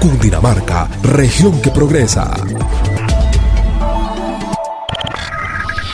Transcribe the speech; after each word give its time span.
Cundinamarca, 0.00 0.88
región 1.02 1.60
que 1.60 1.70
progresa. 1.70 2.32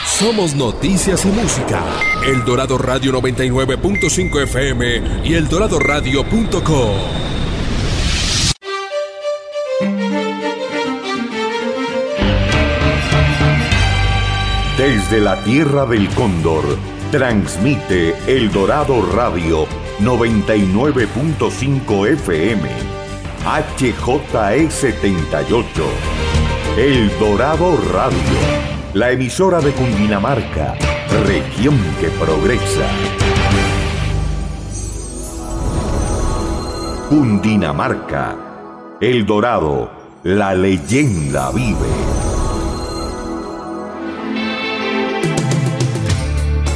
Somos 0.05 0.55
noticias 0.55 1.25
y 1.25 1.27
música. 1.27 1.83
El 2.25 2.45
Dorado 2.45 2.77
Radio 2.77 3.11
99.5 3.21 4.43
FM 4.43 5.25
y 5.25 5.33
El 5.33 5.43
eldoradoradio.com. 5.43 6.95
Desde 14.77 15.19
la 15.19 15.43
Tierra 15.43 15.85
del 15.85 16.07
Cóndor, 16.11 16.63
transmite 17.11 18.15
El 18.25 18.53
Dorado 18.53 19.05
Radio 19.11 19.67
99.5 19.99 22.07
FM 22.07 22.96
HJE78. 23.47 25.63
El 26.77 27.17
Dorado 27.17 27.77
Radio. 27.93 28.17
La 28.93 29.11
emisora 29.11 29.61
de 29.61 29.71
Cundinamarca. 29.71 30.75
Región 31.25 31.79
que 32.01 32.09
progresa. 32.09 32.85
Cundinamarca. 37.07 38.35
El 38.99 39.25
Dorado. 39.25 39.91
La 40.23 40.53
leyenda 40.53 41.49
vive. 41.51 42.36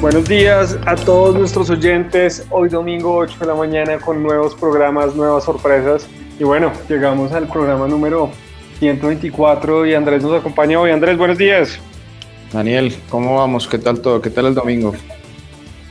Buenos 0.00 0.28
días 0.28 0.78
a 0.86 0.94
todos 0.94 1.34
nuestros 1.34 1.70
oyentes. 1.70 2.46
Hoy 2.50 2.68
domingo 2.68 3.16
8 3.16 3.36
de 3.40 3.46
la 3.46 3.56
mañana 3.56 3.98
con 3.98 4.22
nuevos 4.22 4.54
programas, 4.54 5.16
nuevas 5.16 5.42
sorpresas. 5.42 6.06
Y 6.38 6.44
bueno, 6.44 6.70
llegamos 6.88 7.32
al 7.32 7.48
programa 7.48 7.88
número 7.88 8.30
124 8.78 9.86
y 9.86 9.94
Andrés 9.94 10.22
nos 10.22 10.38
acompaña 10.38 10.78
hoy. 10.78 10.92
Andrés, 10.92 11.18
buenos 11.18 11.36
días. 11.36 11.80
Daniel, 12.52 12.94
¿cómo 13.10 13.38
vamos? 13.38 13.66
¿Qué 13.66 13.78
tal 13.78 14.00
todo? 14.00 14.22
¿Qué 14.22 14.30
tal 14.30 14.46
el 14.46 14.54
domingo? 14.54 14.94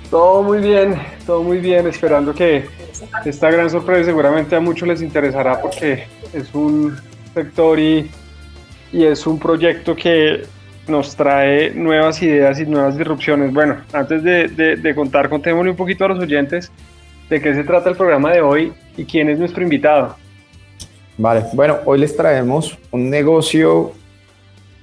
Todo 0.09 0.41
muy 0.41 0.59
bien, 0.59 1.01
todo 1.25 1.43
muy 1.43 1.57
bien, 1.57 1.85
esperando 1.85 2.33
que 2.33 2.63
esta 3.25 3.51
gran 3.51 3.69
sorpresa 3.69 4.05
seguramente 4.05 4.55
a 4.55 4.61
muchos 4.61 4.87
les 4.87 5.01
interesará 5.01 5.61
porque 5.61 6.05
es 6.31 6.53
un 6.53 6.95
sector 7.33 7.77
y, 7.77 8.09
y 8.93 9.03
es 9.03 9.27
un 9.27 9.37
proyecto 9.37 9.97
que 9.97 10.45
nos 10.87 11.15
trae 11.15 11.71
nuevas 11.71 12.21
ideas 12.21 12.59
y 12.59 12.65
nuevas 12.65 12.97
disrupciones. 12.97 13.53
Bueno, 13.53 13.77
antes 13.93 14.23
de, 14.23 14.93
contar, 14.95 15.29
contémosle 15.29 15.71
un 15.71 15.77
poquito 15.77 16.05
a 16.05 16.09
los 16.09 16.19
oyentes 16.19 16.71
de 17.29 17.41
qué 17.41 17.53
se 17.53 17.63
trata 17.63 17.89
el 17.89 17.95
programa 17.95 18.31
de 18.31 18.41
hoy 18.41 18.73
y 18.95 19.05
quién 19.05 19.29
es 19.29 19.39
nuestro 19.39 19.63
invitado. 19.63 20.15
Vale, 21.17 21.43
bueno, 21.53 21.77
hoy 21.85 21.99
les 21.99 22.15
traemos 22.15 22.77
un 22.91 23.09
negocio 23.09 23.91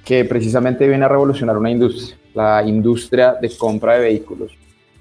que 0.03 0.25
precisamente 0.25 0.87
viene 0.87 1.05
a 1.05 1.07
revolucionar 1.07 1.57
una 1.57 1.71
industria, 1.71 2.17
la 2.33 2.63
industria 2.63 3.33
de 3.41 3.49
compra 3.57 3.95
de 3.95 4.01
vehículos. 4.01 4.51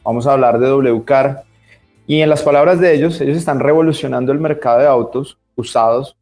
Vamos 0.02 0.26
a 0.26 0.32
hablar 0.32 0.58
de 0.58 0.72
WCAR 0.72 1.44
y 2.06 2.20
en 2.20 2.28
las 2.28 2.42
palabras 2.42 2.80
de 2.80 2.94
ellos, 2.94 3.20
ellos 3.20 3.36
están 3.36 3.60
revolucionando 3.60 4.32
el 4.32 4.38
mercado 4.38 4.80
de 4.80 4.86
autos 4.86 5.38
usados 5.56 6.16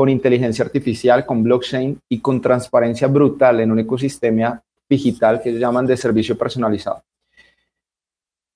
con 0.00 0.08
inteligencia 0.08 0.64
artificial, 0.64 1.26
con 1.26 1.42
blockchain 1.42 2.00
y 2.08 2.20
con 2.20 2.40
transparencia 2.40 3.06
brutal 3.06 3.60
en 3.60 3.70
un 3.70 3.80
ecosistema 3.80 4.58
digital 4.88 5.42
que 5.42 5.50
ellos 5.50 5.60
llaman 5.60 5.86
de 5.86 5.94
servicio 5.94 6.38
personalizado. 6.38 7.02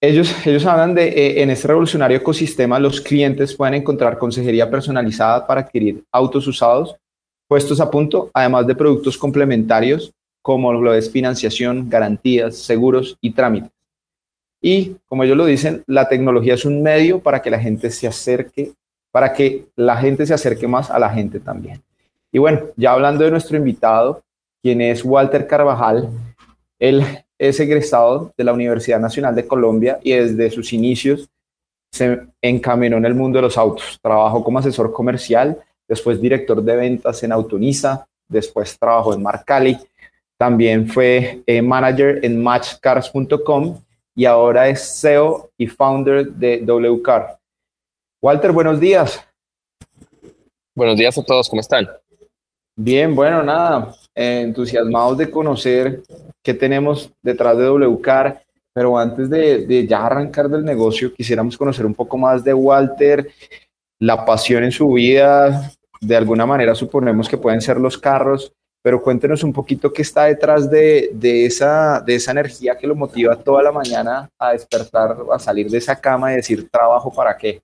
Ellos, 0.01 0.35
ellos 0.47 0.65
hablan 0.65 0.95
de, 0.95 1.07
eh, 1.07 1.43
en 1.43 1.51
este 1.51 1.69
revolucionario 1.69 2.17
ecosistema, 2.17 2.79
los 2.79 2.99
clientes 2.99 3.55
pueden 3.55 3.75
encontrar 3.75 4.17
consejería 4.17 4.71
personalizada 4.71 5.47
para 5.47 5.61
adquirir 5.61 6.03
autos 6.11 6.47
usados, 6.47 6.97
puestos 7.47 7.79
a 7.79 7.91
punto, 7.91 8.31
además 8.33 8.67
de 8.67 8.75
productos 8.75 9.19
complementarios 9.19 10.15
como 10.41 10.73
lo 10.73 10.95
es 10.95 11.11
financiación, 11.11 11.91
garantías, 11.91 12.57
seguros 12.57 13.19
y 13.21 13.33
trámites. 13.33 13.71
Y 14.63 14.97
como 15.05 15.25
ellos 15.25 15.37
lo 15.37 15.45
dicen, 15.45 15.85
la 15.89 16.09
tecnología 16.09 16.55
es 16.55 16.65
un 16.65 16.83
medio 16.83 17.19
para 17.19 17.43
que 17.43 17.51
la 17.51 17.61
gente 17.61 17.91
se 17.91 18.07
acerque 18.07 18.73
para 19.15 19.33
que 19.33 19.67
la 19.77 19.97
gente 19.97 20.27
se 20.27 20.35
acerque 20.35 20.67
más 20.67 20.91
a 20.91 20.99
la 20.99 21.09
gente 21.09 21.39
también. 21.39 21.81
Y 22.33 22.41
bueno, 22.41 22.63
ya 22.75 22.95
hablando 22.95 23.23
de 23.23 23.31
nuestro 23.31 23.57
invitado, 23.57 24.25
quien 24.61 24.81
es 24.81 25.05
Walter 25.05 25.47
Carvajal, 25.47 26.11
él 26.81 27.05
es 27.39 27.61
egresado 27.61 28.33
de 28.37 28.43
la 28.43 28.53
Universidad 28.53 28.99
Nacional 28.99 29.33
de 29.37 29.47
Colombia 29.47 30.01
y 30.03 30.15
desde 30.15 30.51
sus 30.51 30.73
inicios 30.73 31.31
se 31.93 32.23
encaminó 32.43 32.97
en 32.97 33.05
el 33.05 33.15
mundo 33.15 33.39
de 33.39 33.43
los 33.43 33.57
autos. 33.57 34.01
Trabajó 34.03 34.43
como 34.43 34.59
asesor 34.59 34.93
comercial, 34.93 35.59
después 35.87 36.21
director 36.21 36.61
de 36.61 36.75
ventas 36.75 37.23
en 37.23 37.31
Autonisa, 37.31 38.09
después 38.27 38.77
trabajó 38.77 39.15
en 39.15 39.23
Marcali, 39.23 39.79
también 40.37 40.89
fue 40.89 41.41
eh, 41.47 41.63
manager 41.63 42.19
en 42.25 42.43
matchcars.com 42.43 43.79
y 44.17 44.25
ahora 44.25 44.69
es 44.69 45.01
CEO 45.01 45.51
y 45.57 45.69
founder 45.69 46.33
de 46.33 46.65
WCAR. 46.67 47.44
Walter, 48.25 48.53
buenos 48.53 48.81
días. 48.81 49.23
Buenos 50.75 50.97
días 50.97 51.19
a 51.19 51.23
todos, 51.23 51.47
¿cómo 51.47 51.61
están? 51.61 51.87
Bien, 52.75 53.15
bueno, 53.15 53.43
nada, 53.43 53.95
entusiasmados 54.15 55.19
de 55.19 55.31
conocer 55.31 56.01
qué 56.43 56.55
tenemos 56.55 57.13
detrás 57.23 57.59
de 57.59 57.69
WCAR, 57.69 58.43
pero 58.73 58.97
antes 58.97 59.29
de, 59.29 59.87
ya 59.87 60.07
arrancar 60.07 60.49
del 60.49 60.65
negocio, 60.65 61.13
quisiéramos 61.13 61.59
conocer 61.59 61.85
un 61.85 61.93
poco 61.93 62.17
más 62.17 62.43
de 62.43 62.55
Walter, 62.55 63.29
la 64.01 64.25
pasión 64.25 64.65
en 64.65 64.73
su 64.73 64.91
vida, 64.95 65.71
de 66.01 66.17
alguna 66.17 66.47
manera 66.47 66.75
suponemos 66.75 67.29
que 67.29 67.37
pueden 67.37 67.61
ser 67.61 67.79
los 67.79 67.99
carros, 67.99 68.55
pero 68.83 69.03
cuéntenos 69.03 69.45
un 69.45 69.53
poquito 69.53 69.93
qué 69.93 70.01
está 70.01 70.25
detrás 70.25 70.71
de, 70.71 71.11
de, 71.13 71.45
esa, 71.45 72.01
de 72.01 72.15
esa 72.15 72.31
energía 72.31 72.75
que 72.79 72.87
lo 72.87 72.95
motiva 72.95 73.37
toda 73.37 73.63
la 73.63 73.71
mañana 73.71 74.31
a 74.39 74.53
despertar, 74.53 75.15
a 75.31 75.39
salir 75.39 75.69
de 75.69 75.77
esa 75.77 76.01
cama 76.01 76.33
y 76.33 76.37
decir, 76.37 76.71
trabajo 76.71 77.13
para 77.13 77.37
qué. 77.37 77.61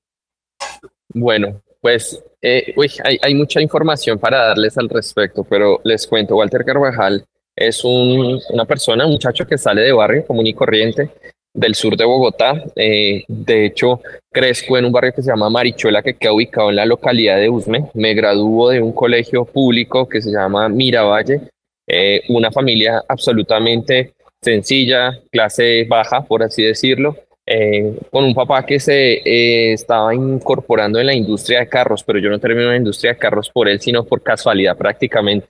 Bueno, 1.12 1.60
pues 1.80 2.22
eh, 2.42 2.74
hay, 3.22 3.34
mucha 3.34 3.60
información 3.60 4.18
para 4.18 4.48
darles 4.48 4.78
al 4.78 4.88
respecto, 4.88 5.44
pero 5.44 5.80
les 5.84 6.06
cuento, 6.06 6.36
Walter 6.36 6.64
Carvajal 6.64 7.24
es 7.56 7.84
una 7.84 8.64
persona, 8.64 9.04
un 9.04 9.12
muchacho 9.12 9.46
que 9.46 9.58
sale 9.58 9.82
de 9.82 9.92
barrio 9.92 10.26
común 10.26 10.46
y 10.46 10.54
corriente 10.54 11.10
del 11.52 11.74
sur 11.74 11.96
de 11.96 12.04
Bogotá. 12.04 12.62
Eh, 12.76 13.24
de 13.28 13.66
hecho, 13.66 14.00
crezco 14.30 14.78
en 14.78 14.86
un 14.86 14.92
barrio 14.92 15.12
que 15.12 15.22
se 15.22 15.30
llama 15.30 15.50
Marichuela, 15.50 16.02
que 16.02 16.14
queda 16.14 16.32
ubicado 16.32 16.70
en 16.70 16.76
la 16.76 16.86
localidad 16.86 17.38
de 17.38 17.50
Usme. 17.50 17.90
Me 17.94 18.14
graduó 18.14 18.70
de 18.70 18.80
un 18.80 18.92
colegio 18.92 19.44
público 19.44 20.08
que 20.08 20.22
se 20.22 20.30
llama 20.30 20.68
Miravalle, 20.68 21.42
eh, 21.86 22.22
una 22.28 22.50
familia 22.50 23.02
absolutamente 23.08 24.14
sencilla, 24.40 25.20
clase 25.30 25.84
baja, 25.88 26.22
por 26.22 26.42
así 26.42 26.62
decirlo. 26.62 27.16
Eh, 27.52 27.98
con 28.12 28.22
un 28.22 28.32
papá 28.32 28.64
que 28.64 28.78
se 28.78 29.14
eh, 29.24 29.72
estaba 29.72 30.14
incorporando 30.14 31.00
en 31.00 31.06
la 31.06 31.14
industria 31.14 31.58
de 31.58 31.68
carros, 31.68 32.04
pero 32.04 32.20
yo 32.20 32.30
no 32.30 32.38
terminé 32.38 32.62
en 32.62 32.70
la 32.70 32.76
industria 32.76 33.14
de 33.14 33.18
carros 33.18 33.50
por 33.50 33.68
él, 33.68 33.80
sino 33.80 34.04
por 34.04 34.22
casualidad 34.22 34.76
prácticamente. 34.76 35.48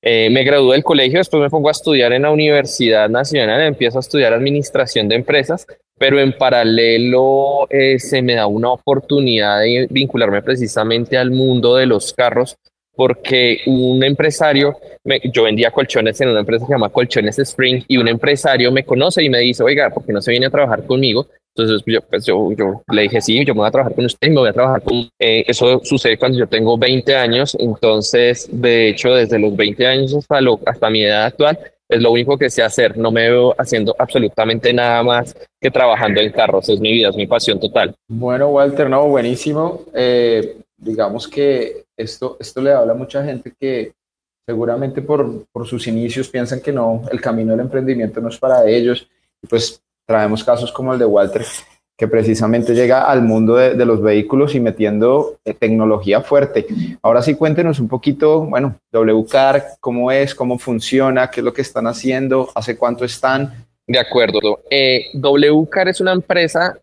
Eh, 0.00 0.30
me 0.30 0.44
gradué 0.44 0.72
del 0.72 0.82
colegio, 0.82 1.18
después 1.18 1.42
me 1.42 1.50
pongo 1.50 1.68
a 1.68 1.72
estudiar 1.72 2.14
en 2.14 2.22
la 2.22 2.30
Universidad 2.30 3.10
Nacional, 3.10 3.60
empiezo 3.60 3.98
a 3.98 4.00
estudiar 4.00 4.32
administración 4.32 5.08
de 5.10 5.16
empresas, 5.16 5.66
pero 5.98 6.18
en 6.18 6.32
paralelo 6.32 7.68
se 7.98 8.22
me 8.22 8.34
da 8.34 8.46
una 8.46 8.70
oportunidad 8.70 9.60
de 9.60 9.88
vincularme 9.90 10.40
precisamente 10.40 11.18
al 11.18 11.32
mundo 11.32 11.76
de 11.76 11.84
los 11.84 12.14
carros 12.14 12.56
porque 12.96 13.60
un 13.66 14.02
empresario, 14.02 14.76
yo 15.32 15.44
vendía 15.44 15.70
colchones 15.70 16.20
en 16.20 16.30
una 16.30 16.40
empresa 16.40 16.64
que 16.64 16.68
se 16.68 16.74
llama 16.74 16.88
Colchones 16.88 17.38
Spring 17.38 17.84
y 17.86 17.98
un 17.98 18.08
empresario 18.08 18.72
me 18.72 18.84
conoce 18.84 19.22
y 19.22 19.28
me 19.28 19.38
dice, 19.40 19.62
oiga, 19.62 19.90
¿por 19.90 20.04
qué 20.04 20.12
no 20.12 20.22
se 20.22 20.30
viene 20.30 20.46
a 20.46 20.50
trabajar 20.50 20.84
conmigo? 20.86 21.26
Entonces 21.54 21.82
yo, 21.86 22.00
pues 22.02 22.26
yo, 22.26 22.52
yo 22.52 22.82
le 22.92 23.02
dije, 23.02 23.20
sí, 23.20 23.44
yo 23.44 23.54
me 23.54 23.60
voy 23.60 23.68
a 23.68 23.70
trabajar 23.70 23.94
con 23.94 24.04
usted, 24.04 24.28
me 24.28 24.40
voy 24.40 24.48
a 24.48 24.52
trabajar 24.52 24.82
con... 24.82 25.08
Eh, 25.18 25.44
eso 25.46 25.80
sucede 25.84 26.18
cuando 26.18 26.38
yo 26.38 26.46
tengo 26.46 26.76
20 26.76 27.14
años, 27.14 27.56
entonces 27.58 28.48
de 28.50 28.90
hecho 28.90 29.14
desde 29.14 29.38
los 29.38 29.56
20 29.56 29.86
años 29.86 30.14
hasta, 30.14 30.40
lo, 30.40 30.60
hasta 30.66 30.90
mi 30.90 31.04
edad 31.04 31.24
actual 31.24 31.58
es 31.88 32.02
lo 32.02 32.10
único 32.10 32.36
que 32.36 32.50
sé 32.50 32.62
hacer, 32.62 32.98
no 32.98 33.10
me 33.10 33.30
veo 33.30 33.54
haciendo 33.58 33.94
absolutamente 33.98 34.72
nada 34.72 35.02
más 35.02 35.36
que 35.60 35.70
trabajando 35.70 36.20
en 36.20 36.32
carros, 36.32 36.68
es 36.68 36.80
mi 36.80 36.92
vida, 36.92 37.10
es 37.10 37.16
mi 37.16 37.26
pasión 37.26 37.60
total. 37.60 37.94
Bueno, 38.08 38.48
Walter, 38.48 38.90
no, 38.90 39.06
buenísimo. 39.06 39.82
Eh, 39.94 40.56
digamos 40.76 41.26
que 41.28 41.86
esto, 41.96 42.36
esto 42.40 42.60
le 42.60 42.72
habla 42.72 42.92
a 42.92 42.96
mucha 42.96 43.24
gente 43.24 43.52
que 43.58 43.92
seguramente 44.46 45.02
por, 45.02 45.46
por 45.52 45.66
sus 45.66 45.86
inicios 45.86 46.28
piensan 46.28 46.60
que 46.60 46.72
no, 46.72 47.02
el 47.10 47.20
camino 47.20 47.52
del 47.52 47.60
emprendimiento 47.60 48.20
no 48.20 48.28
es 48.28 48.38
para 48.38 48.66
ellos. 48.68 49.08
Y 49.42 49.46
pues 49.46 49.82
traemos 50.06 50.44
casos 50.44 50.70
como 50.70 50.92
el 50.92 50.98
de 50.98 51.04
Walter, 51.04 51.44
que 51.96 52.06
precisamente 52.06 52.74
llega 52.74 53.04
al 53.04 53.22
mundo 53.22 53.56
de, 53.56 53.74
de 53.74 53.84
los 53.84 54.00
vehículos 54.00 54.54
y 54.54 54.60
metiendo 54.60 55.38
eh, 55.44 55.54
tecnología 55.54 56.20
fuerte. 56.20 56.66
Ahora 57.02 57.22
sí, 57.22 57.34
cuéntenos 57.34 57.80
un 57.80 57.88
poquito, 57.88 58.44
bueno, 58.44 58.78
WCAR, 58.92 59.64
cómo 59.80 60.12
es, 60.12 60.34
cómo 60.34 60.58
funciona, 60.58 61.30
qué 61.30 61.40
es 61.40 61.44
lo 61.44 61.52
que 61.52 61.62
están 61.62 61.86
haciendo, 61.86 62.48
hace 62.54 62.76
cuánto 62.76 63.04
están. 63.04 63.66
De 63.86 63.98
acuerdo. 63.98 64.60
Eh, 64.70 65.06
WCAR 65.14 65.88
es 65.88 66.00
una 66.00 66.12
empresa 66.12 66.78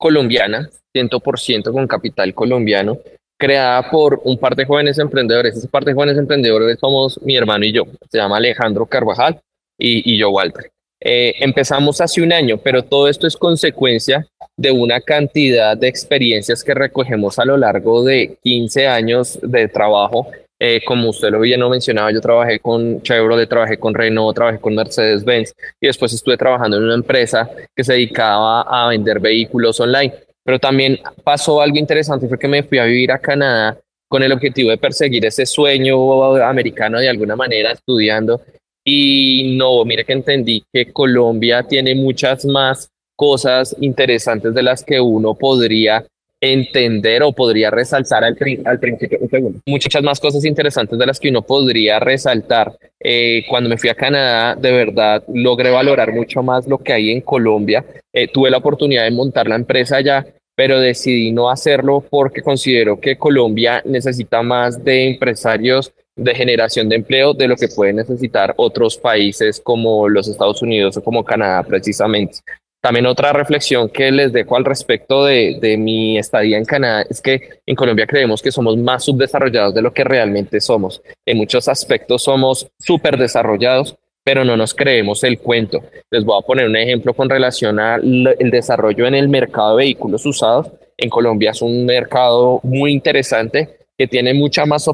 colombiana, 0.00 0.68
100% 0.94 1.72
con 1.72 1.86
capital 1.86 2.32
colombiano, 2.34 2.98
creada 3.38 3.90
por 3.90 4.20
un 4.24 4.38
par 4.38 4.56
de 4.56 4.64
jóvenes 4.64 4.98
emprendedores. 4.98 5.56
Ese 5.56 5.68
par 5.68 5.84
de 5.84 5.92
jóvenes 5.92 6.16
emprendedores 6.16 6.78
somos 6.80 7.20
mi 7.22 7.36
hermano 7.36 7.64
y 7.64 7.72
yo. 7.72 7.84
Se 8.10 8.18
llama 8.18 8.38
Alejandro 8.38 8.86
Carvajal 8.86 9.40
y, 9.78 10.18
yo, 10.18 10.30
Walter. 10.30 10.70
Eh, 11.02 11.34
empezamos 11.40 12.00
hace 12.00 12.22
un 12.22 12.32
año, 12.32 12.58
pero 12.58 12.82
todo 12.82 13.08
esto 13.08 13.26
es 13.26 13.36
consecuencia 13.36 14.26
de 14.56 14.70
una 14.70 15.00
cantidad 15.00 15.76
de 15.76 15.88
experiencias 15.88 16.64
que 16.64 16.74
recogemos 16.74 17.38
a 17.38 17.44
lo 17.44 17.56
largo 17.56 18.02
de 18.02 18.38
15 18.42 18.88
años 18.88 19.38
de 19.42 19.68
trabajo. 19.68 20.30
Eh, 20.62 20.82
como 20.84 21.08
usted 21.08 21.30
lo 21.30 21.40
bien 21.40 21.58
no 21.58 21.70
mencionaba, 21.70 22.12
yo 22.12 22.20
trabajé 22.20 22.58
con 22.60 23.00
Chevrolet, 23.02 23.48
trabajé 23.48 23.78
con 23.78 23.94
Renault, 23.94 24.36
trabajé 24.36 24.60
con 24.60 24.74
Mercedes-Benz 24.74 25.54
y 25.80 25.86
después 25.86 26.12
estuve 26.12 26.36
trabajando 26.36 26.76
en 26.76 26.84
una 26.84 26.94
empresa 26.94 27.48
que 27.74 27.82
se 27.82 27.94
dedicaba 27.94 28.62
a 28.62 28.88
vender 28.88 29.20
vehículos 29.20 29.80
online. 29.80 30.12
Pero 30.44 30.58
también 30.58 30.98
pasó 31.24 31.62
algo 31.62 31.78
interesante, 31.78 32.28
fue 32.28 32.38
que 32.38 32.48
me 32.48 32.62
fui 32.62 32.78
a 32.78 32.84
vivir 32.84 33.10
a 33.10 33.18
Canadá 33.18 33.78
con 34.06 34.22
el 34.22 34.32
objetivo 34.32 34.70
de 34.70 34.76
perseguir 34.76 35.24
ese 35.24 35.46
sueño 35.46 36.34
americano 36.42 36.98
de 36.98 37.08
alguna 37.08 37.36
manera, 37.36 37.72
estudiando 37.72 38.40
y 38.84 39.56
no, 39.56 39.84
mire 39.84 40.04
que 40.04 40.14
entendí 40.14 40.64
que 40.72 40.92
Colombia 40.92 41.62
tiene 41.62 41.94
muchas 41.94 42.44
más 42.44 42.90
cosas 43.14 43.76
interesantes 43.80 44.54
de 44.54 44.62
las 44.62 44.82
que 44.82 45.00
uno 45.00 45.34
podría 45.34 46.04
entender 46.40 47.22
o 47.22 47.32
podría 47.32 47.70
resaltar 47.70 48.24
al, 48.24 48.36
al 48.64 48.80
principio. 48.80 49.18
Muchas 49.66 50.02
más 50.02 50.18
cosas 50.18 50.44
interesantes 50.44 50.98
de 50.98 51.06
las 51.06 51.20
que 51.20 51.28
uno 51.28 51.42
podría 51.42 52.00
resaltar. 52.00 52.72
Eh, 52.98 53.44
cuando 53.48 53.68
me 53.68 53.76
fui 53.76 53.90
a 53.90 53.94
Canadá, 53.94 54.54
de 54.54 54.72
verdad, 54.72 55.22
logré 55.32 55.70
valorar 55.70 56.12
mucho 56.12 56.42
más 56.42 56.66
lo 56.66 56.78
que 56.78 56.92
hay 56.92 57.10
en 57.10 57.20
Colombia. 57.20 57.84
Eh, 58.12 58.28
tuve 58.28 58.50
la 58.50 58.58
oportunidad 58.58 59.04
de 59.04 59.10
montar 59.10 59.48
la 59.48 59.56
empresa 59.56 59.96
allá, 59.96 60.26
pero 60.54 60.80
decidí 60.80 61.30
no 61.30 61.50
hacerlo 61.50 62.04
porque 62.08 62.42
considero 62.42 63.00
que 63.00 63.16
Colombia 63.16 63.82
necesita 63.84 64.42
más 64.42 64.82
de 64.82 65.10
empresarios 65.10 65.92
de 66.16 66.34
generación 66.34 66.88
de 66.88 66.96
empleo 66.96 67.32
de 67.32 67.48
lo 67.48 67.56
que 67.56 67.68
pueden 67.68 67.96
necesitar 67.96 68.52
otros 68.56 68.98
países 68.98 69.60
como 69.60 70.08
los 70.08 70.28
Estados 70.28 70.60
Unidos 70.60 70.96
o 70.96 71.02
como 71.02 71.24
Canadá 71.24 71.62
precisamente. 71.62 72.40
También 72.80 73.04
otra 73.04 73.34
reflexión 73.34 73.90
que 73.90 74.10
les 74.10 74.32
dejo 74.32 74.56
al 74.56 74.64
respecto 74.64 75.26
de, 75.26 75.76
mi 75.78 76.16
estadía 76.16 76.56
en 76.56 76.64
Canadá 76.64 77.04
es 77.08 77.20
que 77.20 77.60
en 77.66 77.76
Colombia 77.76 78.06
creemos 78.06 78.40
que 78.40 78.50
somos 78.50 78.78
más 78.78 79.04
subdesarrollados 79.04 79.74
de 79.74 79.82
lo 79.82 79.92
que 79.92 80.02
realmente 80.02 80.60
somos. 80.60 81.02
En 81.26 81.36
muchos 81.36 81.68
aspectos 81.68 82.22
somos 82.22 82.68
súper 82.78 83.18
desarrollados, 83.18 83.96
pero 84.24 84.46
no 84.46 84.56
nos 84.56 84.72
creemos 84.72 85.22
el 85.24 85.38
cuento. 85.38 85.82
Les 86.10 86.24
voy 86.24 86.38
a 86.38 86.46
poner 86.46 86.66
un 86.66 86.76
ejemplo 86.76 87.12
con 87.12 87.28
relación 87.28 87.78
al 87.78 88.36
desarrollo 88.38 89.06
en 89.06 89.14
el 89.14 89.28
mercado 89.28 89.76
de 89.76 89.84
vehículos 89.84 90.24
usados. 90.24 90.68
En 90.96 91.10
Colombia 91.10 91.50
es 91.50 91.60
un 91.60 91.84
mercado 91.84 92.60
muy 92.62 92.92
interesante 92.92 93.68
que 93.98 94.06
tiene 94.06 94.32
mucha 94.32 94.64
más, 94.64 94.88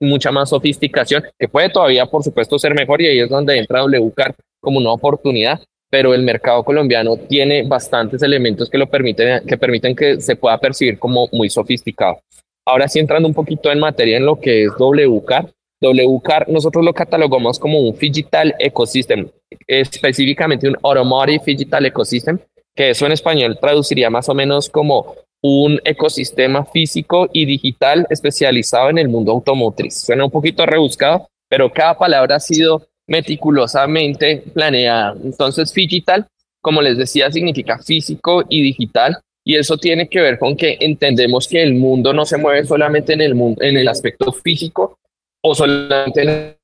mucha 0.00 0.30
más 0.30 0.50
sofisticación, 0.50 1.24
que 1.38 1.48
puede 1.48 1.70
todavía, 1.70 2.04
por 2.04 2.22
supuesto, 2.22 2.58
ser 2.58 2.74
mejor 2.74 3.00
y 3.00 3.06
ahí 3.06 3.20
es 3.20 3.30
donde 3.30 3.56
entra 3.56 3.82
WCAR 3.84 4.34
como 4.60 4.78
una 4.78 4.92
oportunidad, 4.92 5.60
pero 5.92 6.14
el 6.14 6.22
mercado 6.22 6.64
colombiano 6.64 7.18
tiene 7.18 7.64
bastantes 7.64 8.22
elementos 8.22 8.70
que 8.70 8.78
lo 8.78 8.86
permiten, 8.86 9.46
que 9.46 9.58
permiten 9.58 9.94
que 9.94 10.22
se 10.22 10.36
pueda 10.36 10.56
percibir 10.56 10.98
como 10.98 11.28
muy 11.32 11.50
sofisticado. 11.50 12.20
Ahora 12.66 12.88
sí, 12.88 12.98
entrando 12.98 13.28
un 13.28 13.34
poquito 13.34 13.70
en 13.70 13.78
materia 13.78 14.16
en 14.16 14.24
lo 14.24 14.40
que 14.40 14.64
es 14.64 14.70
WCAR, 14.78 15.52
WCAR 15.82 16.48
nosotros 16.48 16.82
lo 16.82 16.94
catalogamos 16.94 17.58
como 17.58 17.78
un 17.78 17.94
Digital 17.98 18.54
Ecosystem, 18.58 19.28
específicamente 19.66 20.66
un 20.66 20.78
Automotive 20.82 21.42
Digital 21.44 21.84
Ecosystem, 21.84 22.38
que 22.74 22.88
eso 22.88 23.04
en 23.04 23.12
español 23.12 23.58
traduciría 23.60 24.08
más 24.08 24.30
o 24.30 24.34
menos 24.34 24.70
como 24.70 25.14
un 25.42 25.78
ecosistema 25.84 26.64
físico 26.64 27.28
y 27.34 27.44
digital 27.44 28.06
especializado 28.08 28.88
en 28.88 28.96
el 28.96 29.08
mundo 29.08 29.32
automotriz. 29.32 30.00
Suena 30.00 30.24
un 30.24 30.30
poquito 30.30 30.64
rebuscado, 30.64 31.28
pero 31.50 31.70
cada 31.70 31.98
palabra 31.98 32.36
ha 32.36 32.40
sido 32.40 32.86
meticulosamente 33.12 34.42
planeada. 34.54 35.14
Entonces, 35.22 35.70
digital, 35.74 36.26
como 36.62 36.80
les 36.80 36.96
decía, 36.96 37.30
significa 37.30 37.78
físico 37.78 38.42
y 38.48 38.62
digital. 38.62 39.18
Y 39.44 39.56
eso 39.56 39.76
tiene 39.76 40.08
que 40.08 40.20
ver 40.20 40.38
con 40.38 40.56
que 40.56 40.78
entendemos 40.80 41.46
que 41.46 41.62
el 41.62 41.74
mundo 41.74 42.14
no 42.14 42.24
se 42.24 42.38
mueve 42.38 42.64
solamente 42.64 43.12
en 43.12 43.20
el, 43.20 43.34
mundo, 43.34 43.62
en 43.62 43.76
el 43.76 43.86
aspecto 43.88 44.32
físico 44.32 44.98
o 45.42 45.54
solamente 45.54 46.22
en 46.22 46.56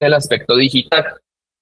el 0.00 0.14
aspecto 0.14 0.56
digital. 0.56 1.04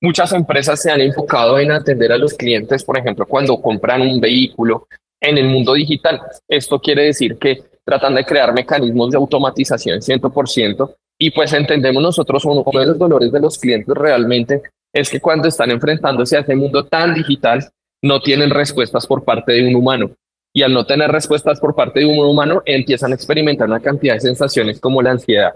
Muchas 0.01 0.33
empresas 0.33 0.81
se 0.81 0.91
han 0.91 1.03
enfocado 1.03 1.59
en 1.59 1.73
atender 1.73 2.11
a 2.11 2.17
los 2.17 2.33
clientes, 2.33 2.83
por 2.83 2.97
ejemplo, 2.97 3.27
cuando 3.27 3.61
compran 3.61 4.01
un 4.01 4.21
vehículo, 4.21 4.87
en 5.21 5.37
el 5.37 5.49
mundo 5.49 5.75
digital. 5.75 6.19
Esto 6.49 6.81
quiere 6.81 7.03
decir 7.03 7.37
que 7.37 7.63
tratan 7.85 8.15
de 8.15 8.25
crear 8.25 8.55
mecanismos 8.55 9.11
de 9.11 9.19
automatización 9.19 10.01
100% 10.01 10.95
y 11.23 11.31
pues 11.31 11.53
entendemos 11.53 12.03
nosotros 12.03 12.45
uno 12.47 12.65
de 12.73 12.87
los 12.87 12.99
dolores 12.99 13.31
de 13.31 13.41
los 13.41 13.59
clientes 13.59 13.95
realmente 13.95 14.63
es 14.93 15.11
que 15.11 15.21
cuando 15.21 15.49
están 15.49 15.71
enfrentándose 15.71 16.37
a 16.37 16.41
ese 16.41 16.57
mundo 16.57 16.87
tan 16.87 17.15
digital 17.15 17.71
no 18.03 18.21
tienen 18.21 18.51
respuestas 18.51 19.07
por 19.07 19.23
parte 19.23 19.53
de 19.53 19.69
un 19.69 19.77
humano 19.77 20.13
y 20.53 20.63
al 20.63 20.73
no 20.73 20.87
tener 20.87 21.13
respuestas 21.13 21.61
por 21.61 21.75
parte 21.75 22.01
de 22.01 22.07
un 22.07 22.19
humano 22.19 22.63
empiezan 22.65 23.13
a 23.13 23.15
experimentar 23.15 23.69
una 23.69 23.81
cantidad 23.81 24.15
de 24.15 24.21
sensaciones 24.21 24.81
como 24.81 25.03
la 25.03 25.13
ansiedad. 25.13 25.53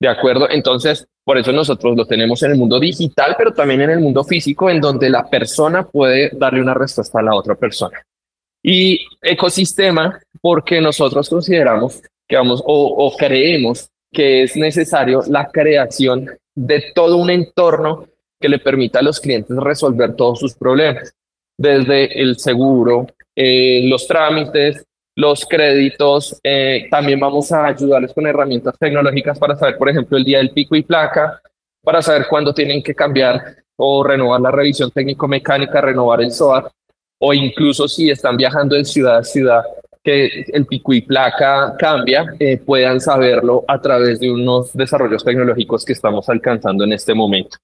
¿De 0.00 0.08
acuerdo? 0.08 0.48
Entonces, 0.50 1.06
por 1.24 1.38
eso 1.38 1.52
nosotros 1.52 1.96
lo 1.96 2.04
tenemos 2.04 2.42
en 2.42 2.52
el 2.52 2.58
mundo 2.58 2.78
digital, 2.78 3.34
pero 3.38 3.52
también 3.52 3.80
en 3.82 3.90
el 3.90 4.00
mundo 4.00 4.24
físico, 4.24 4.68
en 4.68 4.80
donde 4.80 5.10
la 5.10 5.28
persona 5.28 5.86
puede 5.86 6.30
darle 6.34 6.60
una 6.60 6.74
respuesta 6.74 7.20
a 7.20 7.22
la 7.22 7.34
otra 7.34 7.54
persona. 7.54 8.00
Y 8.62 9.00
ecosistema, 9.22 10.20
porque 10.40 10.80
nosotros 10.80 11.28
consideramos 11.28 12.00
que 12.28 12.36
vamos 12.36 12.62
o, 12.64 13.14
creemos 13.16 13.88
que 14.12 14.42
es 14.42 14.56
necesario 14.56 15.22
la 15.28 15.48
creación 15.48 16.28
de 16.54 16.84
todo 16.94 17.16
un 17.16 17.30
entorno 17.30 18.06
que 18.40 18.48
le 18.48 18.58
permita 18.58 19.00
a 19.00 19.02
los 19.02 19.20
clientes 19.20 19.56
resolver 19.56 20.14
todos 20.14 20.38
sus 20.38 20.54
problemas, 20.54 21.12
desde 21.56 22.20
el 22.20 22.38
seguro, 22.38 23.06
eh, 23.34 23.82
los 23.84 24.06
trámites, 24.06 24.84
los 25.16 25.44
créditos. 25.44 26.38
Eh, 26.42 26.86
también 26.90 27.18
vamos 27.18 27.50
a 27.50 27.66
ayudarles 27.66 28.12
con 28.12 28.26
herramientas 28.26 28.76
tecnológicas 28.78 29.38
para 29.38 29.56
saber, 29.56 29.76
por 29.76 29.88
ejemplo, 29.88 30.16
el 30.16 30.24
día 30.24 30.38
del 30.38 30.50
pico 30.50 30.76
y 30.76 30.82
placa, 30.82 31.40
para 31.82 32.00
saber 32.00 32.26
cuándo 32.28 32.54
tienen 32.54 32.82
que 32.82 32.94
cambiar 32.94 33.56
o 33.76 34.04
renovar 34.04 34.40
la 34.40 34.50
revisión 34.50 34.90
técnico-mecánica, 34.90 35.80
renovar 35.80 36.20
el 36.20 36.30
SOAR 36.30 36.70
o 37.20 37.34
incluso 37.34 37.88
si 37.88 38.10
están 38.10 38.36
viajando 38.36 38.76
de 38.76 38.84
ciudad 38.84 39.18
a 39.18 39.24
ciudad, 39.24 39.62
que 40.02 40.44
el 40.48 40.66
pico 40.66 40.92
y 40.92 41.02
placa 41.02 41.74
cambia, 41.78 42.26
eh, 42.38 42.58
puedan 42.58 43.00
saberlo 43.00 43.64
a 43.68 43.80
través 43.80 44.20
de 44.20 44.30
unos 44.30 44.72
desarrollos 44.72 45.24
tecnológicos 45.24 45.84
que 45.84 45.92
estamos 45.92 46.28
alcanzando 46.28 46.84
en 46.84 46.92
este 46.92 47.14
momento. 47.14 47.56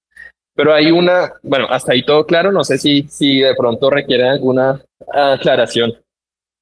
Pero 0.55 0.73
hay 0.73 0.91
una, 0.91 1.33
bueno, 1.43 1.67
hasta 1.69 1.93
ahí 1.93 2.03
todo 2.03 2.25
claro, 2.25 2.51
no 2.51 2.63
sé 2.63 2.77
si, 2.77 3.03
si 3.09 3.39
de 3.41 3.55
pronto 3.55 3.89
requiere 3.89 4.27
alguna 4.27 4.81
aclaración. 5.13 5.93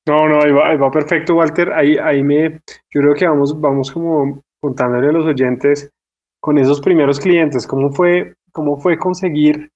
No, 0.07 0.27
no, 0.27 0.41
ahí 0.41 0.51
va, 0.51 0.75
va 0.75 0.91
perfecto, 0.91 1.35
Walter. 1.35 1.71
Ahí, 1.71 1.97
ahí 1.97 2.23
me, 2.23 2.61
yo 2.91 3.01
creo 3.01 3.13
que 3.13 3.27
vamos, 3.27 3.59
vamos 3.59 3.91
como 3.91 4.41
contándole 4.59 5.09
a 5.09 5.11
los 5.11 5.25
oyentes 5.25 5.89
con 6.41 6.57
esos 6.57 6.81
primeros 6.81 7.19
clientes, 7.19 7.65
cómo 7.65 7.91
fue, 7.91 8.33
cómo 8.51 8.77
fue 8.77 8.97
conseguir 8.97 9.69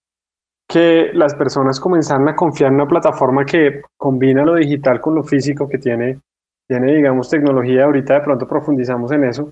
que 0.68 1.12
las 1.14 1.34
personas 1.36 1.80
comenzaron 1.80 2.28
a 2.28 2.36
confiar 2.36 2.70
en 2.70 2.76
una 2.76 2.88
plataforma 2.88 3.46
que 3.46 3.82
combina 3.96 4.44
lo 4.44 4.56
digital 4.56 5.00
con 5.00 5.16
lo 5.16 5.24
físico, 5.24 5.70
que 5.70 5.78
tiene, 5.78 6.20
tiene 6.68 6.96
digamos, 6.96 7.30
tecnología. 7.30 7.86
Ahorita 7.86 8.16
de 8.16 8.22
pronto 8.22 8.48
profundizamos 8.48 9.12
en 9.12 9.24
eso. 9.24 9.52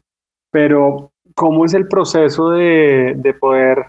Pero, 0.51 1.11
cómo 1.33 1.65
es 1.65 1.73
el 1.73 1.87
proceso 1.87 2.49
de, 2.51 3.13
de 3.17 3.33
poder 3.33 3.85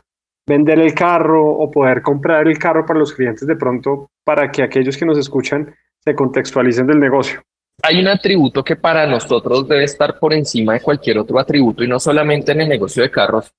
vender 0.46 0.78
el 0.78 0.94
carro 0.94 1.44
o 1.44 1.70
poder 1.70 2.02
comprar 2.02 2.46
el 2.46 2.58
carro 2.58 2.86
para 2.86 3.00
los 3.00 3.12
clientes 3.12 3.46
de 3.46 3.56
pronto 3.56 4.08
para 4.24 4.50
que 4.50 4.62
aquellos 4.62 4.96
que 4.96 5.04
nos 5.04 5.18
escuchan 5.18 5.74
se 6.04 6.14
contextualicen 6.14 6.86
del 6.86 7.00
negocio? 7.00 7.42
Hay 7.82 8.00
un 8.00 8.08
atributo 8.08 8.64
que 8.64 8.76
para 8.76 9.06
nosotros 9.06 9.68
debe 9.68 9.84
estar 9.84 10.18
por 10.18 10.32
encima 10.32 10.74
de 10.74 10.80
cualquier 10.80 11.18
otro 11.18 11.38
atributo 11.38 11.84
y 11.84 11.88
no 11.88 12.00
solamente 12.00 12.52
en 12.52 12.62
el 12.62 12.68
negocio 12.68 13.02
de 13.02 13.10
carros, 13.10 13.52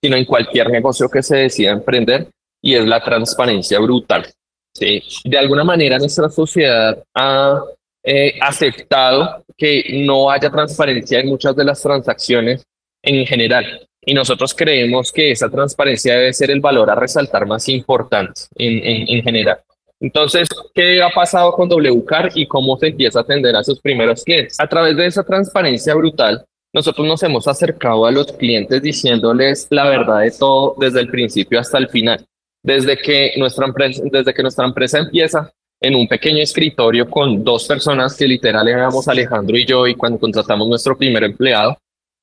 sino 0.00 0.16
en 0.16 0.24
cualquier 0.24 0.70
negocio 0.70 1.08
que 1.08 1.22
se 1.22 1.38
decida 1.38 1.72
emprender 1.72 2.28
y 2.64 2.74
es 2.74 2.86
la 2.86 3.04
transparencia 3.04 3.78
brutal. 3.78 4.26
¿sí? 4.72 5.02
De 5.24 5.36
alguna 5.36 5.64
manera 5.64 5.98
nuestra 5.98 6.30
sociedad 6.30 7.04
ha 7.14 7.62
eh, 8.02 8.38
aceptado 8.40 9.44
que 9.56 10.02
no 10.06 10.30
haya 10.30 10.50
transparencia 10.50 11.20
en 11.20 11.28
muchas 11.28 11.54
de 11.54 11.64
las 11.64 11.82
transacciones 11.82 12.64
en 13.02 13.26
general. 13.26 13.86
Y 14.00 14.14
nosotros 14.14 14.54
creemos 14.54 15.12
que 15.12 15.30
esa 15.30 15.50
transparencia 15.50 16.14
debe 16.14 16.32
ser 16.32 16.50
el 16.50 16.60
valor 16.60 16.90
a 16.90 16.94
resaltar 16.94 17.46
más 17.46 17.68
importante 17.68 18.42
en, 18.56 19.08
en, 19.08 19.22
general. 19.22 19.60
Entonces, 20.00 20.48
¿qué 20.74 21.02
ha 21.02 21.10
pasado 21.10 21.52
con 21.52 21.68
WCAR 21.68 22.30
y 22.34 22.46
cómo 22.46 22.78
se 22.78 22.88
empieza 22.88 23.18
a 23.18 23.22
atender 23.22 23.54
a 23.56 23.64
sus 23.64 23.78
primeros 23.80 24.24
clientes? 24.24 24.58
A 24.58 24.66
través 24.66 24.96
de 24.96 25.06
esa 25.06 25.22
transparencia 25.22 25.94
brutal, 25.94 26.44
nosotros 26.72 27.06
nos 27.06 27.22
hemos 27.22 27.46
acercado 27.46 28.06
a 28.06 28.10
los 28.10 28.32
clientes 28.32 28.82
diciéndoles 28.82 29.66
la 29.70 29.86
verdad 29.86 30.20
de 30.20 30.30
todo 30.30 30.74
desde 30.78 31.00
el 31.00 31.08
principio 31.08 31.60
hasta 31.60 31.78
el 31.78 31.88
final. 31.88 32.26
Desde 32.64 32.96
que 32.96 33.32
nuestra 33.36 33.66
empresa, 33.66 34.02
desde 34.10 34.32
que 34.32 34.42
nuestra 34.42 34.64
empresa 34.64 34.98
empieza 34.98 35.52
en 35.80 35.94
un 35.94 36.08
pequeño 36.08 36.42
escritorio 36.42 37.08
con 37.08 37.44
dos 37.44 37.66
personas 37.66 38.16
que 38.16 38.26
literal 38.26 38.66
éramos 38.66 39.06
Alejandro 39.06 39.56
y 39.56 39.66
yo 39.66 39.86
y 39.86 39.94
cuando 39.94 40.18
contratamos 40.18 40.66
nuestro 40.66 40.96
primer 40.96 41.24
empleado, 41.24 41.76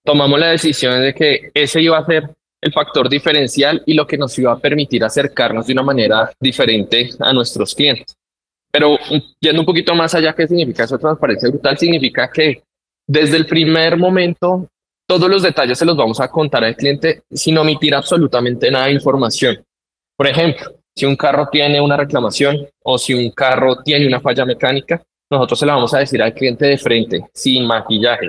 tomamos 0.04 0.40
la 0.40 0.48
decisión 0.48 1.00
de 1.00 1.14
que 1.14 1.52
ese 1.54 1.80
iba 1.80 2.00
a 2.00 2.06
ser 2.06 2.28
el 2.60 2.74
factor 2.74 3.08
diferencial 3.08 3.84
y 3.86 3.94
lo 3.94 4.08
que 4.08 4.18
nos 4.18 4.38
iba 4.40 4.52
a 4.52 4.58
permitir 4.58 5.04
acercarnos 5.04 5.68
de 5.68 5.74
una 5.74 5.84
manera 5.84 6.32
diferente 6.40 7.10
a 7.20 7.32
nuestros 7.34 7.76
clientes. 7.76 8.16
Pero 8.72 8.98
yendo 9.40 9.62
un 9.62 9.66
poquito 9.66 9.94
más 9.94 10.16
allá, 10.16 10.34
¿qué 10.34 10.48
significa 10.48 10.86
eso? 10.86 10.98
Transparencia 10.98 11.50
brutal 11.50 11.78
significa 11.78 12.32
que 12.32 12.64
desde 13.08 13.38
el 13.38 13.46
primer 13.46 13.96
momento 13.96 14.68
todos 15.08 15.30
los 15.30 15.44
detalles 15.44 15.78
se 15.78 15.86
los 15.86 15.98
vamos 15.98 16.20
a 16.20 16.30
contar 16.30 16.64
al 16.64 16.76
cliente 16.76 17.24
sin 17.30 17.58
omitir 17.58 17.94
absolutamente 17.94 18.72
nada 18.72 18.86
de 18.86 18.94
información. 18.94 19.64
Por 20.22 20.30
ejemplo, 20.30 20.76
si 20.96 21.08
un 21.08 21.16
carro 21.16 21.50
tiene 21.52 21.82
una 21.82 21.98
reclamación 21.98 22.68
o 22.84 23.00
si 23.00 23.12
un 23.12 23.32
carro 23.32 23.78
tiene 23.84 24.06
una 24.06 24.20
falla 24.20 24.46
mecánica, 24.46 25.02
nosotros 25.32 25.58
se 25.58 25.66
la 25.66 25.74
vamos 25.74 25.96
a 25.96 25.98
decir 25.98 26.22
al 26.22 26.36
cliente 26.36 26.68
de 26.68 26.78
frente, 26.78 27.26
sin 27.34 27.66
maquillaje, 27.66 28.28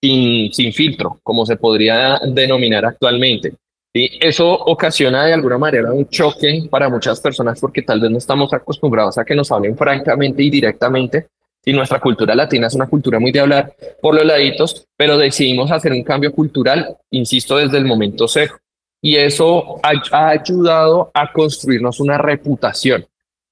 sin, 0.00 0.50
sin 0.50 0.72
filtro, 0.72 1.20
como 1.22 1.44
se 1.44 1.58
podría 1.58 2.18
denominar 2.26 2.86
actualmente. 2.86 3.52
y 3.92 4.18
Eso 4.18 4.50
ocasiona 4.50 5.26
de 5.26 5.34
alguna 5.34 5.58
manera 5.58 5.92
un 5.92 6.08
choque 6.08 6.66
para 6.70 6.88
muchas 6.88 7.20
personas 7.20 7.60
porque 7.60 7.82
tal 7.82 8.00
vez 8.00 8.10
no 8.10 8.16
estamos 8.16 8.50
acostumbrados 8.54 9.18
a 9.18 9.24
que 9.26 9.34
nos 9.34 9.52
hablen 9.52 9.76
francamente 9.76 10.42
y 10.42 10.48
directamente. 10.48 11.26
Y 11.66 11.74
nuestra 11.74 12.00
cultura 12.00 12.34
latina 12.34 12.68
es 12.68 12.74
una 12.74 12.86
cultura 12.86 13.20
muy 13.20 13.30
de 13.30 13.40
hablar 13.40 13.74
por 14.00 14.14
los 14.14 14.24
laditos, 14.24 14.86
pero 14.96 15.18
decidimos 15.18 15.70
hacer 15.70 15.92
un 15.92 16.02
cambio 16.02 16.32
cultural, 16.32 16.96
insisto, 17.10 17.58
desde 17.58 17.76
el 17.76 17.84
momento 17.84 18.26
cero. 18.26 18.54
Y 19.02 19.16
eso 19.16 19.80
ha, 19.82 20.28
ayudado 20.28 21.10
a 21.14 21.32
construirnos 21.32 22.00
una 22.00 22.18
reputación. 22.18 23.06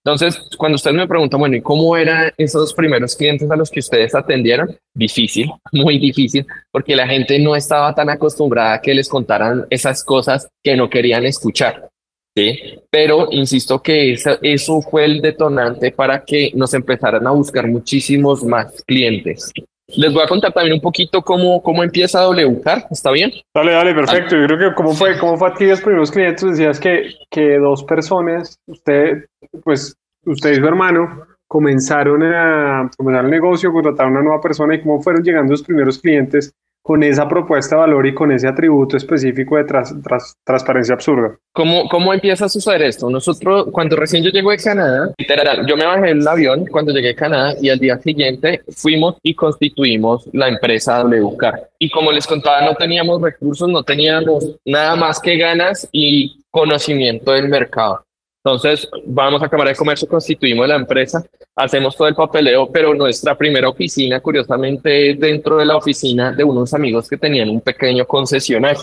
Entonces, 0.05 0.39
cuando 0.59 0.77
ustedes 0.77 0.97
me 0.97 1.09
preguntan, 1.09 1.41
bueno, 1.41 1.57
¿y 1.57 1.63
cómo 1.63 1.97
eran 1.97 2.31
esos 2.37 2.75
primeros 2.75 3.17
clientes 3.17 3.51
a 3.51 3.57
los 3.57 3.71
que 3.71 3.81
ustedes 3.81 4.15
atendieron? 4.15 4.77
Difícil, 4.93 5.51
muy 5.73 5.99
difícil, 5.99 6.47
porque 6.71 6.95
la 6.95 7.07
gente 7.07 7.39
no 7.39 7.57
estaba 7.57 7.95
tan 7.95 8.11
acostumbrada 8.11 8.75
a 8.75 8.81
que 8.83 8.95
les 8.95 9.09
contaran 9.09 9.67
esas 9.71 10.05
cosas 10.05 10.49
que 10.63 10.77
no 10.77 10.91
querían 10.91 11.25
escuchar. 11.25 11.89
¿sí? 12.37 12.59
Pero 12.91 13.29
insisto 13.31 13.81
que 13.83 14.17
eso 14.43 14.83
fue 14.83 15.05
el 15.05 15.23
detonante 15.23 15.91
para 15.91 16.25
que 16.25 16.53
nos 16.55 16.75
empezaran 16.75 17.27
a 17.27 17.31
buscar 17.31 17.67
muchísimos 17.67 18.43
más 18.43 18.83
clientes. 18.87 19.53
Les 19.89 20.13
voy 20.13 20.23
a 20.23 20.27
contar 20.27 20.53
también 20.53 20.75
un 20.75 20.81
poquito 20.81 21.21
cómo, 21.23 21.63
cómo 21.63 21.83
empieza 21.83 22.27
WCAR, 22.29 22.87
¿está 22.91 23.11
bien? 23.11 23.33
Dale, 23.55 23.73
dale, 23.73 23.95
perfecto. 23.95 24.37
Yo 24.37 24.47
creo 24.47 24.71
que 24.71 24.75
cómo 24.75 24.95
fue, 24.95 25.19
cómo 25.19 25.37
fue 25.37 25.49
aquí 25.49 25.67
los 25.67 25.83
primeros 25.83 26.11
clientes, 26.11 26.43
decías 26.43 26.81
que, 26.81 27.11
que 27.31 27.59
dos 27.59 27.85
personas, 27.85 28.59
usted, 28.67 29.27
pues 29.63 29.95
usted 30.25 30.53
y 30.53 30.55
su 30.57 30.67
hermano, 30.67 31.27
comenzaron 31.47 32.23
a 32.23 32.91
comenzar 32.97 33.27
el 33.27 33.31
negocio, 33.31 33.73
contrataron 33.73 34.17
a 34.17 34.21
una 34.21 34.25
nueva 34.25 34.41
persona 34.41 34.75
y 34.75 34.83
cómo 34.83 35.03
fueron 35.03 35.23
llegando 35.23 35.53
los 35.53 35.63
primeros 35.63 35.99
clientes 35.99 36.55
con 36.85 37.03
esa 37.03 37.27
propuesta 37.27 37.77
de 37.77 37.81
valor 37.81 38.07
y 38.07 38.13
con 38.13 38.31
ese 38.31 38.47
atributo 38.47 38.99
específico 38.99 39.57
de 39.57 39.65
tras, 39.65 39.95
tras, 40.03 40.37
transparencia 40.45 40.95
absurda. 40.95 41.35
¿Cómo, 41.55 41.89
¿Cómo 41.89 42.13
empieza 42.13 42.45
a 42.45 42.49
suceder 42.51 42.83
esto? 42.83 43.09
Nosotros, 43.09 43.69
cuando 43.73 43.97
recién 43.97 44.23
yo 44.23 44.29
llego 44.29 44.51
de 44.51 44.59
Canadá, 44.59 45.11
literal, 45.17 45.67
yo 45.67 45.79
me 45.79 45.87
bajé 45.87 46.11
el 46.11 46.29
avión 46.29 46.67
cuando 46.67 46.93
llegué 46.93 47.13
a 47.13 47.17
Canadá 47.17 47.55
y 47.59 47.71
al 47.71 47.79
día 47.79 47.97
siguiente 47.97 48.61
fuimos 48.77 49.17
y 49.23 49.35
constituimos 49.35 50.29
la 50.35 50.49
empresa 50.49 51.03
WCAR. 51.03 51.71
Y 51.79 51.89
como 51.89 52.13
les 52.13 52.27
contaba, 52.27 52.61
no 52.61 52.75
teníamos 52.75 53.23
recursos, 53.23 53.67
no 53.67 53.83
teníamos 53.83 54.57
nada 54.67 54.95
más 54.95 55.21
que 55.21 55.39
ganas 55.39 55.89
y 55.91 56.45
conocimiento 56.51 57.33
del 57.33 57.49
mercado. 57.49 58.05
Entonces, 58.45 58.87
vamos 59.07 59.43
a 59.43 59.49
Cámara 59.49 59.71
de 59.71 59.77
Comercio, 59.77 60.07
constituimos 60.07 60.69
la 60.69 60.77
empresa, 60.77 61.25
hacemos 61.57 61.97
todo 61.97 62.09
el 62.09 62.15
papeleo, 62.15 62.71
pero 62.71 62.93
nuestra 62.93 63.35
primera 63.35 63.71
oficina, 63.71 64.21
curiosamente, 64.21 65.15
dentro 65.15 65.57
de 65.57 65.65
la 65.65 65.79
oficina 65.79 66.31
de 66.31 66.45
unos 66.45 66.75
amigos 66.75 67.09
que 67.09 67.17
tenían 67.17 67.49
un 67.49 67.63
pequeño 67.63 68.05
concesionario. 68.07 68.83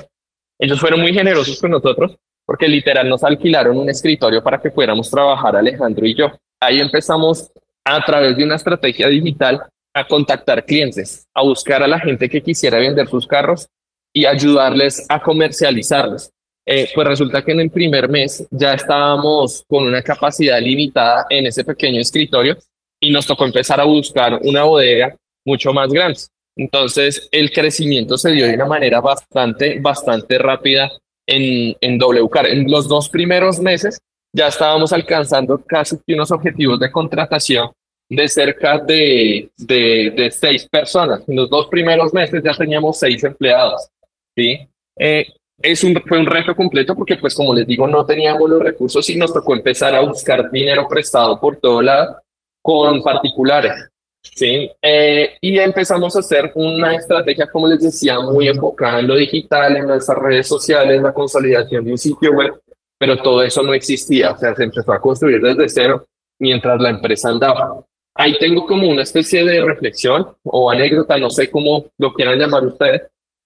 Ellos 0.58 0.80
fueron 0.80 1.01
muy 1.01 1.13
generosos 1.13 1.60
con 1.62 1.70
nosotros 1.70 2.18
porque 2.44 2.68
literal 2.68 3.08
nos 3.08 3.24
alquilaron 3.24 3.77
un 3.77 3.89
escritorio 3.89 4.44
para 4.44 4.60
que 4.60 4.72
fuéramos 4.72 5.12
trabajar 5.12 5.56
Alejandro 5.56 6.08
y 6.08 6.15
yo. 6.15 6.32
Ahí 6.60 6.80
empezamos 6.80 7.51
a 7.86 8.03
través 8.03 8.36
de 8.36 8.44
una 8.44 8.56
estrategia 8.56 9.08
digital 9.10 9.62
a 9.94 10.08
contactar 10.08 10.65
clientes, 10.65 11.27
a 11.36 11.44
buscar 11.44 11.84
a 11.84 11.88
la 11.88 12.00
gente 12.00 12.27
que 12.30 12.41
quisiera 12.41 12.80
vender 12.80 13.08
sus 13.08 13.27
carros 13.27 13.68
y 14.12 14.25
ayudarles 14.25 15.06
a 15.08 15.22
comercializarlos. 15.22 16.32
Eh, 16.65 16.89
pues 16.94 17.08
resulta 17.08 17.44
que 17.44 17.51
en 17.51 17.62
el 17.62 17.72
primer 17.72 18.08
mes 18.08 18.48
ya 18.51 18.74
estábamos 18.74 19.63
con 19.68 19.86
una 19.86 20.01
capacidad 20.01 20.62
limitada 20.62 21.25
en 21.30 21.48
ese 21.48 21.63
pequeño 21.63 22.00
escritorio 22.00 22.58
y 23.00 23.12
nos 23.12 23.25
tocó 23.25 23.46
empezar 23.46 23.80
a 23.82 23.86
buscar 23.86 24.39
una 24.44 24.63
bodega 24.63 25.15
mucho 25.44 25.74
más 25.74 25.91
grande. 25.91 26.20
Entonces 26.56 27.27
el 27.32 27.51
crecimiento 27.51 28.18
se 28.18 28.32
dio 28.32 28.46
de 28.46 28.53
una 28.53 28.65
manera 28.65 29.01
bastante, 29.01 29.80
bastante 29.80 30.38
rápida 30.38 30.91
en, 31.25 31.75
en 31.82 31.98
WCAR. 31.98 32.48
En 32.48 32.70
los 32.70 32.88
dos 32.88 33.10
primeros 33.10 33.60
meses 33.60 34.00
ya 34.34 34.48
estábamos 34.48 34.94
alcanzando 34.94 35.63
casi 35.65 35.98
unos 36.08 36.32
objetivos 36.32 36.80
de 36.80 36.91
contratación 36.91 37.72
de 38.08 38.27
cerca 38.27 38.77
de, 38.77 39.50
de, 39.58 40.13
de 40.15 40.32
seis 40.32 40.68
personas. 40.68 41.24
En 41.27 41.38
los 41.38 41.50
dos 41.50 41.68
primeros 41.68 42.13
meses 42.13 42.44
ya 42.44 42.53
teníamos 42.53 43.00
seis 43.00 43.24
empleados. 43.24 43.88
¿sí? 44.36 44.68
Eh, 44.98 45.25
es 45.62 45.84
un, 45.84 46.01
fue 46.08 46.20
un 46.20 46.25
reto 46.25 46.56
completo 46.56 46.96
porque, 46.96 47.18
pues, 47.18 47.36
como 47.36 47.53
les 47.53 47.68
digo, 47.68 47.88
no 47.88 48.06
teníamos 48.06 48.50
los 48.50 48.62
recursos 48.62 49.10
y 49.10 49.15
nos 49.15 49.34
tocó 49.34 49.53
empezar 49.53 49.96
a 49.96 50.01
buscar 50.01 50.50
dinero 50.51 50.88
prestado 50.88 51.39
por 51.39 51.58
todo 51.58 51.82
lado 51.82 52.18
con 52.62 53.01
particulares. 53.01 53.74
¿sí? 54.22 54.70
Eh, 54.82 55.38
y 55.41 55.58
empezamos 55.60 56.15
a 56.15 56.20
hacer 56.20 56.51
una 56.56 56.96
estrategia, 56.96 57.48
como 57.48 57.68
les 57.68 57.82
decía, 57.82 58.20
muy 58.20 58.48
enfocada 58.48 59.00
en 59.00 59.08
lo 59.08 59.15
digital, 59.15 59.75
en 59.77 59.88
nuestras 59.88 60.18
redes 60.18 60.48
sociales, 60.48 61.01
la 61.01 61.13
consolidación 61.13 61.86
de 61.86 61.91
un 61.91 61.98
sitio 61.98 62.32
web, 62.34 62.53
pero 62.98 63.18
todo 63.18 63.41
eso 63.41 63.63
no 63.63 63.74
existía, 63.74 64.32
o 64.32 64.38
sea, 64.38 64.56
se 64.56 64.63
empezó 64.63 64.94
a 64.94 65.01
construir 65.01 65.41
desde 65.41 65.70
cero 65.70 66.06
mientras 66.39 66.80
la 66.80 66.89
empresa 66.89 67.30
andaba. 67.30 67.84
Ahí 68.13 68.38
tengo 68.38 68.65
como 68.65 68.89
una 68.89 69.03
especie 69.03 69.44
de 69.44 69.63
reflexión 69.63 70.27
o 70.44 70.70
anécdota, 70.70 71.18
no 71.18 71.30
sé 71.30 71.50
cómo 71.50 71.86
lo 71.98 72.13
quieran 72.13 72.39
llamar 72.39 72.65
ustedes, 72.65 73.03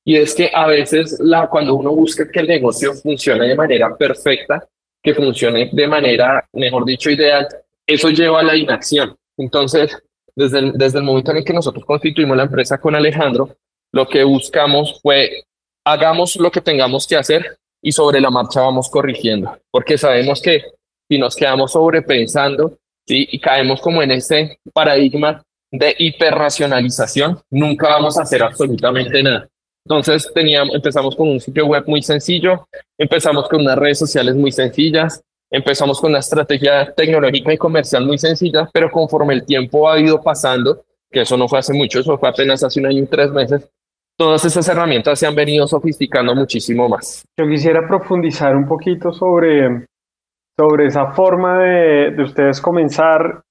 y 0.07 0.17
es 0.17 0.35
que 0.35 0.51
a 0.53 0.67
veces 0.67 1.19
cuando 1.50 1.75
uno 1.75 1.93
busca 1.93 2.29
que 2.31 2.39
el 2.39 2.47
negocio 2.47 2.93
funcione 2.93 3.47
de 3.47 3.55
manera 3.55 3.97
perfecta, 3.97 4.65
que 5.01 5.15
funcione 5.15 5.69
de 5.74 5.88
manera, 5.88 6.47
mejor 6.53 6.85
dicho, 6.85 7.09
ideal, 7.09 7.47
eso 7.88 8.09
lleva 8.09 8.39
a 8.39 8.43
la 8.43 8.55
inacción. 8.55 9.15
Entonces, 9.35 9.97
desde 10.35 10.59
el, 10.59 10.74
desde 10.74 11.00
el 11.00 11.03
momento 11.03 11.31
en 11.31 11.38
el 11.38 11.43
que 11.43 11.53
nosotros 11.53 11.83
constituimos 11.85 12.38
la 12.38 12.43
empresa 12.43 12.77
con 12.77 12.95
Alejandro, 12.95 13.57
lo 13.91 14.07
que 14.07 14.24
buscamos 14.24 15.00
fue, 15.01 15.43
hagamos 15.83 16.35
lo 16.35 16.51
que 16.51 16.62
tengamos 16.62 17.07
que 17.07 17.15
hacer 17.15 17.57
y 17.81 17.91
sobre 17.91 18.21
la 18.21 18.29
marcha 18.29 18.62
vamos 18.62 18.89
corrigiendo, 18.89 19.57
porque 19.71 19.97
sabemos 19.97 20.39
que 20.39 20.63
si 21.07 21.17
nos 21.17 21.35
quedamos 21.35 21.71
sobrepensando 21.71 22.77
¿sí? 23.07 23.27
y 23.31 23.39
caemos 23.39 23.81
como 23.81 24.03
en 24.03 24.12
ese 24.12 24.59
paradigma 24.71 25.41
de 25.71 25.95
hiperracionalización, 25.97 27.39
nunca 27.50 27.89
vamos 27.89 28.17
a 28.17 28.21
hacer 28.21 28.43
absolutamente 28.43 29.24
nada. 29.24 29.47
Entonces 29.86 30.32
teníamos, 30.34 30.74
empezamos 30.74 31.15
con 31.15 31.30
un 31.30 31.39
sitio 31.39 31.68
web 31.68 31.84
muy 31.86 32.01
sencillo, 32.01 32.68
empezamos 32.98 33.48
con 33.48 33.62
unas 33.62 33.77
redes 33.77 34.00
sociales 34.00 34.36
muy 34.36 34.51
sencillas, 34.51 35.22
empezamos 35.51 36.01
con 36.01 36.10
una 36.10 36.20
estrategia 36.20 36.92
tecnológica 36.92 37.54
y 37.54 37.58
comercial 37.58 38.04
muy 38.06 38.18
sencilla, 38.18 38.68
pero 38.74 38.89
conforme 38.89 39.36
el 39.36 39.46
tiempo 39.46 39.88
ha 39.88 40.00
ido 40.00 40.22
pasando, 40.22 40.84
que 41.12 41.22
eso 41.22 41.38
no 41.38 41.48
fue 41.48 41.60
hace 41.60 41.74
mucho, 41.74 42.00
eso 42.00 42.18
fue 42.18 42.30
apenas 42.30 42.63
hace 42.63 42.80
un 42.80 42.88
año 42.88 43.04
y 43.04 43.06
tres 43.06 43.30
meses, 43.30 43.70
todas 44.18 44.44
esas 44.44 44.68
herramientas 44.68 45.20
se 45.20 45.27
han 45.27 45.36
venido 45.36 45.68
sofisticando 45.68 46.34
muchísimo 46.34 46.89
más. 46.89 47.24
Yo 47.38 47.48
quisiera 47.48 47.88
profundizar 47.88 48.56
un 48.56 48.68
poquito 48.68 49.13
sobre, 49.13 49.86
sobre 50.58 50.88
esa 50.88 51.12
forma 51.12 51.60
de, 51.60 52.12
de 52.12 52.24
ustedes 52.24 52.60
comenzar, 52.60 53.44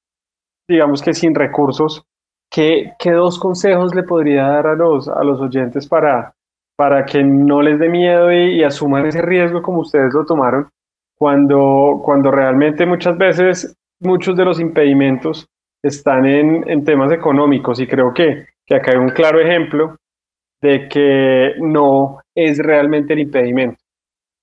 digamos 0.68 1.00
que 1.00 1.14
sin 1.14 1.32
recursos. 1.32 2.02
¿Qué, 2.54 2.92
¿Qué, 3.00 3.10
dos 3.10 3.40
consejos 3.40 3.96
le 3.96 4.04
podría 4.04 4.44
dar 4.44 4.68
a 4.68 4.74
los, 4.76 5.08
a 5.08 5.24
los 5.24 5.40
oyentes 5.40 5.88
para, 5.88 6.32
para 6.76 7.04
que 7.04 7.24
no 7.24 7.60
les 7.60 7.80
dé 7.80 7.88
miedo 7.88 8.32
y, 8.32 8.60
y 8.60 8.62
asuman 8.62 9.06
ese 9.06 9.22
riesgo 9.22 9.60
como 9.60 9.80
ustedes 9.80 10.14
lo 10.14 10.24
tomaron? 10.24 10.68
Cuando, 11.18 12.00
cuando 12.04 12.30
realmente 12.30 12.86
muchas 12.86 13.18
veces 13.18 13.74
muchos 13.98 14.36
de 14.36 14.44
los 14.44 14.60
impedimentos 14.60 15.48
están 15.82 16.26
en, 16.26 16.68
en 16.70 16.84
temas 16.84 17.10
económicos 17.10 17.80
y 17.80 17.88
creo 17.88 18.14
que, 18.14 18.46
que 18.64 18.76
acá 18.76 18.92
hay 18.92 18.98
un 18.98 19.10
claro 19.10 19.40
ejemplo 19.40 19.96
de 20.62 20.88
que 20.88 21.54
no 21.60 22.20
es 22.36 22.58
realmente 22.58 23.14
el 23.14 23.20
impedimento. 23.20 23.80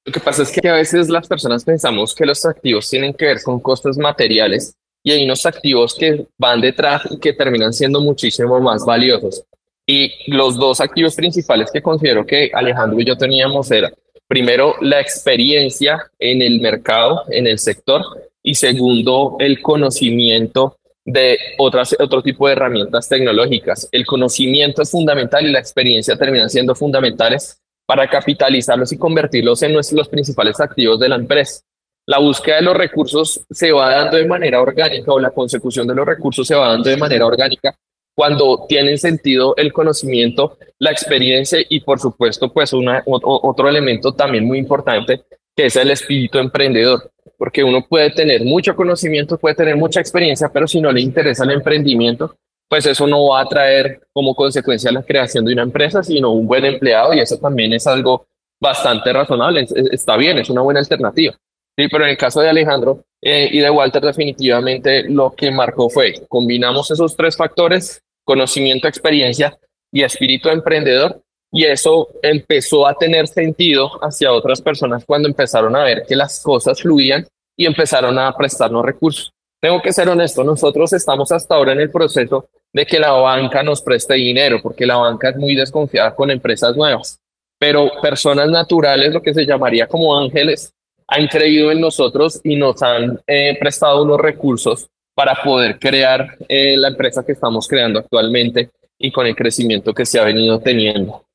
Lo 0.06 0.12
que 0.12 0.20
pasa 0.20 0.44
es 0.44 0.51
que 0.51 0.68
a 0.68 0.74
veces 0.74 1.10
las 1.10 1.30
personas 1.30 1.63
pensamos 1.63 2.13
que 2.13 2.25
los 2.25 2.46
activos 2.46 2.89
tienen 2.89 3.13
que 3.13 3.25
ver 3.25 3.38
con 3.41 3.62
costos 3.62 3.98
materiales 3.98 4.75
y 5.03 5.12
hay 5.12 5.24
unos 5.24 5.46
activos 5.46 5.96
que 5.96 6.25
van 6.38 6.62
detrás 6.62 7.03
y 7.10 7.20
que 7.20 7.34
terminan 7.34 7.74
siendo 7.74 8.01
muchísimo 8.01 8.60
más 8.60 8.86
valiosos. 8.86 9.43
Y 9.86 10.12
los 10.27 10.58
dos 10.58 10.79
activos 10.79 11.15
principales 11.15 11.72
que 11.72 11.81
considero 11.81 12.25
que 12.25 12.51
Alejandro 12.53 13.00
y 13.00 13.05
yo 13.05 13.17
teníamos 13.17 13.72
era, 13.72 13.91
primero, 14.27 14.75
la 14.81 15.00
experiencia 15.00 16.00
en 16.20 16.41
el 16.41 16.62
mercado, 16.62 17.24
en 17.29 17.48
el 17.48 17.58
sector, 17.58 18.03
y 18.43 18.55
segundo, 18.55 19.38
el 19.39 19.62
conocimiento 19.62 20.77
de 21.05 21.38
otras, 21.58 21.96
otro 22.00 22.22
tipo 22.22 22.48
de 22.48 22.53
herramientas 22.53 23.10
tecnológicas. 23.10 23.89
El 23.91 24.05
conocimiento 24.05 24.81
es 24.81 24.91
fundamental 24.91 25.46
y 25.46 25.51
la 25.51 25.60
experiencia 25.60 26.15
terminan 26.15 26.50
siendo 26.50 26.75
fundamentales 26.75 27.60
para 27.86 28.08
capitalizarlos 28.10 28.91
y 28.91 28.98
convertirlos 28.98 29.62
en 29.63 29.74
los 29.74 30.08
principales 30.10 30.60
activos 30.60 31.00
de 31.00 31.10
la 31.10 31.15
empresa. 31.15 31.62
La 32.05 32.20
búsqueda 32.20 32.58
de 32.58 32.62
los 32.63 32.75
recursos 32.75 33.41
se 33.50 33.72
va 33.72 33.96
dando 33.96 34.17
de 34.17 34.25
manera 34.25 34.62
orgánica 34.62 35.13
o 35.13 35.20
la 35.20 35.31
consecución 35.31 35.88
de 35.88 35.96
los 35.96 36.05
recursos 36.05 36.48
se 36.48 36.55
va 36.55 36.70
dando 36.70 36.89
de 36.89 36.98
manera 36.98 37.25
orgánica 37.25 37.75
cuando 38.13 38.65
tienen 38.67 38.98
sentido 38.98 39.55
el 39.55 39.72
conocimiento, 39.72 40.58
la 40.79 40.91
experiencia 40.91 41.60
y 41.70 41.79
por 41.79 42.00
supuesto 42.00 42.51
pues 42.51 42.72
otro 42.74 43.70
elemento 43.70 44.13
también 44.13 44.46
muy 44.46 44.58
importante 44.58 45.24
que 45.55 45.65
es 45.67 45.75
el 45.75 45.91
espíritu 45.91 46.38
emprendedor 46.39 47.12
porque 47.38 47.63
uno 47.63 47.84
puede 47.88 48.12
tener 48.12 48.43
mucho 48.43 48.75
conocimiento, 48.75 49.38
puede 49.38 49.55
tener 49.55 49.75
mucha 49.75 50.00
experiencia, 50.00 50.50
pero 50.53 50.67
si 50.67 50.79
no 50.79 50.91
le 50.91 51.01
interesa 51.01 51.43
el 51.43 51.50
emprendimiento, 51.50 52.36
pues 52.70 52.86
eso 52.86 53.08
no 53.08 53.29
va 53.29 53.41
a 53.41 53.46
traer 53.46 54.01
como 54.13 54.36
consecuencia 54.36 54.91
la 54.91 55.01
creación 55.01 55.46
de 55.46 55.53
una 55.53 55.63
empresa, 55.63 56.03
sino 56.03 56.29
un 56.29 56.46
buen 56.46 56.63
empleado 56.65 57.13
y 57.15 57.20
eso 57.20 57.38
también 57.38 57.74
es 57.74 57.88
algo 57.88 58.27
bastante 58.60 59.12
razonable, 59.12 59.65
está 59.91 60.17
bien, 60.17 60.38
es 60.38 60.51
una 60.51 60.62
buena 60.62 60.81
alternativa. 60.81 61.36
Sí, 61.78 61.88
pero 61.90 62.04
en 62.04 62.12
el 62.12 62.18
caso 62.18 62.42
de 62.42 62.50
Alejandro 62.50 63.04
eh, 63.22 63.50
y 63.51 63.60
de 63.60 63.70
Walter, 63.70 64.01
definitivamente 64.01 65.04
lo 65.10 65.32
que 65.32 65.51
marcó 65.51 65.90
fue, 65.90 66.25
combinamos 66.28 66.92
esos 66.92 67.16
tres 67.16 67.38
factores, 67.38 68.01
conocimiento, 68.24 68.88
experiencia 68.88 69.58
y 69.92 70.04
espíritu 70.04 70.50
emprendedor, 70.50 71.22
y 71.51 71.66
eso 71.66 72.08
empezó 72.22 72.88
a 72.88 72.94
tener 72.94 73.28
sentido 73.28 73.90
hacia 74.04 74.32
otras 74.32 74.62
personas 74.62 75.04
cuando 75.06 75.28
empezaron 75.28 75.75
a 75.75 75.84
ver 75.84 76.04
que 76.08 76.16
las 76.16 76.42
cosas 76.42 76.82
fluían 76.82 77.28
y 77.58 77.66
empezaron 77.66 78.18
a 78.18 78.36
prestarnos 78.36 78.86
recursos. 78.86 79.34
Tengo 79.60 79.82
que 79.82 79.94
ser 79.94 80.10
honesto, 80.10 80.44
nosotros 80.44 80.92
estamos 80.94 81.32
hasta 81.32 81.56
ahora 81.56 81.74
en 81.74 81.82
el 81.82 81.92
proceso 81.92 82.50
de 82.74 82.86
que 82.86 83.00
la 83.00 83.12
banca 83.12 83.62
nos 83.63 83.82
preste 83.82 84.16
dinero, 84.16 84.60
porque 84.63 84.86
la 84.86 84.96
banca 84.96 85.30
es 85.30 85.36
muy 85.36 85.56
desconfiada 85.56 86.16
con 86.16 86.32
empresas 86.32 86.75
nuevas. 86.75 87.20
Pero 87.60 87.92
personas 88.01 88.50
naturales, 88.50 89.13
lo 89.13 89.22
que 89.22 89.34
se 89.34 89.46
llamaría 89.46 89.88
como 89.88 90.18
ángeles, 90.18 90.74
han 91.12 91.28
creído 91.28 91.72
en 91.72 91.82
nosotros 91.82 92.40
y 92.44 92.56
nos 92.56 92.82
han 92.82 93.20
eh, 93.28 93.58
prestado 93.60 94.04
unos 94.04 94.20
recursos 94.20 94.90
para 95.14 95.36
poder 95.44 95.78
crear 95.78 96.38
eh, 96.48 96.78
la 96.78 96.88
empresa 96.88 97.26
que 97.26 97.34
estamos 97.34 97.68
creando 97.68 98.00
actualmente 98.00 98.70
y 98.98 99.12
con 99.12 99.26
el 99.26 99.36
crecimiento 99.36 99.94
que 99.94 100.06
se 100.06 100.20
ha 100.20 100.24
venido 100.24 100.60
teniendo. 100.60 101.26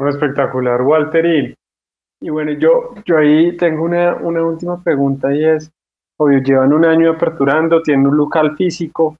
Espectacular, 0.00 0.82
Walter. 0.82 1.24
Y, 1.26 1.54
y 2.20 2.30
bueno, 2.30 2.52
yo, 2.58 2.94
yo 3.06 3.18
ahí 3.18 3.56
tengo 3.56 3.84
una, 3.84 4.16
una 4.16 4.42
última 4.44 4.82
pregunta 4.82 5.32
y 5.32 5.44
es, 5.44 5.70
obvio, 6.18 6.40
llevan 6.40 6.72
un 6.72 6.84
año 6.84 7.12
aperturando, 7.12 7.82
tienen 7.82 8.08
un 8.08 8.16
local 8.16 8.56
físico, 8.56 9.16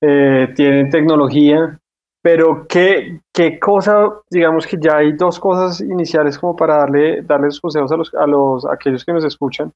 eh, 0.00 0.52
tienen 0.56 0.90
tecnología, 0.90 1.78
pero 2.26 2.66
¿qué, 2.68 3.20
¿qué 3.32 3.60
cosa, 3.60 4.10
digamos 4.28 4.66
que 4.66 4.76
ya 4.80 4.96
hay 4.96 5.12
dos 5.12 5.38
cosas 5.38 5.80
iniciales 5.80 6.36
como 6.36 6.56
para 6.56 6.78
darle, 6.78 7.22
darles 7.22 7.60
consejos 7.60 7.92
a, 7.92 7.96
los, 7.96 8.12
a, 8.14 8.26
los, 8.26 8.66
a 8.66 8.72
aquellos 8.72 9.04
que 9.04 9.12
nos 9.12 9.22
escuchan, 9.22 9.72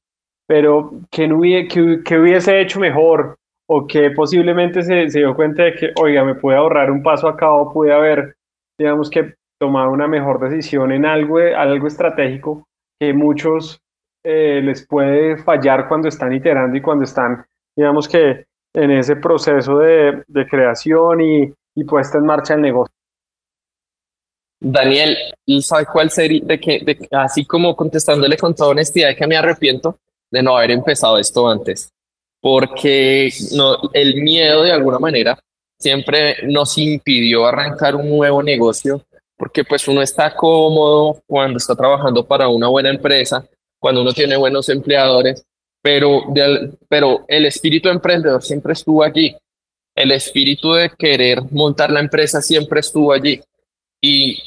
pero 0.49 0.91
¿qué, 1.09 1.29
no 1.29 1.37
hubiese, 1.37 2.03
que, 2.03 2.19
hubiese 2.19 2.59
hecho 2.59 2.81
mejor? 2.81 3.37
o 3.69 3.87
que 3.87 4.11
posiblemente 4.11 4.83
se, 4.83 5.09
se, 5.09 5.19
dio 5.19 5.33
cuenta 5.33 5.63
de 5.63 5.75
que, 5.75 5.93
oiga, 6.01 6.25
me 6.25 6.35
puede 6.35 6.57
ahorrar 6.57 6.91
un 6.91 7.01
paso 7.01 7.29
acá 7.29 7.49
o 7.49 7.71
pude 7.71 7.93
haber, 7.93 8.35
digamos 8.77 9.09
que 9.09 9.33
tomar 9.57 9.87
una 9.87 10.09
mejor 10.09 10.41
decisión 10.41 10.91
en 10.91 11.05
algo, 11.05 11.37
algo 11.37 11.87
estratégico 11.87 12.67
que 12.99 13.13
muchos 13.13 13.79
eh, 14.25 14.59
les 14.61 14.85
puede 14.85 15.37
fallar 15.37 15.87
cuando 15.87 16.09
están 16.09 16.33
iterando 16.33 16.75
y 16.75 16.81
cuando 16.81 17.05
están, 17.05 17.45
digamos 17.77 18.09
que, 18.09 18.43
en 18.73 18.91
ese 18.91 19.15
proceso 19.15 19.77
de, 19.77 20.23
de 20.27 20.47
creación 20.47 21.21
y, 21.21 21.53
y, 21.81 21.83
puesta 21.83 22.17
en 22.17 22.25
marcha 22.25 22.53
del 22.53 22.63
negocio. 22.63 22.93
Daniel, 24.59 25.17
¿y 25.45 25.61
sabe 25.61 25.85
cuál 25.85 26.11
sería? 26.11 26.41
De 26.43 26.59
que, 26.59 26.79
de, 26.79 27.07
así 27.11 27.45
como 27.45 27.75
contestándole 27.75 28.37
con 28.37 28.53
toda 28.53 28.69
honestidad, 28.69 29.15
que 29.15 29.27
me 29.27 29.37
arrepiento 29.37 29.97
de 30.29 30.43
no 30.43 30.55
haber 30.55 30.71
empezado 30.71 31.17
esto 31.17 31.49
antes, 31.49 31.91
porque 32.39 33.31
no, 33.55 33.77
el 33.93 34.21
miedo 34.21 34.63
de 34.63 34.71
alguna 34.71 34.99
manera 34.99 35.39
siempre 35.79 36.37
nos 36.43 36.77
impidió 36.77 37.45
arrancar 37.45 37.95
un 37.95 38.09
nuevo 38.09 38.43
negocio 38.43 39.03
porque 39.41 39.63
pues 39.63 39.87
uno 39.87 40.03
está 40.03 40.35
cómodo 40.35 41.19
cuando 41.25 41.57
está 41.57 41.75
trabajando 41.75 42.23
para 42.23 42.47
una 42.47 42.67
buena 42.67 42.91
empresa, 42.91 43.43
cuando 43.79 44.03
uno 44.03 44.13
tiene 44.13 44.37
buenos 44.37 44.69
empleadores, 44.69 45.43
pero, 45.81 46.25
pero 46.87 47.25
el 47.27 47.47
espíritu 47.47 47.89
emprendedor 47.89 48.43
siempre 48.43 48.73
estuvo 48.73 49.01
allí. 49.03 49.35
El 49.95 50.11
espíritu 50.11 50.73
de 50.73 50.89
querer 50.89 51.41
montar 51.51 51.91
la 51.91 51.99
empresa 51.99 52.41
siempre 52.41 52.79
estuvo 52.79 53.11
allí. 53.13 53.41
Y 54.01 54.37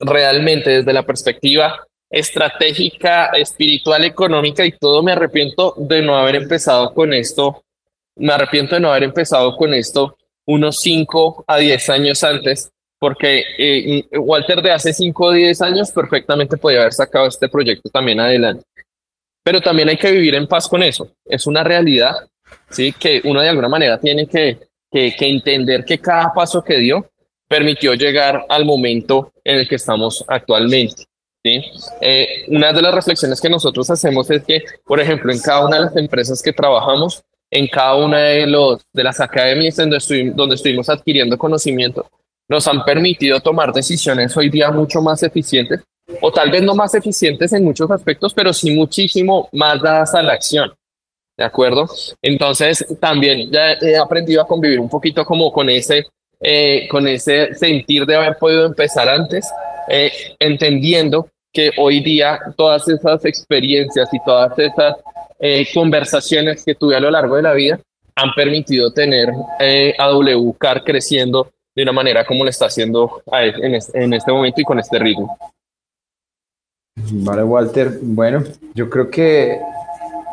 realmente 0.00 0.70
desde 0.70 0.92
la 0.92 1.04
perspectiva 1.04 1.86
estratégica, 2.10 3.26
espiritual, 3.26 4.04
económica 4.04 4.64
y 4.64 4.72
todo, 4.72 5.02
me 5.02 5.12
arrepiento 5.12 5.74
de 5.76 6.02
no 6.02 6.16
haber 6.16 6.36
empezado 6.36 6.94
con 6.94 7.12
esto. 7.12 7.62
Me 8.16 8.32
arrepiento 8.32 8.74
de 8.74 8.80
no 8.80 8.90
haber 8.90 9.04
empezado 9.04 9.56
con 9.56 9.74
esto 9.74 10.16
unos 10.46 10.80
5 10.80 11.44
a 11.46 11.58
10 11.58 11.90
años 11.90 12.24
antes, 12.24 12.70
porque 12.98 13.42
eh, 13.58 14.04
Walter 14.12 14.62
de 14.62 14.70
hace 14.70 14.92
5 14.92 15.24
o 15.24 15.32
10 15.32 15.60
años 15.62 15.90
perfectamente 15.90 16.56
podía 16.56 16.80
haber 16.80 16.92
sacado 16.92 17.26
este 17.26 17.48
proyecto 17.48 17.90
también 17.90 18.20
adelante. 18.20 18.64
Pero 19.44 19.60
también 19.60 19.88
hay 19.88 19.96
que 19.96 20.10
vivir 20.10 20.34
en 20.34 20.46
paz 20.46 20.68
con 20.68 20.82
eso. 20.82 21.12
Es 21.24 21.46
una 21.46 21.62
realidad, 21.62 22.14
¿sí? 22.70 22.92
Que 22.92 23.20
uno 23.24 23.40
de 23.40 23.48
alguna 23.48 23.68
manera 23.68 23.98
tiene 23.98 24.26
que, 24.26 24.58
que, 24.96 25.14
que 25.14 25.28
entender 25.28 25.84
que 25.84 25.98
cada 25.98 26.32
paso 26.32 26.64
que 26.64 26.78
dio 26.78 27.06
permitió 27.46 27.92
llegar 27.92 28.46
al 28.48 28.64
momento 28.64 29.30
en 29.44 29.56
el 29.56 29.68
que 29.68 29.74
estamos 29.74 30.24
actualmente. 30.26 31.04
¿sí? 31.44 31.62
Eh, 32.00 32.46
una 32.48 32.72
de 32.72 32.80
las 32.80 32.94
reflexiones 32.94 33.38
que 33.38 33.50
nosotros 33.50 33.90
hacemos 33.90 34.30
es 34.30 34.42
que, 34.42 34.62
por 34.86 34.98
ejemplo, 34.98 35.30
en 35.30 35.38
cada 35.38 35.66
una 35.66 35.76
de 35.76 35.84
las 35.84 35.96
empresas 35.98 36.40
que 36.42 36.54
trabajamos, 36.54 37.22
en 37.50 37.66
cada 37.68 37.94
una 37.96 38.18
de, 38.20 38.46
los, 38.46 38.86
de 38.90 39.04
las 39.04 39.20
academias 39.20 39.76
donde, 39.76 39.98
estuvimos, 39.98 40.34
donde 40.34 40.54
estuvimos 40.54 40.88
adquiriendo 40.88 41.36
conocimiento, 41.36 42.08
nos 42.48 42.66
han 42.66 42.82
permitido 42.82 43.38
tomar 43.40 43.74
decisiones 43.74 44.34
hoy 44.34 44.48
día 44.48 44.70
mucho 44.70 45.02
más 45.02 45.22
eficientes, 45.22 45.82
o 46.22 46.32
tal 46.32 46.50
vez 46.50 46.62
no 46.62 46.74
más 46.74 46.94
eficientes 46.94 47.52
en 47.52 47.64
muchos 47.64 47.90
aspectos, 47.90 48.32
pero 48.32 48.54
sí 48.54 48.74
muchísimo 48.74 49.50
más 49.52 49.82
dadas 49.82 50.14
a 50.14 50.22
la 50.22 50.32
acción. 50.32 50.72
¿De 51.36 51.44
acuerdo? 51.44 51.86
Entonces, 52.22 52.84
también 52.98 53.50
ya 53.50 53.72
he 53.72 53.96
aprendido 53.96 54.40
a 54.40 54.46
convivir 54.46 54.80
un 54.80 54.88
poquito 54.88 55.24
como 55.24 55.52
con 55.52 55.68
ese, 55.68 56.06
eh, 56.40 56.88
con 56.88 57.06
ese 57.06 57.54
sentir 57.54 58.06
de 58.06 58.16
haber 58.16 58.38
podido 58.38 58.64
empezar 58.64 59.08
antes, 59.08 59.46
eh, 59.88 60.10
entendiendo 60.38 61.28
que 61.52 61.72
hoy 61.76 62.00
día 62.00 62.38
todas 62.56 62.88
esas 62.88 63.24
experiencias 63.26 64.08
y 64.12 64.18
todas 64.24 64.58
esas 64.58 64.96
eh, 65.38 65.66
conversaciones 65.74 66.64
que 66.64 66.74
tuve 66.74 66.96
a 66.96 67.00
lo 67.00 67.10
largo 67.10 67.36
de 67.36 67.42
la 67.42 67.52
vida 67.52 67.78
han 68.14 68.32
permitido 68.34 68.90
tener 68.92 69.28
a 69.98 70.10
WCAR 70.10 70.84
creciendo 70.84 71.50
de 71.74 71.82
una 71.82 71.92
manera 71.92 72.24
como 72.24 72.44
lo 72.44 72.48
está 72.48 72.66
haciendo 72.66 73.22
en 73.32 73.74
este, 74.14 74.32
momento 74.32 74.62
y 74.62 74.64
con 74.64 74.78
este 74.78 74.98
ritmo. 74.98 75.36
Vale, 76.96 77.44
Walter. 77.44 77.98
Bueno, 78.00 78.42
yo 78.74 78.88
creo 78.88 79.10
que 79.10 79.60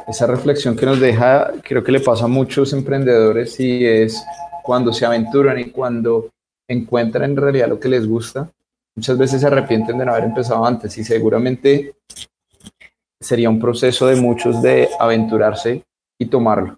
esa 0.07 0.27
reflexión 0.27 0.75
que 0.75 0.85
nos 0.85 0.99
deja, 0.99 1.51
creo 1.63 1.83
que 1.83 1.91
le 1.91 1.99
pasa 1.99 2.25
a 2.25 2.27
muchos 2.27 2.73
emprendedores 2.73 3.59
y 3.59 3.85
es 3.85 4.23
cuando 4.63 4.91
se 4.93 5.05
aventuran 5.05 5.59
y 5.59 5.65
cuando 5.65 6.29
encuentran 6.67 7.31
en 7.31 7.37
realidad 7.37 7.67
lo 7.67 7.79
que 7.79 7.89
les 7.89 8.07
gusta, 8.07 8.49
muchas 8.95 9.17
veces 9.17 9.41
se 9.41 9.47
arrepienten 9.47 9.97
de 9.97 10.05
no 10.05 10.11
haber 10.11 10.25
empezado 10.25 10.65
antes 10.65 10.97
y 10.97 11.03
seguramente 11.03 11.95
sería 13.19 13.49
un 13.49 13.59
proceso 13.59 14.07
de 14.07 14.15
muchos 14.15 14.61
de 14.61 14.89
aventurarse 14.99 15.83
y 16.19 16.25
tomarlo. 16.25 16.77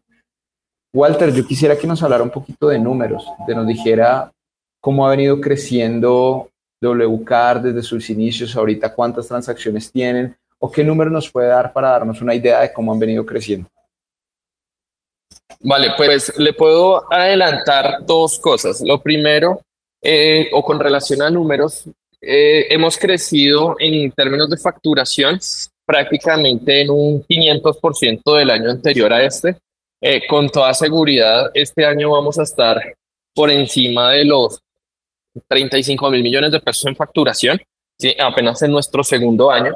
Walter, 0.93 1.33
yo 1.33 1.45
quisiera 1.45 1.77
que 1.77 1.87
nos 1.87 2.01
hablara 2.03 2.23
un 2.23 2.29
poquito 2.29 2.69
de 2.69 2.79
números, 2.79 3.25
de 3.47 3.55
nos 3.55 3.67
dijera 3.67 4.31
cómo 4.79 5.05
ha 5.05 5.09
venido 5.09 5.41
creciendo 5.41 6.49
WCAR 6.81 7.61
desde 7.61 7.81
sus 7.81 8.09
inicios, 8.09 8.55
ahorita 8.55 8.93
cuántas 8.93 9.27
transacciones 9.27 9.91
tienen 9.91 10.35
o 10.59 10.71
qué 10.71 10.83
número 10.83 11.09
nos 11.09 11.29
puede 11.29 11.47
dar 11.47 11.71
para 11.73 11.89
darnos 11.89 12.21
una 12.21 12.33
idea 12.33 12.61
de 12.61 12.73
cómo 12.73 12.91
han 12.91 12.99
venido 12.99 13.25
creciendo. 13.25 13.69
Vale, 15.59 15.91
pues 15.97 16.37
le 16.37 16.53
puedo 16.53 17.11
adelantar 17.11 18.05
dos 18.05 18.39
cosas. 18.39 18.81
Lo 18.81 19.01
primero, 19.01 19.61
eh, 20.01 20.49
o 20.53 20.63
con 20.63 20.79
relación 20.79 21.21
a 21.21 21.29
números, 21.29 21.85
eh, 22.21 22.67
hemos 22.69 22.97
crecido 22.97 23.75
en 23.79 24.11
términos 24.11 24.49
de 24.49 24.57
facturación 24.57 25.39
prácticamente 25.85 26.81
en 26.81 26.89
un 26.89 27.23
500% 27.23 28.37
del 28.37 28.49
año 28.49 28.71
anterior 28.71 29.13
a 29.13 29.23
este. 29.23 29.57
Eh, 30.01 30.27
con 30.27 30.49
toda 30.49 30.73
seguridad, 30.73 31.51
este 31.53 31.85
año 31.85 32.11
vamos 32.11 32.37
a 32.37 32.43
estar 32.43 32.95
por 33.33 33.49
encima 33.49 34.11
de 34.11 34.25
los 34.25 34.59
35 35.47 36.09
mil 36.11 36.23
millones 36.23 36.51
de 36.51 36.59
pesos 36.59 36.85
en 36.85 36.95
facturación, 36.95 37.61
¿sí? 37.99 38.15
apenas 38.19 38.61
en 38.61 38.71
nuestro 38.71 39.03
segundo 39.03 39.51
año, 39.51 39.75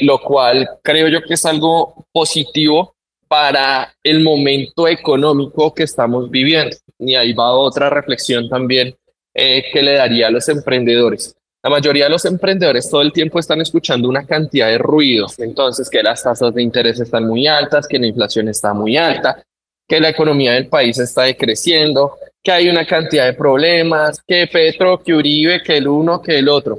lo 0.00 0.18
cual 0.18 0.68
creo 0.82 1.08
yo 1.08 1.22
que 1.22 1.34
es 1.34 1.44
algo 1.46 2.06
positivo 2.12 2.94
para 3.28 3.94
el 4.02 4.22
momento 4.22 4.88
económico 4.88 5.72
que 5.74 5.84
estamos 5.84 6.30
viviendo. 6.30 6.76
Y 6.98 7.14
ahí 7.14 7.32
va 7.32 7.52
otra 7.52 7.90
reflexión 7.90 8.48
también 8.48 8.96
eh, 9.34 9.64
que 9.72 9.82
le 9.82 9.92
daría 9.92 10.28
a 10.28 10.30
los 10.30 10.48
emprendedores. 10.48 11.36
La 11.62 11.70
mayoría 11.70 12.04
de 12.04 12.10
los 12.10 12.24
emprendedores 12.24 12.88
todo 12.88 13.02
el 13.02 13.12
tiempo 13.12 13.38
están 13.38 13.60
escuchando 13.60 14.08
una 14.08 14.24
cantidad 14.24 14.68
de 14.68 14.78
ruidos, 14.78 15.38
entonces 15.38 15.90
que 15.90 16.02
las 16.02 16.22
tasas 16.22 16.54
de 16.54 16.62
interés 16.62 17.00
están 17.00 17.26
muy 17.26 17.46
altas, 17.46 17.86
que 17.86 17.98
la 17.98 18.06
inflación 18.06 18.48
está 18.48 18.72
muy 18.72 18.96
alta, 18.96 19.42
que 19.86 20.00
la 20.00 20.08
economía 20.08 20.52
del 20.52 20.68
país 20.68 20.98
está 20.98 21.22
decreciendo, 21.22 22.16
que 22.42 22.52
hay 22.52 22.68
una 22.68 22.86
cantidad 22.86 23.26
de 23.26 23.34
problemas, 23.34 24.22
que 24.26 24.46
Petro, 24.46 25.02
que 25.02 25.14
Uribe, 25.14 25.62
que 25.62 25.76
el 25.76 25.88
uno, 25.88 26.22
que 26.22 26.38
el 26.38 26.48
otro. 26.48 26.78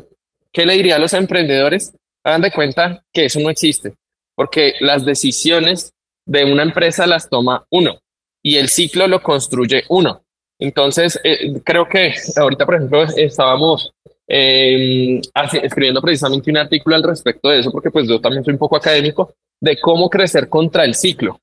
¿Qué 0.52 0.66
le 0.66 0.74
diría 0.74 0.96
a 0.96 1.00
los 1.00 1.14
emprendedores? 1.14 1.94
Hagan 2.24 2.42
de 2.42 2.52
cuenta 2.52 3.04
que 3.14 3.26
eso 3.26 3.40
no 3.40 3.50
existe, 3.50 3.94
porque 4.36 4.76
las 4.80 5.06
decisiones 5.06 5.94
de 6.26 6.46
una 6.46 6.64
empresa 6.64 7.08
las 7.08 7.30
toma 7.30 7.66
uno 7.72 8.00
y 8.44 8.58
el 8.58 8.70
ciclo 8.70 9.08
lo 9.08 9.22
construye 9.22 9.84
uno. 9.90 10.24
Entonces, 10.60 11.20
eh, 11.24 11.62
creo 11.64 11.88
que 11.88 12.14
ahorita, 12.36 12.66
por 12.66 12.76
ejemplo, 12.76 13.04
estábamos 13.04 13.92
em, 14.28 15.22
escribiendo 15.64 16.02
precisamente 16.02 16.52
un 16.52 16.58
artículo 16.58 16.96
al 16.96 17.04
respecto 17.04 17.50
de 17.50 17.60
eso, 17.60 17.72
porque 17.72 17.90
pues 17.90 18.08
yo 18.08 18.20
también 18.20 18.44
soy 18.44 18.54
un 18.54 18.60
poco 18.60 18.76
académico, 18.76 19.34
de 19.62 19.80
cómo 19.80 20.10
crecer 20.10 20.50
contra 20.50 20.84
el 20.84 20.96
ciclo. 20.96 21.40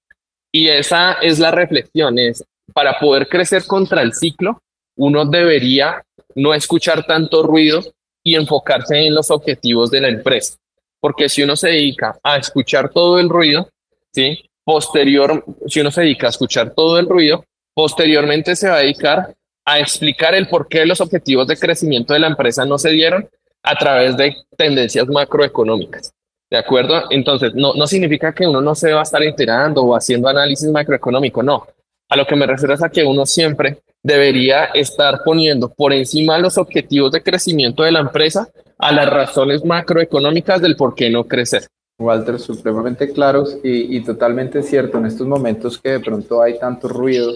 Y 0.52 0.68
esa 0.68 1.14
es 1.14 1.38
la 1.38 1.50
reflexión, 1.50 2.18
es 2.18 2.44
para 2.72 2.98
poder 2.98 3.28
crecer 3.28 3.66
contra 3.66 4.02
el 4.02 4.14
ciclo, 4.14 4.62
uno 4.96 5.24
debería 5.24 6.02
no 6.34 6.54
escuchar 6.54 7.06
tanto 7.06 7.42
ruido 7.42 7.82
y 8.22 8.34
enfocarse 8.34 9.06
en 9.06 9.14
los 9.14 9.30
objetivos 9.30 9.90
de 9.90 10.00
la 10.00 10.08
empresa. 10.08 10.56
Porque 11.00 11.28
si 11.28 11.42
uno 11.42 11.56
se 11.56 11.68
dedica 11.68 12.18
a 12.22 12.36
escuchar 12.36 12.90
todo 12.90 13.18
el 13.18 13.28
ruido, 13.28 13.68
¿sí? 14.12 14.38
Posterior, 14.64 15.44
si 15.66 15.80
uno 15.80 15.90
se 15.90 16.02
dedica 16.02 16.26
a 16.26 16.30
escuchar 16.30 16.74
todo 16.74 16.98
el 16.98 17.08
ruido, 17.08 17.44
posteriormente 17.74 18.56
se 18.56 18.68
va 18.68 18.76
a 18.76 18.80
dedicar 18.80 19.34
a 19.64 19.80
explicar 19.80 20.34
el 20.34 20.48
por 20.48 20.68
qué 20.68 20.86
los 20.86 21.00
objetivos 21.00 21.46
de 21.46 21.56
crecimiento 21.56 22.14
de 22.14 22.20
la 22.20 22.28
empresa 22.28 22.64
no 22.64 22.78
se 22.78 22.90
dieron 22.90 23.28
a 23.62 23.74
través 23.74 24.16
de 24.16 24.34
tendencias 24.56 25.06
macroeconómicas. 25.08 26.12
¿De 26.48 26.56
acuerdo? 26.56 27.02
Entonces, 27.10 27.52
no, 27.54 27.74
no 27.74 27.86
significa 27.88 28.32
que 28.32 28.46
uno 28.46 28.60
no 28.60 28.76
se 28.76 28.92
va 28.92 29.00
a 29.00 29.02
estar 29.02 29.22
enterando 29.22 29.82
o 29.82 29.96
haciendo 29.96 30.28
análisis 30.28 30.70
macroeconómico, 30.70 31.42
no. 31.42 31.66
A 32.08 32.16
lo 32.16 32.26
que 32.26 32.36
me 32.36 32.46
refiero 32.46 32.74
es 32.74 32.82
a 32.82 32.88
que 32.88 33.04
uno 33.04 33.26
siempre 33.26 33.82
debería 34.02 34.66
estar 34.66 35.22
poniendo 35.24 35.72
por 35.72 35.92
encima 35.92 36.38
los 36.38 36.56
objetivos 36.58 37.10
de 37.10 37.22
crecimiento 37.22 37.82
de 37.82 37.90
la 37.90 38.00
empresa 38.00 38.48
a 38.78 38.92
las 38.92 39.10
razones 39.10 39.64
macroeconómicas 39.64 40.60
del 40.60 40.76
por 40.76 40.94
qué 40.94 41.10
no 41.10 41.24
crecer. 41.24 41.66
Walter, 41.98 42.38
supremamente 42.38 43.10
claros 43.10 43.56
y, 43.64 44.00
totalmente 44.00 44.62
cierto 44.62 44.98
en 44.98 45.06
estos 45.06 45.26
momentos 45.26 45.78
que 45.78 45.92
de 45.92 46.00
pronto 46.00 46.42
hay 46.42 46.58
tanto 46.58 46.88
ruido 46.88 47.32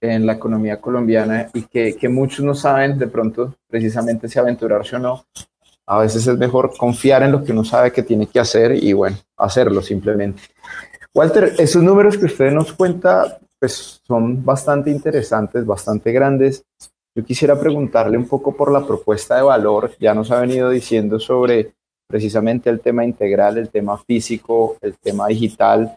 en 0.00 0.26
la 0.26 0.32
economía 0.32 0.80
colombiana 0.80 1.50
y 1.52 1.62
que, 1.62 1.94
que, 1.94 2.08
muchos 2.08 2.44
no 2.44 2.54
saben 2.54 2.98
de 2.98 3.06
pronto 3.06 3.54
precisamente 3.68 4.28
si 4.28 4.38
aventurarse 4.38 4.96
o 4.96 4.98
no. 4.98 5.26
A 5.86 5.98
veces 5.98 6.26
es 6.26 6.38
mejor 6.38 6.72
confiar 6.76 7.22
en 7.22 7.32
lo 7.32 7.44
que 7.44 7.52
uno 7.52 7.64
sabe 7.64 7.92
que 7.92 8.02
tiene 8.02 8.26
que 8.26 8.40
hacer 8.40 8.82
y 8.82 8.94
bueno, 8.94 9.18
hacerlo 9.36 9.82
simplemente. 9.82 10.42
Walter, 11.12 11.54
esos 11.58 11.82
números 11.82 12.16
que 12.16 12.26
usted 12.26 12.50
nos 12.52 12.72
cuenta 12.72 13.38
pues 13.60 14.00
son 14.04 14.44
bastante 14.44 14.90
interesantes, 14.90 15.64
bastante 15.64 16.10
grandes. 16.10 16.64
Yo 17.14 17.24
quisiera 17.24 17.60
preguntarle 17.60 18.16
un 18.16 18.26
poco 18.26 18.56
por 18.56 18.72
la 18.72 18.84
propuesta 18.86 19.36
de 19.36 19.42
valor. 19.42 19.92
Ya 20.00 20.14
nos 20.14 20.30
ha 20.30 20.40
venido 20.40 20.70
diciendo 20.70 21.20
sobre 21.20 21.74
precisamente 22.08 22.70
el 22.70 22.80
tema 22.80 23.04
integral, 23.04 23.58
el 23.58 23.68
tema 23.68 23.98
físico, 23.98 24.76
el 24.80 24.96
tema 24.96 25.28
digital, 25.28 25.96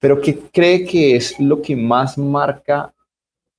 pero 0.00 0.20
¿qué 0.20 0.38
cree 0.52 0.84
que 0.84 1.16
es 1.16 1.38
lo 1.40 1.60
que 1.60 1.74
más 1.74 2.18
marca 2.18 2.94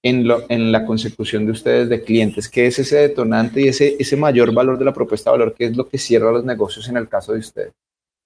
en, 0.02 0.72
la 0.72 0.86
consecución 0.86 1.46
de 1.46 1.52
ustedes 1.52 1.89
de 1.89 2.02
clientes? 2.02 2.48
¿Qué 2.48 2.68
es 2.68 2.80
ese 2.80 2.98
detonante 2.98 3.62
y 3.62 3.68
ese, 3.68 3.98
ese 4.00 4.15
mayor 4.15 4.54
valor 4.54 4.78
de 4.78 4.86
la 4.86 4.94
propuesta 4.94 5.32
de 5.32 5.38
valor? 5.38 5.54
¿Qué 5.54 5.65
es 5.65 5.76
lo 5.76 5.88
que 5.88 5.98
cierra 5.98 6.32
los 6.32 6.46
negocios 6.46 6.88
en 6.88 6.98
el 6.98 7.10
caso 7.10 7.34
de 7.34 7.39
ustedes? 7.39 7.74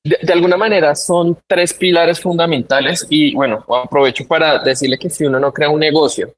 De, 0.06 0.34
alguna 0.34 0.58
manera 0.58 0.96
son 0.96 1.38
tres 1.48 1.74
pilares 1.74 2.20
fundamentales 2.20 3.08
y 3.10 3.34
bueno, 3.34 3.64
aprovecho 3.70 4.28
para 4.28 4.60
decirle 4.60 4.98
que 4.98 5.10
si 5.10 5.24
uno 5.24 5.40
no 5.40 5.54
crea 5.54 5.70
un 5.70 5.80
negocio 5.80 6.34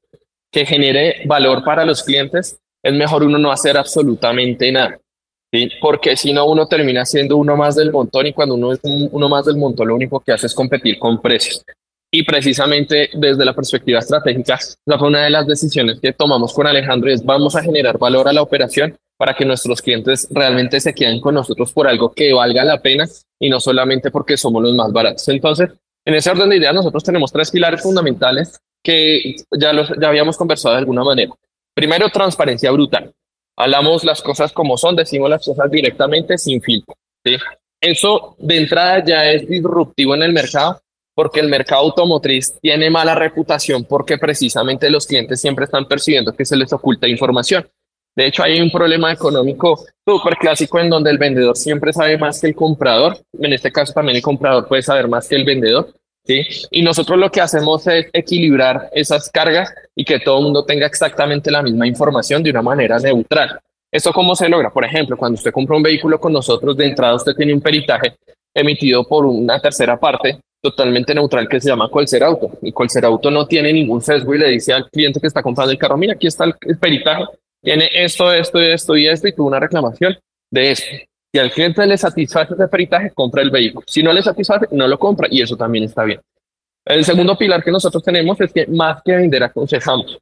que 0.52 0.64
genere 0.64 1.22
valor 1.26 1.64
para 1.64 1.84
los 1.84 2.04
clientes, 2.04 2.58
es 2.80 2.94
mejor 2.94 3.24
uno 3.24 3.38
no 3.38 3.50
hacer 3.50 3.76
absolutamente 3.76 4.70
nada. 4.70 4.98
Porque 5.80 6.16
si 6.16 6.32
no, 6.32 6.46
uno 6.46 6.66
termina 6.68 7.04
siendo 7.04 7.36
uno 7.36 7.56
más 7.56 7.74
del 7.74 7.90
montón 7.90 8.26
y 8.26 8.32
cuando 8.32 8.54
uno 8.54 8.72
es 8.72 8.80
uno 8.84 9.28
más 9.28 9.46
del 9.46 9.56
montón, 9.56 9.88
lo 9.88 9.96
único 9.96 10.20
que 10.20 10.32
hace 10.32 10.46
es 10.46 10.54
competir 10.54 10.98
con 10.98 11.20
precios. 11.20 11.64
Y 12.12 12.22
precisamente 12.22 13.10
desde 13.14 13.44
la 13.44 13.52
perspectiva 13.52 13.98
estratégica, 13.98 14.54
esa 14.54 14.98
fue 14.98 15.08
una 15.08 15.24
de 15.24 15.30
las 15.30 15.46
decisiones 15.46 15.98
que 15.98 16.12
tomamos 16.12 16.52
con 16.54 16.68
Alejandro, 16.68 17.10
es 17.10 17.24
vamos 17.24 17.56
a 17.56 17.62
generar 17.62 17.98
valor 17.98 18.28
a 18.28 18.32
la 18.32 18.42
operación 18.42 18.96
para 19.16 19.34
que 19.34 19.44
nuestros 19.44 19.80
clientes 19.80 20.28
realmente 20.30 20.80
se 20.80 20.94
queden 20.94 21.20
con 21.20 21.34
nosotros 21.34 21.72
por 21.72 21.88
algo 21.88 22.12
que 22.12 22.32
valga 22.32 22.64
la 22.64 22.82
pena 22.82 23.06
y 23.38 23.48
no 23.48 23.60
solamente 23.60 24.10
porque 24.10 24.36
somos 24.36 24.62
los 24.62 24.74
más 24.74 24.92
baratos. 24.92 25.26
Entonces, 25.28 25.70
en 26.04 26.14
ese 26.14 26.30
orden 26.30 26.50
de 26.50 26.56
ideas, 26.56 26.74
nosotros 26.74 27.02
tenemos 27.02 27.32
tres 27.32 27.50
pilares 27.50 27.82
fundamentales 27.82 28.60
que 28.82 29.36
ya, 29.58 29.72
los, 29.72 29.90
habíamos 29.90 30.36
conversado 30.36 30.74
de 30.74 30.80
alguna 30.80 31.02
manera. 31.02 31.32
Primero, 31.74 32.08
transparencia 32.10 32.70
brutal 32.70 33.12
hablamos 33.56 34.04
las 34.04 34.22
cosas 34.22 34.52
como 34.52 34.76
son, 34.76 34.94
decimos 34.94 35.30
las 35.30 35.44
cosas 35.44 35.70
directamente 35.70 36.38
sin 36.38 36.60
filtro. 36.60 36.94
¿sí? 37.24 37.36
Eso 37.80 38.36
de 38.38 38.58
entrada 38.58 39.04
ya 39.04 39.30
es 39.30 39.48
disruptivo 39.48 40.14
en 40.14 40.22
el 40.22 40.32
mercado 40.32 40.80
porque 41.14 41.40
el 41.40 41.48
mercado 41.48 41.82
automotriz 41.82 42.58
tiene 42.60 42.90
mala 42.90 43.14
reputación 43.14 43.84
porque 43.84 44.18
precisamente 44.18 44.90
los 44.90 45.06
clientes 45.06 45.40
siempre 45.40 45.64
están 45.64 45.88
percibiendo 45.88 46.34
que 46.34 46.44
se 46.44 46.56
les 46.56 46.72
oculta 46.72 47.08
información. 47.08 47.66
De 48.16 48.26
hecho, 48.26 48.42
hay 48.42 48.58
un 48.60 48.70
problema 48.70 49.12
económico 49.12 49.84
súper 50.06 50.36
clásico 50.36 50.80
en 50.80 50.88
donde 50.88 51.10
el 51.10 51.18
vendedor 51.18 51.54
siempre 51.54 51.92
sabe 51.92 52.16
más 52.16 52.40
que 52.40 52.46
el 52.46 52.54
comprador. 52.54 53.18
En 53.38 53.52
este 53.52 53.70
caso 53.70 53.92
también 53.92 54.16
el 54.16 54.22
comprador 54.22 54.66
puede 54.66 54.80
saber 54.80 55.06
más 55.06 55.28
que 55.28 55.36
el 55.36 55.44
vendedor. 55.44 55.92
¿sí? 56.24 56.40
Y 56.70 56.82
nosotros 56.82 57.18
lo 57.18 57.30
que 57.30 57.42
hacemos 57.42 57.86
es 57.86 58.06
equilibrar 58.14 58.88
esas 58.92 59.30
cargas 59.30 59.70
y 59.94 60.02
que 60.02 60.18
todo 60.18 60.38
el 60.38 60.44
mundo 60.44 60.64
tenga 60.64 60.86
exactamente 60.86 61.50
la 61.50 61.62
misma 61.62 61.86
información 61.86 62.42
de 62.42 62.50
una 62.50 62.62
manera 62.62 62.98
neutral. 62.98 63.60
¿Esto 63.92 64.12
cómo 64.14 64.34
se 64.34 64.48
logra? 64.48 64.70
Por 64.70 64.84
ejemplo, 64.86 65.16
cuando 65.16 65.36
usted 65.36 65.52
compra 65.52 65.76
un 65.76 65.82
vehículo 65.82 66.18
con 66.18 66.32
nosotros, 66.32 66.74
de 66.74 66.86
entrada 66.86 67.14
usted 67.14 67.34
tiene 67.34 67.52
un 67.52 67.60
peritaje 67.60 68.16
emitido 68.54 69.06
por 69.06 69.26
una 69.26 69.60
tercera 69.60 69.98
parte 69.98 70.38
totalmente 70.62 71.14
neutral 71.14 71.46
que 71.48 71.60
se 71.60 71.68
llama 71.68 71.90
Colser 71.90 72.24
Auto. 72.24 72.50
Y 72.62 72.72
Colser 72.72 73.04
Auto 73.04 73.30
no 73.30 73.46
tiene 73.46 73.74
ningún 73.74 74.00
sesgo 74.00 74.34
y 74.34 74.38
le 74.38 74.48
dice 74.48 74.72
al 74.72 74.88
cliente 74.88 75.20
que 75.20 75.26
está 75.26 75.42
comprando 75.42 75.70
el 75.70 75.78
carro, 75.78 75.98
mira, 75.98 76.14
aquí 76.14 76.26
está 76.26 76.44
el 76.44 76.78
peritaje, 76.78 77.24
tiene 77.66 77.90
esto, 77.92 78.32
esto, 78.32 78.60
esto 78.60 78.96
y 78.96 79.08
esto 79.08 79.26
y 79.26 79.32
tuvo 79.32 79.48
una 79.48 79.58
reclamación 79.58 80.16
de 80.52 80.70
esto. 80.70 80.86
Si 81.32 81.40
al 81.40 81.50
cliente 81.50 81.84
le 81.84 81.98
satisface 81.98 82.54
ese 82.54 82.68
peritaje, 82.68 83.10
compra 83.10 83.42
el 83.42 83.50
vehículo. 83.50 83.84
Si 83.88 84.04
no 84.04 84.12
le 84.12 84.22
satisface, 84.22 84.68
no 84.70 84.86
lo 84.86 84.96
compra 84.96 85.26
y 85.28 85.42
eso 85.42 85.56
también 85.56 85.82
está 85.82 86.04
bien. 86.04 86.20
El 86.84 87.04
segundo 87.04 87.36
pilar 87.36 87.64
que 87.64 87.72
nosotros 87.72 88.04
tenemos 88.04 88.40
es 88.40 88.52
que 88.52 88.68
más 88.68 89.02
que 89.04 89.16
vender, 89.16 89.42
aconsejamos. 89.42 90.16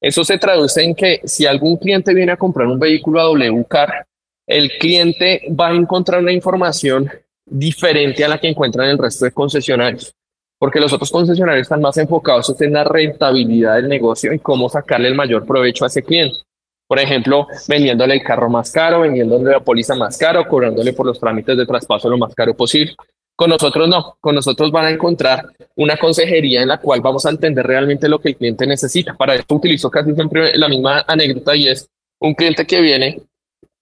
Eso 0.00 0.22
se 0.22 0.38
traduce 0.38 0.84
en 0.84 0.94
que 0.94 1.20
si 1.24 1.46
algún 1.46 1.78
cliente 1.78 2.14
viene 2.14 2.30
a 2.30 2.36
comprar 2.36 2.68
un 2.68 2.78
vehículo 2.78 3.20
a 3.20 3.28
WCAR, 3.28 4.06
el 4.46 4.70
cliente 4.78 5.42
va 5.50 5.70
a 5.70 5.74
encontrar 5.74 6.20
una 6.20 6.32
información 6.32 7.10
diferente 7.44 8.24
a 8.24 8.28
la 8.28 8.38
que 8.38 8.50
encuentra 8.50 8.84
en 8.84 8.92
el 8.92 8.98
resto 8.98 9.24
de 9.24 9.32
concesionarios, 9.32 10.14
porque 10.60 10.78
los 10.78 10.92
otros 10.92 11.10
concesionarios 11.10 11.62
están 11.62 11.80
más 11.80 11.96
enfocados 11.96 12.54
en 12.60 12.72
la 12.72 12.84
rentabilidad 12.84 13.74
del 13.74 13.88
negocio 13.88 14.32
y 14.32 14.38
cómo 14.38 14.68
sacarle 14.68 15.08
el 15.08 15.16
mayor 15.16 15.44
provecho 15.44 15.82
a 15.82 15.88
ese 15.88 16.04
cliente. 16.04 16.44
Por 16.86 16.98
ejemplo, 16.98 17.46
vendiéndole 17.66 18.14
el 18.14 18.22
carro 18.22 18.50
más 18.50 18.70
caro, 18.70 19.00
vendiéndole 19.00 19.50
la 19.50 19.60
póliza 19.60 19.94
más 19.94 20.18
caro, 20.18 20.46
cobrándole 20.46 20.92
por 20.92 21.06
los 21.06 21.18
trámites 21.18 21.56
de 21.56 21.66
traspaso 21.66 22.08
lo 22.08 22.18
más 22.18 22.34
caro 22.34 22.54
posible. 22.54 22.94
Con 23.36 23.50
nosotros 23.50 23.88
no, 23.88 24.16
con 24.20 24.34
nosotros 24.34 24.70
van 24.70 24.86
a 24.86 24.90
encontrar 24.90 25.44
una 25.74 25.96
consejería 25.96 26.62
en 26.62 26.68
la 26.68 26.78
cual 26.78 27.00
vamos 27.00 27.26
a 27.26 27.30
entender 27.30 27.66
realmente 27.66 28.08
lo 28.08 28.20
que 28.20 28.28
el 28.28 28.36
cliente 28.36 28.66
necesita. 28.66 29.14
Para 29.14 29.34
esto 29.34 29.56
utilizo 29.56 29.90
casi 29.90 30.14
siempre 30.14 30.56
la 30.56 30.68
misma 30.68 31.04
anécdota 31.08 31.56
y 31.56 31.68
es 31.68 31.88
un 32.20 32.34
cliente 32.34 32.64
que 32.64 32.80
viene 32.80 33.20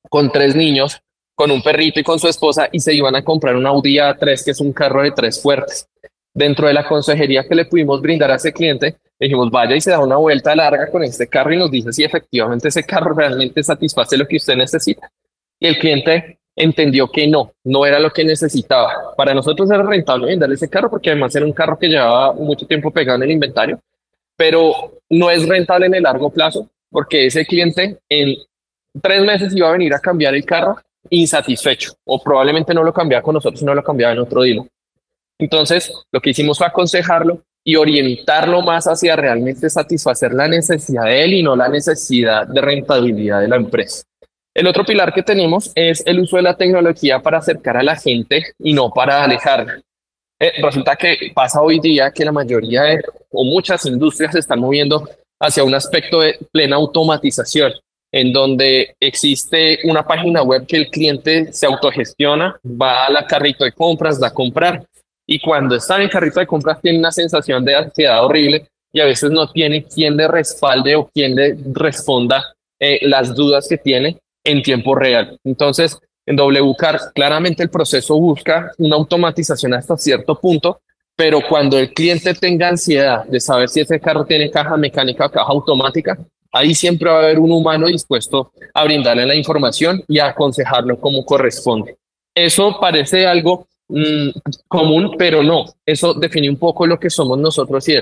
con 0.09 0.31
tres 0.33 0.57
niños, 0.57 1.03
con 1.35 1.51
un 1.51 1.63
perrito 1.63 2.01
y 2.01 2.05
con 2.05 2.19
su 2.19 2.29
esposa 2.29 2.69
y 2.73 2.81
se 2.81 2.95
iban 2.95 3.15
a 3.15 3.25
comprar 3.25 3.57
un 3.57 3.67
Audi 3.67 3.97
A3, 3.97 4.45
que 4.45 4.53
es 4.53 4.61
un 4.61 4.73
carro 4.73 5.03
de 5.03 5.11
tres 5.11 5.43
fuertes. 5.43 5.87
Dentro 6.35 6.67
de 6.67 6.75
la 6.75 6.87
consejería 6.87 7.47
que 7.47 7.55
le 7.55 7.67
pudimos 7.67 8.01
brindar 8.01 8.31
a 8.31 8.37
ese 8.37 8.53
cliente, 8.53 8.97
dijimos, 9.19 9.51
vaya 9.51 9.77
y 9.77 9.81
se 9.81 9.91
da 9.91 10.01
una 10.01 10.17
vuelta 10.17 10.55
larga 10.55 10.91
con 10.91 11.05
este 11.05 11.29
carro 11.29 11.53
y 11.53 11.59
nos 11.59 11.71
dice 11.71 11.93
si 11.93 12.05
efectivamente 12.05 12.69
ese 12.69 12.85
carro 12.85 13.15
realmente 13.17 13.63
satisface 13.63 14.17
lo 14.17 14.27
que 14.27 14.37
usted 14.37 14.57
necesita. 14.57 15.11
Y 15.61 15.67
el 15.67 15.79
cliente 15.79 16.39
entendió 16.57 17.11
que 17.11 17.27
no, 17.27 17.53
no 17.65 17.87
era 17.87 17.99
lo 17.99 18.11
que 18.11 18.25
necesitaba. 18.25 19.15
Para 19.17 19.35
nosotros 19.35 19.71
era 19.71 19.83
rentable 19.83 20.27
venderle 20.27 20.55
ese 20.55 20.69
carro 20.69 20.91
porque 20.91 21.11
además 21.11 21.35
era 21.35 21.47
un 21.47 21.53
carro 21.53 21.79
que 21.79 21.89
llevaba 21.89 22.33
mucho 22.33 22.67
tiempo 22.67 22.91
pegado 22.91 23.17
en 23.17 23.25
el 23.25 23.31
inventario, 23.31 23.81
pero 24.37 25.01
no 25.11 25.31
es 25.31 25.49
rentable 25.49 25.87
en 25.87 25.95
el 25.95 26.03
largo 26.03 26.31
plazo 26.31 26.69
porque 26.91 27.27
ese 27.27 27.47
cliente 27.47 27.99
en 28.09 28.37
tres 29.01 29.23
meses 29.23 29.55
iba 29.57 29.69
a 29.69 29.73
venir 29.73 29.95
a 29.95 30.01
cambiar 30.01 30.35
el 30.35 30.45
carro 30.45 30.79
insatisfecho 31.11 31.95
o 32.05 32.23
probablemente 32.23 32.75
no 32.75 32.83
lo 32.85 32.93
cambiaba 32.93 33.23
con 33.23 33.35
nosotros, 33.35 33.63
no 33.63 33.75
lo 33.75 33.83
cambiaba 33.83 34.13
en 34.13 34.19
otro 34.21 34.43
día. 34.43 34.63
Entonces, 35.43 35.93
lo 36.13 36.21
que 36.21 36.31
hicimos 36.31 36.57
fue 36.57 36.69
aconsejarlo 36.69 37.43
y 37.65 37.75
orientarlo 37.75 38.63
más 38.63 38.87
hacia 38.87 39.17
realmente 39.17 39.69
satisfacer 39.69 40.33
la 40.33 40.47
necesidad 40.47 41.05
de 41.05 41.25
él 41.25 41.35
y 41.35 41.43
no 41.43 41.57
la 41.57 41.69
necesidad 41.69 42.47
de 42.47 42.61
rentabilidad 42.61 43.41
de 43.41 43.49
la 43.49 43.57
empresa. 43.57 44.05
El 44.55 44.69
otro 44.69 44.85
pilar 44.85 45.13
que 45.13 45.25
tenemos 45.25 45.73
es 45.75 46.05
el 46.07 46.21
uso 46.21 46.37
de 46.37 46.43
la 46.43 46.57
tecnología 46.57 47.19
para 47.19 47.39
acercar 47.39 47.77
a 47.77 47.83
la 47.83 47.97
gente 47.97 48.45
y 48.61 48.73
no 48.73 48.91
para 48.91 49.25
alejarla. 49.25 49.81
Eh, 50.39 50.53
resulta 50.63 50.95
que 50.95 51.33
pasa 51.35 51.61
hoy 51.61 51.81
día 51.81 52.13
que 52.13 52.25
la 52.25 52.33
mayoría 52.33 52.83
de, 52.83 53.03
o 53.33 53.45
muchas 53.45 53.85
industrias 53.87 54.33
se 54.33 54.39
están 54.39 54.61
moviendo 54.61 55.09
hacia 55.41 55.65
un 55.65 55.75
aspecto 55.75 56.21
de 56.21 56.39
plena 56.53 56.77
automatización, 56.77 57.73
en 58.13 58.33
donde 58.33 58.95
existe 59.01 59.81
una 59.85 60.07
página 60.07 60.45
web 60.45 60.67
que 60.69 60.77
el 60.77 60.89
cliente 60.89 61.53
se 61.53 61.67
autogestiona, 61.67 62.61
va 62.65 63.07
a 63.07 63.11
la 63.11 63.27
carrito 63.27 63.65
de 63.65 63.73
compras, 63.73 64.21
da 64.21 64.29
a 64.29 64.35
comprar, 64.35 64.85
y 65.27 65.41
cuando 65.41 65.77
está 65.77 66.03
en 66.03 66.09
carrito 66.09 66.41
de 66.41 66.47
compras 66.47 66.81
tiene 66.81 66.99
una 66.99 67.13
sensación 67.13 67.65
de 67.65 67.75
ansiedad 67.75 68.25
horrible 68.25 68.69
y 68.93 69.01
a 69.01 69.07
veces 69.07 69.31
no 69.31 69.51
tiene 69.51 69.85
quien 69.85 70.17
le 70.17 70.29
respalde 70.29 70.97
o 70.97 71.09
quien 71.09 71.35
le 71.35 71.57
responda 71.73 72.45
eh, 72.79 72.99
las 73.03 73.35
dudas 73.35 73.67
que 73.69 73.79
tiene 73.79 74.19
en 74.45 74.63
tiempo 74.63 74.95
real. 74.95 75.39
Entonces, 75.45 75.99
en 76.27 76.37
WCAR 76.37 77.01
claramente 77.15 77.63
el 77.63 77.71
proceso 77.71 78.19
busca 78.19 78.73
una 78.79 78.97
automatización 78.97 79.75
hasta 79.75 79.97
cierto 79.97 80.39
punto, 80.39 80.81
pero 81.17 81.41
cuando 81.49 81.79
el 81.79 81.93
cliente 81.93 82.35
tenga 82.35 82.69
ansiedad 82.69 83.25
de 83.25 83.41
saber 83.41 83.69
si 83.69 83.81
ese 83.81 84.01
carro 84.01 84.25
tiene 84.25 84.51
caja 84.51 84.77
mecánica 84.77 85.27
o 85.27 85.31
caja 85.31 85.51
automática, 85.51 86.19
ahí 86.53 86.75
siempre 86.75 87.11
va 87.11 87.17
a 87.17 87.23
haber 87.23 87.39
un 87.39 87.51
humano 87.51 87.87
dispuesto 87.87 88.53
a 88.75 88.85
brindarle 88.85 89.27
la 89.27 89.35
información 89.35 90.03
y 90.07 90.19
a 90.19 90.27
aconsejarlo 90.27 90.99
como 91.01 91.25
corresponde. 91.25 91.97
Eso 92.35 92.79
parece 92.81 93.27
algo 93.27 93.67
mm, 93.93 94.31
común, 94.69 95.15
pero 95.19 95.43
no. 95.43 95.65
Eso 95.85 96.15
define 96.15 96.49
un 96.51 96.57
poco 96.57 96.87
lo 96.87 96.99
que 96.99 97.11
somos 97.11 97.39
nosotros 97.39 97.89
y 97.89 97.95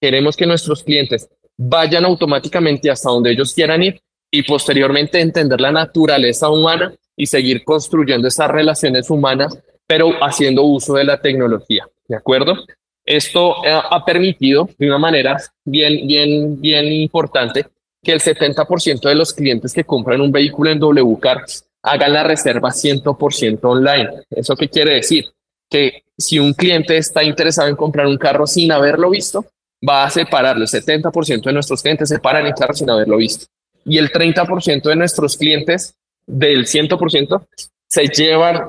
queremos 0.00 0.36
que 0.36 0.46
nuestros 0.46 0.82
clientes 0.82 1.28
vayan 1.56 2.04
automáticamente 2.04 2.90
hasta 2.90 3.10
donde 3.10 3.32
ellos 3.32 3.54
quieran 3.54 3.82
ir 3.82 4.00
y 4.30 4.42
posteriormente 4.42 5.20
entender 5.20 5.60
la 5.60 5.72
naturaleza 5.72 6.48
humana 6.48 6.94
y 7.16 7.26
seguir 7.26 7.62
construyendo 7.64 8.28
esas 8.28 8.50
relaciones 8.50 9.10
humanas, 9.10 9.58
pero 9.86 10.12
haciendo 10.22 10.62
uso 10.62 10.94
de 10.94 11.04
la 11.04 11.20
tecnología. 11.20 11.86
¿De 12.08 12.16
acuerdo? 12.16 12.56
Esto 13.04 13.56
ha 13.66 14.04
permitido 14.04 14.68
de 14.78 14.86
una 14.86 14.98
manera 14.98 15.36
bien, 15.64 16.06
bien, 16.06 16.60
bien 16.60 16.86
importante 16.86 17.66
que 18.02 18.12
el 18.12 18.20
70% 18.20 19.08
de 19.08 19.14
los 19.14 19.32
clientes 19.32 19.72
que 19.72 19.84
compran 19.84 20.20
un 20.20 20.32
vehículo 20.32 20.70
en 20.70 20.80
WCAR 20.80 21.44
hagan 21.82 22.12
la 22.12 22.22
reserva 22.22 22.70
100% 22.70 23.58
online. 23.62 24.10
¿Eso 24.30 24.56
qué 24.56 24.68
quiere 24.68 24.94
decir? 24.94 25.26
Que 25.68 26.04
si 26.16 26.38
un 26.38 26.54
cliente 26.54 26.96
está 26.96 27.22
interesado 27.22 27.68
en 27.68 27.76
comprar 27.76 28.06
un 28.06 28.18
carro 28.18 28.46
sin 28.46 28.72
haberlo 28.72 29.10
visto, 29.10 29.46
va 29.86 30.04
a 30.04 30.10
separarlo. 30.10 30.64
El 30.64 30.70
70% 30.70 31.42
de 31.42 31.52
nuestros 31.52 31.82
clientes 31.82 32.08
separan 32.08 32.46
el 32.46 32.54
carro 32.54 32.74
sin 32.74 32.90
haberlo 32.90 33.16
visto. 33.16 33.46
Y 33.84 33.98
el 33.98 34.12
30% 34.12 34.82
de 34.82 34.96
nuestros 34.96 35.36
clientes, 35.36 35.94
del 36.26 36.66
100%, 36.66 37.46
se 37.88 38.06
llevan 38.06 38.62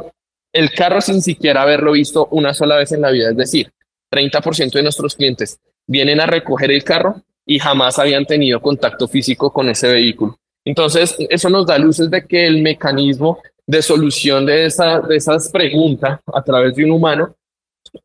el 0.52 0.71
carro 0.71 1.02
sin 1.02 1.21
siquiera 1.21 1.62
haberlo 1.62 1.91
visto 1.91 2.28
una 2.32 2.54
sola 2.54 2.78
vez 2.78 2.91
en 2.91 3.02
la 3.02 3.12
vida. 3.12 3.30
Es 3.30 3.38
decir, 3.38 3.71
30% 4.12 4.71
de 4.71 4.84
nuestros 4.84 5.15
clientes 5.15 5.60
vienen 5.86 6.19
a 6.19 6.26
recoger 6.26 6.71
el 6.71 6.84
carro 6.84 7.21
y 7.45 7.60
jamás 7.60 7.99
habían 7.99 8.26
tenido 8.26 8.62
contacto 8.62 9.08
físico 9.08 9.52
con 9.52 9.69
ese 9.69 9.88
vehículo. 9.88 10.38
Entonces, 10.65 11.15
eso 11.30 11.49
nos 11.49 11.65
da 11.65 11.78
luces 11.78 12.10
de 12.10 12.26
que 12.26 12.47
el 12.47 12.62
mecanismo 12.62 13.41
de 13.65 13.82
solución 13.82 14.45
de, 14.45 14.65
esa, 14.65 14.99
de 15.02 15.15
esas 15.15 15.49
preguntas 15.49 16.19
a 16.34 16.41
través 16.41 16.76
de 16.76 16.86
un 16.86 16.91
humano 16.91 17.36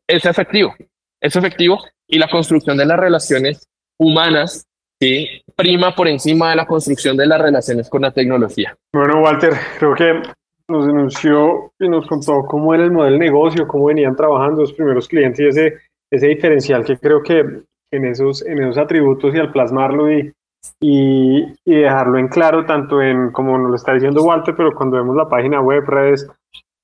es 0.06 0.24
efectivo. 0.24 0.74
Es 1.20 1.34
efectivo 1.36 1.78
y 2.06 2.18
la 2.18 2.28
construcción 2.28 2.76
de 2.76 2.86
las 2.86 2.98
relaciones 2.98 3.68
humanas 3.98 4.66
¿sí? 5.00 5.28
prima 5.56 5.94
por 5.94 6.08
encima 6.08 6.50
de 6.50 6.56
la 6.56 6.66
construcción 6.66 7.16
de 7.16 7.26
las 7.26 7.40
relaciones 7.40 7.88
con 7.88 8.02
la 8.02 8.12
tecnología. 8.12 8.76
Bueno, 8.92 9.20
Walter, 9.22 9.52
creo 9.78 9.94
que 9.94 10.22
nos 10.68 10.86
denunció 10.86 11.72
y 11.78 11.88
nos 11.88 12.06
contó 12.06 12.44
cómo 12.46 12.74
era 12.74 12.84
el 12.84 12.92
modelo 12.92 13.18
de 13.18 13.24
negocio, 13.24 13.66
cómo 13.66 13.86
venían 13.86 14.14
trabajando 14.14 14.62
los 14.62 14.72
primeros 14.72 15.08
clientes 15.08 15.40
y 15.40 15.48
ese, 15.48 15.74
ese 16.10 16.26
diferencial 16.28 16.84
que 16.84 16.98
creo 16.98 17.22
que 17.22 17.62
en 17.90 18.04
esos, 18.04 18.44
en 18.44 18.62
esos 18.62 18.78
atributos 18.78 19.34
y 19.34 19.38
al 19.38 19.50
plasmarlo 19.50 20.12
y, 20.12 20.32
y, 20.80 21.44
y, 21.64 21.74
dejarlo 21.74 22.18
en 22.18 22.28
claro, 22.28 22.66
tanto 22.66 23.00
en 23.02 23.32
como 23.32 23.58
nos 23.58 23.70
lo 23.70 23.76
está 23.76 23.94
diciendo 23.94 24.22
Walter, 24.22 24.54
pero 24.56 24.74
cuando 24.74 24.96
vemos 24.96 25.16
la 25.16 25.28
página 25.28 25.60
web, 25.60 25.84
redes, 25.86 26.28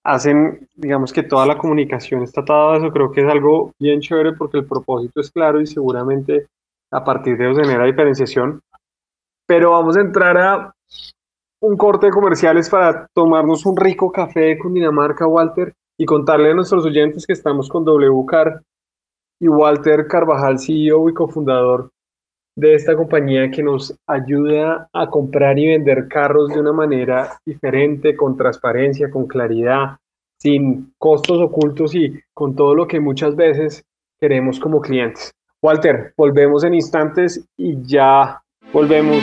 hacen, 0.05 0.69
digamos 0.75 1.13
que 1.13 1.23
toda 1.23 1.47
la 1.47 1.59
comunicación 1.59 2.23
está 2.23 2.43
atada 2.43 2.75
a 2.75 2.77
eso, 2.79 2.91
creo 2.91 3.11
que 3.11 3.23
es 3.23 3.31
algo 3.31 3.73
bien 3.79 4.01
chévere 4.01 4.33
porque 4.33 4.59
el 4.59 4.67
propósito 4.67 5.21
es 5.21 5.31
claro 5.31 5.61
y 5.61 5.67
seguramente 5.67 6.47
a 6.91 7.03
partir 7.03 7.37
de 7.37 7.51
eso 7.51 7.61
genera 7.61 7.85
diferenciación. 7.85 8.61
Pero 9.47 9.73
vamos 9.73 9.97
a 9.97 10.01
entrar 10.01 10.37
a 10.39 10.75
un 11.61 11.77
corte 11.77 12.07
de 12.07 12.13
comerciales 12.13 12.69
para 12.69 13.07
tomarnos 13.15 13.65
un 13.67 13.77
rico 13.77 14.13
café 14.13 14.59
con 14.59 14.75
Dinamarca, 14.75 15.27
Walter, 15.27 15.75
y 15.99 16.05
contarle 16.05 16.51
a 16.51 16.55
nuestros 16.55 16.85
oyentes 16.85 17.27
que 17.27 17.33
estamos 17.33 17.69
con 17.69 17.85
WCAR 17.85 18.63
y 19.41 19.49
Walter 19.49 20.07
Carvajal, 20.07 20.59
CEO 20.59 21.09
y 21.09 21.15
cofundador 21.15 21.91
de 22.57 22.75
esta 22.75 22.97
compañía 22.97 23.51
que 23.51 23.63
nos 23.63 23.95
ayuda 24.07 24.89
a 24.93 25.11
comprar 25.11 25.59
y 25.59 25.69
vender 25.69 26.09
carros 26.09 26.49
de 26.49 26.61
una 26.61 26.73
manera 26.73 27.39
diferente, 27.45 28.17
con 28.17 28.37
transparencia, 28.37 29.11
con 29.11 29.27
claridad, 29.27 29.97
sin 30.39 30.93
costos 30.99 31.41
ocultos 31.41 31.95
y 31.95 32.21
con 32.33 32.55
todo 32.55 32.75
lo 32.75 32.87
que 32.87 33.01
muchas 33.01 33.35
veces 33.35 33.85
queremos 34.21 34.61
como 34.61 34.81
clientes. 34.81 35.33
Walter, 35.63 36.13
volvemos 36.17 36.63
en 36.65 36.75
instantes 36.75 37.45
y 37.57 37.83
ya 37.83 38.43
volvemos 38.73 39.23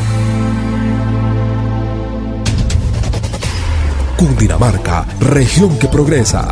Cundinamarca, 4.21 5.03
región 5.19 5.79
que 5.79 5.87
progresa. 5.87 6.47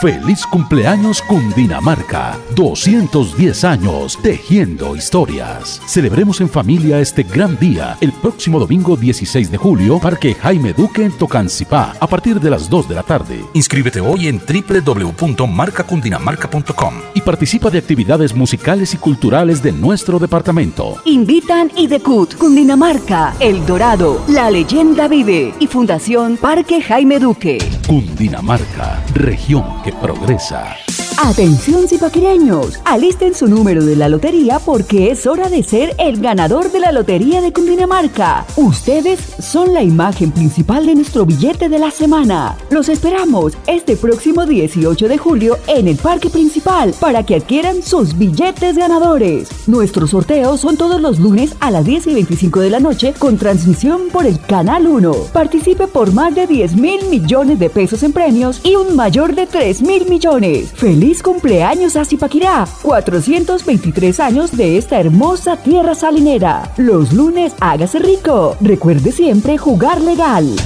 Feliz 0.00 0.44
cumpleaños 0.46 1.20
Cundinamarca. 1.22 2.36
210 2.56 3.62
años 3.64 4.18
tejiendo 4.20 4.96
historias. 4.96 5.80
Celebremos 5.86 6.40
en 6.40 6.48
familia 6.48 6.98
este 6.98 7.22
gran 7.22 7.56
día 7.58 7.96
el 8.00 8.10
próximo 8.12 8.58
domingo 8.58 8.96
16 8.96 9.52
de 9.52 9.56
julio, 9.56 10.00
Parque 10.00 10.34
Jaime 10.34 10.72
Duque 10.72 11.04
en 11.04 11.12
Tocancipá, 11.12 11.92
a 11.98 12.08
partir 12.08 12.40
de 12.40 12.50
las 12.50 12.68
2 12.68 12.88
de 12.88 12.94
la 12.96 13.04
tarde. 13.04 13.44
Inscríbete 13.54 14.00
hoy 14.00 14.26
en 14.26 14.40
www.marcacundinamarca.com 14.40 16.94
y 17.14 17.20
participa 17.20 17.70
de 17.70 17.78
actividades 17.78 18.34
musicales 18.34 18.94
y 18.94 18.96
culturales 18.96 19.62
de 19.62 19.70
nuestro 19.72 20.18
departamento. 20.18 20.96
Invitan 21.04 21.70
Idecut, 21.76 22.34
Cundinamarca, 22.34 23.36
El 23.38 23.64
Dorado, 23.64 24.24
La 24.28 24.50
Leyenda 24.50 25.06
Vive 25.06 25.54
y 25.60 25.68
Fundación 25.68 26.36
Parque 26.36 26.82
Jaime 26.82 27.20
Duque. 27.20 27.58
Cundinamarca, 27.86 29.00
región 29.14 29.83
que 29.84 29.92
progresa. 29.92 30.83
Atención 31.22 31.86
zipaquireños, 31.86 32.80
alisten 32.84 33.34
su 33.34 33.46
número 33.46 33.84
de 33.84 33.94
la 33.94 34.08
lotería 34.08 34.58
porque 34.58 35.12
es 35.12 35.26
hora 35.26 35.48
de 35.48 35.62
ser 35.62 35.94
el 35.98 36.20
ganador 36.20 36.72
de 36.72 36.80
la 36.80 36.90
Lotería 36.90 37.40
de 37.40 37.52
Cundinamarca. 37.52 38.44
Ustedes 38.56 39.20
son 39.38 39.72
la 39.72 39.82
imagen 39.82 40.32
principal 40.32 40.86
de 40.86 40.96
nuestro 40.96 41.24
billete 41.24 41.68
de 41.68 41.78
la 41.78 41.92
semana. 41.92 42.56
Los 42.68 42.88
esperamos 42.88 43.54
este 43.68 43.96
próximo 43.96 44.44
18 44.44 45.08
de 45.08 45.16
julio 45.16 45.56
en 45.68 45.86
el 45.86 45.96
parque 45.96 46.30
principal 46.30 46.92
para 46.98 47.22
que 47.22 47.36
adquieran 47.36 47.82
sus 47.82 48.18
billetes 48.18 48.76
ganadores. 48.76 49.68
Nuestros 49.68 50.10
sorteos 50.10 50.60
son 50.60 50.76
todos 50.76 51.00
los 51.00 51.20
lunes 51.20 51.54
a 51.60 51.70
las 51.70 51.84
10 51.84 52.08
y 52.08 52.14
25 52.14 52.60
de 52.60 52.70
la 52.70 52.80
noche 52.80 53.14
con 53.16 53.38
transmisión 53.38 54.08
por 54.12 54.26
el 54.26 54.40
Canal 54.40 54.86
1. 54.86 55.12
Participe 55.32 55.86
por 55.86 56.12
más 56.12 56.34
de 56.34 56.46
10 56.46 56.74
mil 56.74 57.06
millones 57.08 57.58
de 57.58 57.70
pesos 57.70 58.02
en 58.02 58.12
premios 58.12 58.60
y 58.64 58.74
un 58.74 58.96
mayor 58.96 59.34
de 59.34 59.46
3 59.46 59.80
mil 59.82 60.06
millones. 60.08 60.72
¡Feliz! 60.74 61.03
¡Feliz 61.04 61.22
cumpleaños 61.22 61.96
a 61.96 62.04
Zipaquirá! 62.06 62.66
423 62.80 64.20
años 64.20 64.56
de 64.56 64.78
esta 64.78 64.98
hermosa 64.98 65.58
tierra 65.58 65.94
salinera. 65.94 66.72
Los 66.78 67.12
lunes 67.12 67.52
hágase 67.60 67.98
rico. 67.98 68.56
Recuerde 68.62 69.12
siempre 69.12 69.58
jugar 69.58 70.00
legal. 70.00 70.56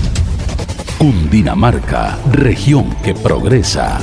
Cundinamarca, 0.97 2.21
región 2.31 2.95
que 3.03 3.15
progresa. 3.15 3.99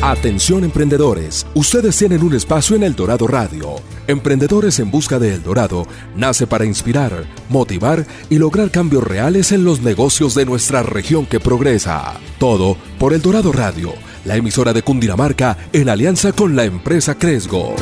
Atención 0.00 0.64
emprendedores, 0.64 1.46
ustedes 1.52 1.98
tienen 1.98 2.22
un 2.22 2.32
espacio 2.32 2.74
en 2.74 2.84
El 2.84 2.96
Dorado 2.96 3.26
Radio. 3.26 3.74
Emprendedores 4.06 4.78
en 4.80 4.90
Busca 4.90 5.18
de 5.18 5.34
El 5.34 5.42
Dorado 5.42 5.86
nace 6.14 6.46
para 6.46 6.66
inspirar, 6.66 7.24
motivar 7.48 8.04
y 8.28 8.36
lograr 8.36 8.70
cambios 8.70 9.02
reales 9.02 9.50
en 9.50 9.64
los 9.64 9.80
negocios 9.80 10.34
de 10.34 10.44
nuestra 10.44 10.82
región 10.82 11.24
que 11.24 11.40
progresa. 11.40 12.20
Todo 12.38 12.76
por 12.98 13.14
El 13.14 13.22
Dorado 13.22 13.50
Radio, 13.50 13.94
la 14.26 14.36
emisora 14.36 14.74
de 14.74 14.82
Cundinamarca 14.82 15.56
en 15.72 15.88
alianza 15.88 16.32
con 16.32 16.54
la 16.54 16.64
empresa 16.64 17.18
Cresgo. 17.18 17.74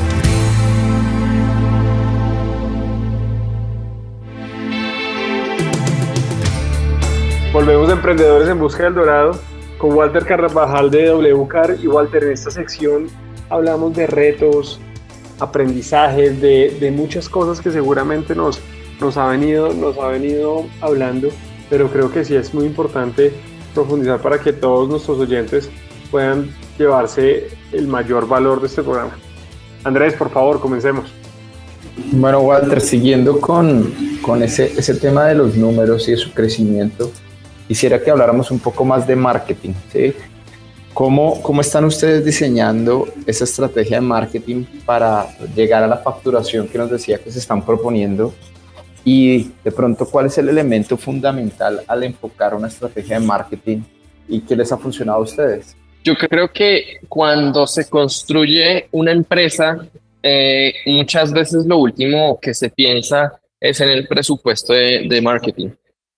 Volvemos 7.53 7.91
a 7.91 7.93
Emprendedores 7.93 8.49
en 8.49 8.61
Busca 8.61 8.85
del 8.85 8.95
Dorado 8.95 9.41
con 9.77 9.95
Walter 9.95 10.25
Carvajal 10.25 10.91
de 10.93 11.13
WCAR 11.13 11.77
y 11.83 11.89
Walter, 11.89 12.23
en 12.23 12.33
esta 12.33 12.53
sección 12.53 13.09
hablamos 13.51 13.95
de 13.95 14.07
retos, 14.07 14.81
aprendizajes, 15.39 16.41
de, 16.41 16.93
muchas 16.95 17.29
cosas 17.29 17.61
que 17.61 17.71
seguramente 17.71 18.35
nos, 18.35 18.61
nos, 19.01 19.17
ha 19.17 19.27
venido, 19.27 19.73
nos 19.73 19.99
ha 19.99 20.09
venido 20.09 20.65
hablando, 20.81 21.29
pero 21.71 21.89
creo 21.89 22.13
que 22.13 22.25
sí 22.25 22.35
es 22.35 22.53
muy 22.55 22.67
importante 22.67 23.33
profundizar 23.75 24.21
para 24.21 24.39
que 24.39 24.53
todos 24.53 24.89
nuestros 24.89 25.19
oyentes 25.19 25.71
puedan 26.11 26.51
llevarse 26.79 27.49
el 27.73 27.87
mayor 27.87 28.29
valor 28.29 28.61
de 28.61 28.67
este 28.67 28.83
programa. 28.83 29.17
Andrés, 29.85 30.15
por 30.15 30.31
favor, 30.31 30.61
comencemos. 30.61 31.13
Bueno, 32.13 32.41
Walter, 32.41 32.81
siguiendo 32.81 33.41
con, 33.41 33.93
con 34.23 34.43
ese, 34.43 34.73
ese 34.77 34.95
tema 34.95 35.27
de 35.27 35.35
los 35.35 35.57
números 35.57 36.09
y 36.09 36.13
de 36.13 36.17
su 36.17 36.33
crecimiento, 36.33 37.11
quisiera 37.69 38.03
que 38.03 38.11
habláramos 38.11 38.51
un 38.51 38.59
poco 38.59 38.85
más 38.85 39.07
de 39.07 39.17
marketing. 39.17 39.73
¿sí? 39.93 40.15
¿Cómo, 40.95 41.41
¿Cómo 41.43 41.63
están 41.63 41.87
ustedes 41.87 42.25
diseñando 42.25 43.09
esa 43.27 43.45
estrategia 43.45 43.97
de 43.97 44.03
marketing 44.03 44.65
para 44.85 45.27
llegar 45.55 45.83
a 45.83 45.87
la 45.87 45.97
facturación 45.97 46.69
que 46.69 46.77
nos 46.77 46.91
decía 46.91 47.19
que 47.19 47.31
se 47.31 47.39
están 47.39 47.65
proponiendo? 47.65 48.35
Y 49.05 49.51
de 49.65 49.73
pronto, 49.73 50.07
¿cuál 50.07 50.27
es 50.27 50.37
el 50.39 50.51
elemento 50.51 50.97
fundamental 50.99 51.83
al 51.89 52.05
enfocar 52.05 52.55
una 52.55 52.69
estrategia 52.69 53.19
de 53.19 53.27
marketing 53.27 53.83
y 54.29 54.41
qué 54.41 54.55
les 54.55 54.71
ha 54.71 54.77
funcionado 54.77 55.19
a 55.19 55.23
ustedes? 55.23 55.75
Yo 56.05 56.15
creo 56.15 56.53
que 56.53 56.99
cuando 57.09 57.67
se 57.67 57.89
construye 57.89 58.89
una 58.93 59.13
empresa, 59.13 59.89
eh, 60.23 60.75
muchas 60.87 61.33
veces 61.33 61.65
lo 61.65 61.79
último 61.79 62.39
que 62.41 62.53
se 62.53 62.69
piensa 62.69 63.33
es 63.59 63.81
en 63.81 63.89
el 63.89 64.07
presupuesto 64.07 64.73
de, 64.75 65.07
de 65.09 65.23
marketing 65.23 65.71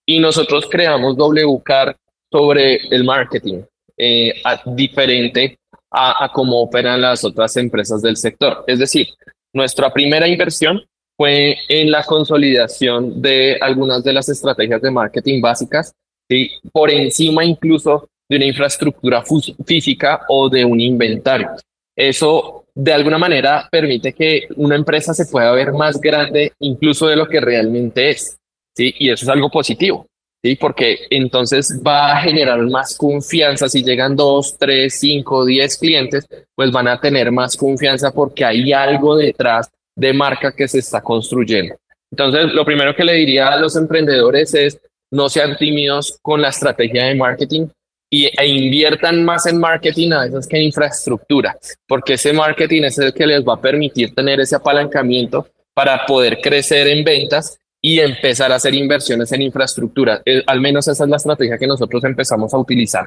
y 0.05 0.19
nosotros 0.19 0.67
creamos 0.71 1.17
WCAR 1.17 1.97
sobre 2.31 2.77
el 2.91 3.05
marketing, 3.05 3.63
eh, 3.99 4.35
diferente 4.67 5.59
a, 5.91 6.25
a 6.25 6.33
cómo 6.33 6.61
operan 6.61 7.01
las 7.01 7.25
otras 7.25 7.57
empresas 7.57 8.03
del 8.03 8.17
sector. 8.17 8.65
Es 8.67 8.79
decir, 8.79 9.09
nuestra 9.53 9.93
primera 9.93 10.27
inversión 10.27 10.83
fue 11.17 11.57
en 11.69 11.91
la 11.91 12.03
consolidación 12.03 13.23
de 13.23 13.59
algunas 13.61 14.03
de 14.03 14.13
las 14.13 14.29
estrategias 14.29 14.83
de 14.83 14.91
marketing 14.91 15.41
básicas, 15.41 15.93
y 16.29 16.51
por 16.73 16.91
encima 16.91 17.45
incluso 17.45 18.09
de 18.29 18.37
una 18.37 18.47
infraestructura 18.47 19.23
física 19.65 20.23
o 20.29 20.49
de 20.49 20.65
un 20.65 20.81
inventario. 20.81 21.51
Eso 21.97 22.65
de 22.75 22.93
alguna 22.93 23.19
manera 23.19 23.69
permite 23.71 24.13
que 24.13 24.49
una 24.57 24.75
empresa 24.75 25.15
se 25.15 25.27
pueda 25.27 25.53
ver 25.53 25.73
más 25.73 26.01
grande 26.01 26.53
incluso 26.59 27.07
de 27.07 27.17
lo 27.17 27.29
que 27.29 27.41
realmente 27.41 28.11
es. 28.11 28.37
¿sí? 28.75 28.95
Y 28.99 29.11
eso 29.11 29.25
es 29.25 29.29
algo 29.29 29.51
positivo, 29.51 30.07
¿sí? 30.45 30.57
Porque 30.57 31.07
entonces 31.09 31.81
va 31.85 32.13
a 32.13 32.21
generar 32.21 32.61
más 32.61 32.97
confianza. 32.97 33.69
Si 33.69 33.83
llegan 33.83 34.15
dos, 34.15 34.57
tres, 34.59 35.01
cinco, 35.01 35.45
diez 35.45 35.79
clientes, 35.79 36.27
pues 36.55 36.71
van 36.71 36.87
a 36.87 37.01
tener 37.01 37.33
más 37.33 37.57
confianza 37.57 38.13
porque 38.13 38.45
hay 38.45 38.73
algo 38.73 39.17
detrás 39.17 39.71
de 39.97 40.13
marca 40.13 40.53
que 40.53 40.69
se 40.69 40.81
está 40.81 41.01
construyendo. 41.01 41.77
Entonces, 42.11 42.53
lo 42.53 42.65
primero 42.65 42.95
que 42.95 43.05
le 43.05 43.15
diría 43.15 43.49
a 43.49 43.59
los 43.59 43.75
emprendedores 43.77 44.55
es 44.55 44.79
no 45.11 45.29
sean 45.29 45.57
tímidos 45.57 46.19
con 46.21 46.43
la 46.43 46.49
estrategia 46.49 47.05
de 47.05 47.15
marketing 47.15 47.69
e 48.11 48.47
inviertan 48.47 49.25
más 49.25 49.47
en 49.47 49.59
marketing 49.59 50.13
a 50.13 50.25
veces 50.25 50.47
que 50.47 50.57
en 50.57 50.65
infraestructura, 50.65 51.57
porque 51.89 52.15
ese 52.15 52.33
marketing 52.33 52.83
es 52.85 52.99
el 52.99 53.13
que 53.13 53.27
les 53.27 53.43
va 53.43 53.55
a 53.55 53.61
permitir 53.61 54.15
tener 54.15 54.39
ese 54.41 54.55
apalancamiento 54.55 55.49
para 55.73 56.07
poder 56.07 56.39
crecer 56.41 56.87
en 56.87 57.03
ventas 57.03 57.59
y 57.87 58.01
empezar 58.01 58.51
a 58.51 58.55
hacer 58.55 58.75
inversiones 58.75 59.31
en 59.33 59.43
infraestructura. 59.43 60.23
Eh, 60.25 60.43
al 60.47 60.59
menos 60.59 60.89
esa 60.89 61.05
es 61.05 61.11
la 61.11 61.19
estrategia 61.19 61.59
que 61.59 61.67
nosotros 61.67 62.03
empezamos 62.05 62.55
a 62.55 62.57
utilizar. 62.57 63.05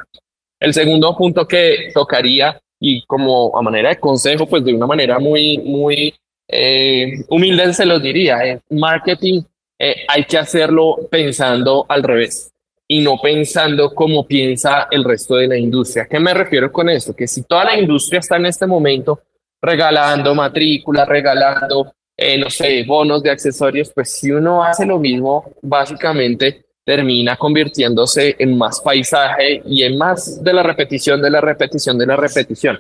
El 0.60 0.72
segundo 0.72 1.18
punto 1.18 1.48
que 1.48 1.90
tocaría 1.96 2.62
y 2.80 3.04
como 3.08 3.58
a 3.58 3.64
manera 3.64 3.90
de 3.90 4.00
consejo, 4.00 4.46
pues 4.46 4.64
de 4.64 4.76
una 4.76 4.86
manera 4.86 5.18
muy, 5.18 5.58
muy 5.58 6.14
eh, 6.48 7.26
humilde 7.28 7.74
se 7.74 7.88
los 7.88 8.04
diría, 8.04 8.38
es 8.42 8.62
marketing 8.70 9.42
eh, 9.80 10.06
hay 10.08 10.26
que 10.26 10.38
hacerlo 10.38 10.98
pensando 11.10 11.88
al 11.90 12.04
revés 12.04 12.54
y 12.88 13.02
no 13.02 13.20
pensando 13.20 13.96
como 13.96 14.28
piensa 14.28 14.88
el 14.92 15.04
resto 15.04 15.38
de 15.38 15.48
la 15.48 15.58
industria. 15.58 16.06
¿Qué 16.08 16.20
me 16.20 16.36
refiero 16.36 16.72
con 16.72 16.88
esto? 16.88 17.16
Que 17.16 17.28
si 17.28 17.42
toda 17.42 17.66
la 17.66 17.80
industria 17.80 18.20
está 18.20 18.36
en 18.36 18.46
este 18.46 18.68
momento 18.68 19.24
regalando 19.60 20.36
matrículas, 20.36 21.08
regalando 21.08 21.94
eh, 22.18 22.38
no 22.38 22.50
sé, 22.50 22.84
bonos 22.84 23.22
de 23.22 23.30
accesorios, 23.30 23.92
pues 23.94 24.12
si 24.18 24.32
uno 24.32 24.64
hace 24.64 24.86
lo 24.86 24.98
mismo, 24.98 25.52
básicamente 25.62 26.66
termina 26.84 27.38
convirtiéndose 27.38 28.36
en 28.40 28.58
más 28.58 28.82
paisaje 28.82 29.62
y 29.66 29.84
en 29.84 29.98
más 29.98 30.44
de 30.44 30.54
la 30.54 30.64
repetición, 30.64 31.22
de 31.22 31.30
la 31.30 31.42
repetición, 31.42 31.98
de 31.98 32.08
la 32.08 32.16
repetición. 32.16 32.80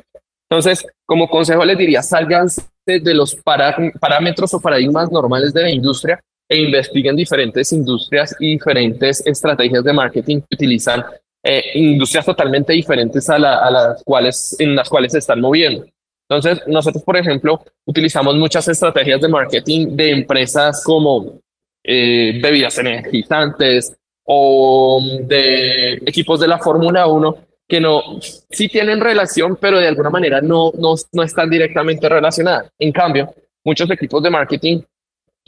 Entonces, 0.49 0.85
como 1.05 1.29
consejo 1.29 1.63
les 1.65 1.77
diría, 1.77 2.01
salgan 2.01 2.47
de 2.85 3.13
los 3.13 3.35
parámetros 3.35 4.53
o 4.53 4.61
paradigmas 4.61 5.11
normales 5.11 5.53
de 5.53 5.61
la 5.61 5.69
industria 5.69 6.19
e 6.49 6.57
investiguen 6.61 7.17
diferentes 7.17 7.73
industrias 7.73 8.33
y 8.39 8.53
diferentes 8.53 9.25
estrategias 9.27 9.83
de 9.83 9.91
marketing 9.91 10.39
que 10.39 10.55
utilizan 10.55 11.03
eh, 11.43 11.63
industrias 11.75 12.25
totalmente 12.25 12.73
diferentes 12.73 13.29
a, 13.29 13.35
a, 13.35 13.69
las 13.69 14.03
cuales, 14.03 14.55
en 14.59 14.75
las 14.75 14.89
cuales 14.89 15.11
se 15.11 15.19
están 15.19 15.41
moviendo. 15.41 15.85
Entonces, 16.29 16.61
nosotros, 16.67 17.03
por 17.03 17.17
ejemplo, 17.17 17.63
utilizamos 17.85 18.35
muchas 18.35 18.67
estrategias 18.67 19.21
de 19.21 19.29
marketing 19.29 19.95
de 19.95 20.11
empresas 20.11 20.83
como 20.83 21.39
eh, 21.83 22.39
bebidas 22.41 22.77
energizantes 22.79 23.95
o 24.25 25.01
de 25.21 25.93
equipos 26.05 26.39
de 26.39 26.47
la 26.47 26.59
Fórmula 26.59 27.07
1 27.07 27.37
que 27.67 27.81
no, 27.81 28.01
sí 28.21 28.69
tienen 28.69 29.01
relación, 29.01 29.57
pero 29.59 29.79
de 29.79 29.87
alguna 29.87 30.09
manera 30.09 30.41
no, 30.41 30.71
no, 30.77 30.95
no 31.11 31.23
están 31.23 31.49
directamente 31.49 32.07
relacionadas. 32.07 32.71
En 32.79 32.91
cambio, 32.91 33.33
muchos 33.63 33.89
equipos 33.91 34.23
de 34.23 34.29
marketing 34.29 34.81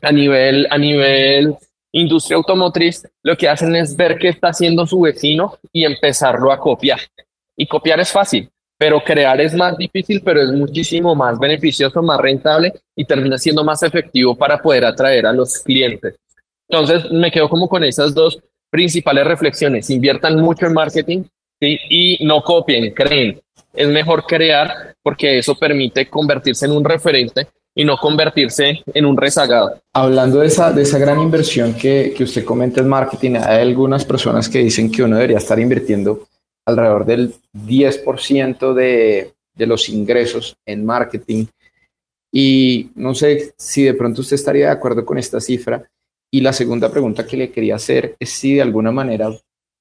a 0.01 0.11
nivel, 0.11 0.67
a 0.69 0.77
nivel 0.77 1.55
industria 1.91 2.37
automotriz, 2.37 3.07
lo 3.23 3.35
que 3.35 3.49
hacen 3.49 3.75
es 3.75 3.95
ver 3.95 4.17
qué 4.17 4.29
está 4.29 4.49
haciendo 4.49 4.85
su 4.85 5.01
vecino 5.01 5.57
y 5.71 5.85
empezarlo 5.85 6.51
a 6.51 6.59
copiar. 6.59 6.99
Y 7.55 7.67
copiar 7.67 7.99
es 7.99 8.11
fácil, 8.11 8.49
pero 8.79 9.03
crear 9.03 9.39
es 9.41 9.53
más 9.53 9.77
difícil, 9.77 10.21
pero 10.23 10.41
es 10.41 10.51
muchísimo 10.53 11.13
más 11.13 11.37
beneficioso, 11.37 12.01
más 12.01 12.19
rentable 12.21 12.73
y 12.95 13.03
termina 13.03 13.37
siendo 13.37 13.61
más 13.61 13.83
efectivo 13.83 14.35
para 14.35 14.61
poder 14.61 14.85
atraer 14.85 15.25
a 15.25 15.33
los 15.33 15.59
clientes. 15.59 16.15
Entonces, 16.69 17.11
me 17.11 17.29
quedo 17.29 17.49
como 17.49 17.67
con 17.67 17.83
esas 17.83 18.13
dos 18.13 18.39
principales 18.69 19.27
reflexiones. 19.27 19.89
Inviertan 19.89 20.39
mucho 20.39 20.65
en 20.65 20.73
marketing 20.73 21.23
y 21.59 22.25
no 22.25 22.41
copien, 22.41 22.93
creen. 22.93 23.41
Es 23.73 23.89
mejor 23.89 24.23
crear 24.25 24.95
porque 25.03 25.39
eso 25.39 25.55
permite 25.55 26.07
convertirse 26.07 26.65
en 26.65 26.71
un 26.71 26.85
referente 26.85 27.47
y 27.75 27.83
no 27.83 27.97
convertirse 27.97 28.81
en 28.93 29.05
un 29.05 29.17
rezagado. 29.17 29.81
Hablando 29.91 30.39
de 30.39 30.47
esa, 30.47 30.71
de 30.71 30.83
esa 30.83 30.97
gran 30.97 31.19
inversión 31.19 31.73
que, 31.73 32.13
que 32.15 32.23
usted 32.23 32.45
comenta 32.45 32.79
en 32.79 32.87
marketing, 32.87 33.35
hay 33.35 33.61
algunas 33.61 34.05
personas 34.05 34.47
que 34.47 34.59
dicen 34.59 34.89
que 34.89 35.03
uno 35.03 35.17
debería 35.17 35.37
estar 35.37 35.59
invirtiendo 35.59 36.27
alrededor 36.69 37.05
del 37.05 37.33
10% 37.53 38.73
de, 38.73 39.33
de 39.53 39.67
los 39.67 39.89
ingresos 39.89 40.55
en 40.65 40.85
marketing. 40.85 41.45
Y 42.31 42.91
no 42.95 43.15
sé 43.15 43.53
si 43.57 43.83
de 43.83 43.93
pronto 43.93 44.21
usted 44.21 44.35
estaría 44.35 44.67
de 44.67 44.71
acuerdo 44.71 45.05
con 45.05 45.17
esta 45.17 45.39
cifra. 45.39 45.83
Y 46.31 46.41
la 46.41 46.53
segunda 46.53 46.91
pregunta 46.91 47.25
que 47.25 47.37
le 47.37 47.51
quería 47.51 47.75
hacer 47.75 48.15
es 48.19 48.29
si 48.29 48.55
de 48.55 48.61
alguna 48.61 48.91
manera 48.91 49.31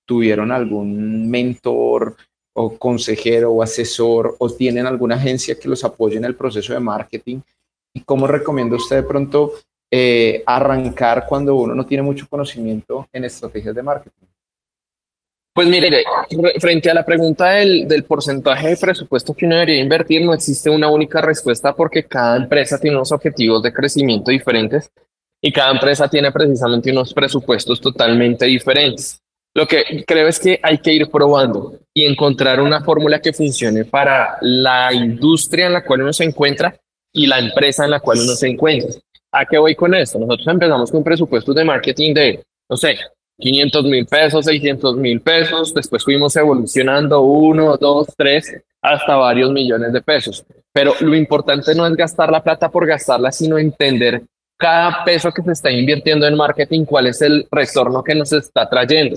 tuvieron 0.06 0.50
algún 0.50 1.28
mentor 1.30 2.16
o 2.54 2.78
consejero 2.78 3.52
o 3.52 3.62
asesor 3.62 4.34
o 4.38 4.50
tienen 4.50 4.86
alguna 4.86 5.16
agencia 5.16 5.58
que 5.58 5.68
los 5.68 5.84
apoye 5.84 6.16
en 6.16 6.24
el 6.24 6.34
proceso 6.34 6.72
de 6.72 6.80
marketing 6.80 7.40
¿Y 7.98 8.02
cómo 8.02 8.28
recomienda 8.28 8.76
usted 8.76 8.96
de 8.96 9.02
pronto 9.02 9.54
eh, 9.90 10.44
arrancar 10.46 11.26
cuando 11.28 11.56
uno 11.56 11.74
no 11.74 11.84
tiene 11.84 12.02
mucho 12.02 12.28
conocimiento 12.28 13.08
en 13.12 13.24
estrategias 13.24 13.74
de 13.74 13.82
marketing? 13.82 14.27
Pues 15.58 15.66
mire, 15.66 16.04
frente 16.60 16.88
a 16.88 16.94
la 16.94 17.04
pregunta 17.04 17.50
del, 17.50 18.04
porcentaje 18.06 18.68
de 18.68 18.76
presupuesto 18.76 19.34
que 19.34 19.44
uno 19.44 19.56
debería 19.56 19.82
invertir, 19.82 20.24
no 20.24 20.32
existe 20.32 20.70
una 20.70 20.88
única 20.88 21.20
respuesta 21.20 21.74
porque 21.74 22.04
cada 22.04 22.36
empresa 22.36 22.78
tiene 22.78 22.94
unos 22.94 23.10
objetivos 23.10 23.60
de 23.64 23.72
crecimiento 23.72 24.30
diferentes 24.30 24.88
y 25.42 25.50
cada 25.50 25.72
empresa 25.72 26.06
tiene 26.06 26.30
precisamente 26.30 26.92
unos 26.92 27.12
presupuestos 27.12 27.80
totalmente 27.80 28.44
diferentes. 28.46 29.20
Lo 29.52 29.66
que 29.66 30.04
creo 30.06 30.28
es 30.28 30.38
que 30.38 30.60
hay 30.62 30.78
que 30.78 30.92
ir 30.92 31.10
probando 31.10 31.80
y 31.92 32.04
encontrar 32.04 32.60
una 32.60 32.84
fórmula 32.84 33.20
que 33.20 33.32
funcione 33.32 33.84
para 33.84 34.38
la 34.40 34.92
industria 34.94 35.66
en 35.66 35.72
la 35.72 35.84
cual 35.84 36.02
uno 36.02 36.12
se 36.12 36.22
encuentra 36.22 36.78
y 37.12 37.26
la 37.26 37.40
empresa 37.40 37.84
en 37.84 37.90
la 37.90 37.98
cual 37.98 38.20
uno 38.20 38.36
se 38.36 38.46
encuentra. 38.46 38.90
¿A 39.32 39.44
qué 39.44 39.58
voy 39.58 39.74
con 39.74 39.92
esto? 39.92 40.20
Nosotros 40.20 40.46
empezamos 40.46 40.88
con 40.92 41.02
presupuestos 41.02 41.52
de 41.52 41.64
marketing 41.64 42.14
de, 42.14 42.44
no 42.70 42.76
sé, 42.76 42.96
500 43.38 43.84
mil 43.84 44.06
pesos, 44.06 44.44
600 44.44 44.96
mil 44.96 45.20
pesos, 45.20 45.72
después 45.72 46.04
fuimos 46.04 46.34
evolucionando 46.36 47.20
uno, 47.20 47.76
dos, 47.76 48.08
tres, 48.16 48.52
hasta 48.82 49.16
varios 49.16 49.52
millones 49.52 49.92
de 49.92 50.02
pesos. 50.02 50.44
Pero 50.72 50.94
lo 51.00 51.14
importante 51.14 51.74
no 51.74 51.86
es 51.86 51.94
gastar 51.94 52.30
la 52.30 52.42
plata 52.42 52.68
por 52.70 52.86
gastarla, 52.86 53.32
sino 53.32 53.58
entender 53.58 54.22
cada 54.56 55.04
peso 55.04 55.30
que 55.30 55.42
se 55.42 55.52
está 55.52 55.70
invirtiendo 55.70 56.26
en 56.26 56.36
marketing, 56.36 56.84
cuál 56.84 57.06
es 57.06 57.22
el 57.22 57.46
retorno 57.50 58.02
que 58.02 58.14
nos 58.14 58.32
está 58.32 58.68
trayendo. 58.68 59.16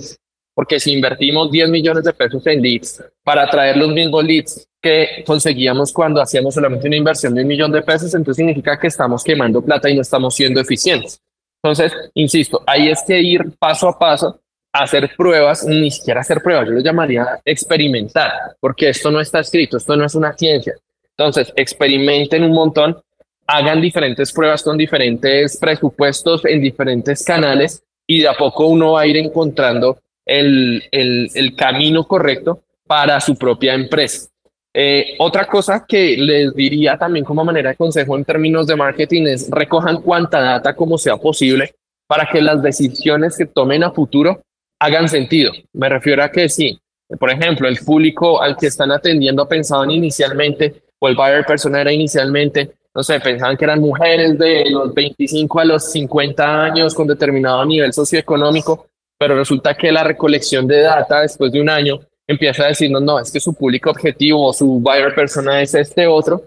Porque 0.54 0.78
si 0.78 0.92
invertimos 0.92 1.50
10 1.50 1.68
millones 1.70 2.04
de 2.04 2.12
pesos 2.12 2.46
en 2.46 2.62
leads 2.62 3.02
para 3.24 3.48
traer 3.48 3.76
los 3.76 3.92
mismos 3.92 4.22
leads 4.24 4.68
que 4.80 5.24
conseguíamos 5.26 5.92
cuando 5.92 6.20
hacíamos 6.20 6.54
solamente 6.54 6.86
una 6.86 6.96
inversión 6.96 7.34
de 7.34 7.42
un 7.42 7.48
millón 7.48 7.72
de 7.72 7.82
pesos, 7.82 8.14
entonces 8.14 8.36
significa 8.36 8.78
que 8.78 8.88
estamos 8.88 9.24
quemando 9.24 9.62
plata 9.62 9.88
y 9.88 9.94
no 9.94 10.02
estamos 10.02 10.34
siendo 10.34 10.60
eficientes. 10.60 11.20
Entonces, 11.62 11.92
insisto, 12.14 12.62
ahí 12.66 12.88
es 12.88 13.02
que 13.06 13.20
ir 13.20 13.56
paso 13.58 13.88
a 13.88 13.98
paso, 13.98 14.40
hacer 14.72 15.14
pruebas, 15.16 15.64
ni 15.64 15.90
siquiera 15.90 16.20
hacer 16.20 16.42
pruebas, 16.42 16.66
yo 16.66 16.72
lo 16.72 16.80
llamaría 16.80 17.40
experimentar, 17.44 18.32
porque 18.58 18.88
esto 18.88 19.10
no 19.10 19.20
está 19.20 19.40
escrito, 19.40 19.76
esto 19.76 19.96
no 19.96 20.04
es 20.04 20.14
una 20.14 20.32
ciencia. 20.32 20.74
Entonces, 21.16 21.52
experimenten 21.54 22.42
un 22.42 22.52
montón, 22.52 23.00
hagan 23.46 23.80
diferentes 23.80 24.32
pruebas 24.32 24.62
con 24.62 24.76
diferentes 24.76 25.56
presupuestos 25.58 26.44
en 26.46 26.62
diferentes 26.62 27.22
canales 27.22 27.84
y 28.06 28.22
de 28.22 28.28
a 28.28 28.34
poco 28.34 28.66
uno 28.66 28.92
va 28.92 29.02
a 29.02 29.06
ir 29.06 29.16
encontrando 29.16 29.98
el, 30.24 30.82
el, 30.90 31.30
el 31.34 31.54
camino 31.54 32.08
correcto 32.08 32.62
para 32.86 33.20
su 33.20 33.36
propia 33.36 33.74
empresa. 33.74 34.31
Eh, 34.74 35.16
otra 35.18 35.46
cosa 35.46 35.84
que 35.86 36.16
les 36.16 36.54
diría 36.54 36.96
también 36.96 37.24
como 37.24 37.44
manera 37.44 37.70
de 37.70 37.76
consejo 37.76 38.16
en 38.16 38.24
términos 38.24 38.66
de 38.66 38.76
marketing 38.76 39.26
es 39.26 39.50
recojan 39.50 40.00
cuanta 40.00 40.40
data 40.40 40.74
como 40.74 40.96
sea 40.96 41.18
posible 41.18 41.74
para 42.06 42.26
que 42.30 42.40
las 42.40 42.62
decisiones 42.62 43.36
que 43.36 43.46
tomen 43.46 43.84
a 43.84 43.90
futuro 43.90 44.42
hagan 44.78 45.08
sentido. 45.08 45.52
Me 45.74 45.88
refiero 45.88 46.24
a 46.24 46.30
que 46.30 46.48
sí, 46.48 46.78
por 47.18 47.30
ejemplo, 47.30 47.68
el 47.68 47.78
público 47.78 48.40
al 48.42 48.56
que 48.56 48.66
están 48.66 48.90
atendiendo 48.92 49.46
pensaban 49.46 49.90
inicialmente, 49.90 50.82
o 50.98 51.08
el 51.08 51.16
buyer 51.16 51.44
persona 51.44 51.80
era 51.80 51.92
inicialmente, 51.92 52.72
no 52.94 53.02
sé, 53.02 53.20
pensaban 53.20 53.56
que 53.56 53.64
eran 53.64 53.80
mujeres 53.80 54.38
de 54.38 54.64
los 54.70 54.92
25 54.92 55.60
a 55.60 55.64
los 55.64 55.90
50 55.90 56.64
años 56.64 56.94
con 56.94 57.06
determinado 57.06 57.64
nivel 57.64 57.92
socioeconómico, 57.92 58.86
pero 59.18 59.36
resulta 59.36 59.74
que 59.74 59.92
la 59.92 60.04
recolección 60.04 60.66
de 60.66 60.80
data 60.80 61.20
después 61.20 61.52
de 61.52 61.60
un 61.60 61.70
año 61.70 62.00
empieza 62.32 62.64
a 62.64 62.68
decirnos, 62.68 63.02
no, 63.02 63.18
es 63.18 63.30
que 63.30 63.40
su 63.40 63.54
público 63.54 63.90
objetivo 63.90 64.48
o 64.48 64.52
su 64.52 64.80
buyer 64.80 65.14
persona 65.14 65.62
es 65.62 65.74
este 65.74 66.06
otro, 66.06 66.42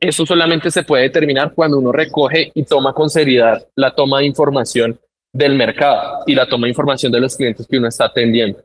eso 0.00 0.26
solamente 0.26 0.70
se 0.70 0.82
puede 0.82 1.04
determinar 1.04 1.52
cuando 1.54 1.78
uno 1.78 1.92
recoge 1.92 2.50
y 2.54 2.64
toma 2.64 2.92
con 2.92 3.08
seriedad 3.08 3.66
la 3.76 3.94
toma 3.94 4.20
de 4.20 4.26
información 4.26 4.98
del 5.32 5.54
mercado 5.54 6.22
y 6.26 6.34
la 6.34 6.46
toma 6.46 6.66
de 6.66 6.70
información 6.70 7.10
de 7.10 7.20
los 7.20 7.36
clientes 7.36 7.66
que 7.66 7.78
uno 7.78 7.88
está 7.88 8.06
atendiendo. 8.06 8.60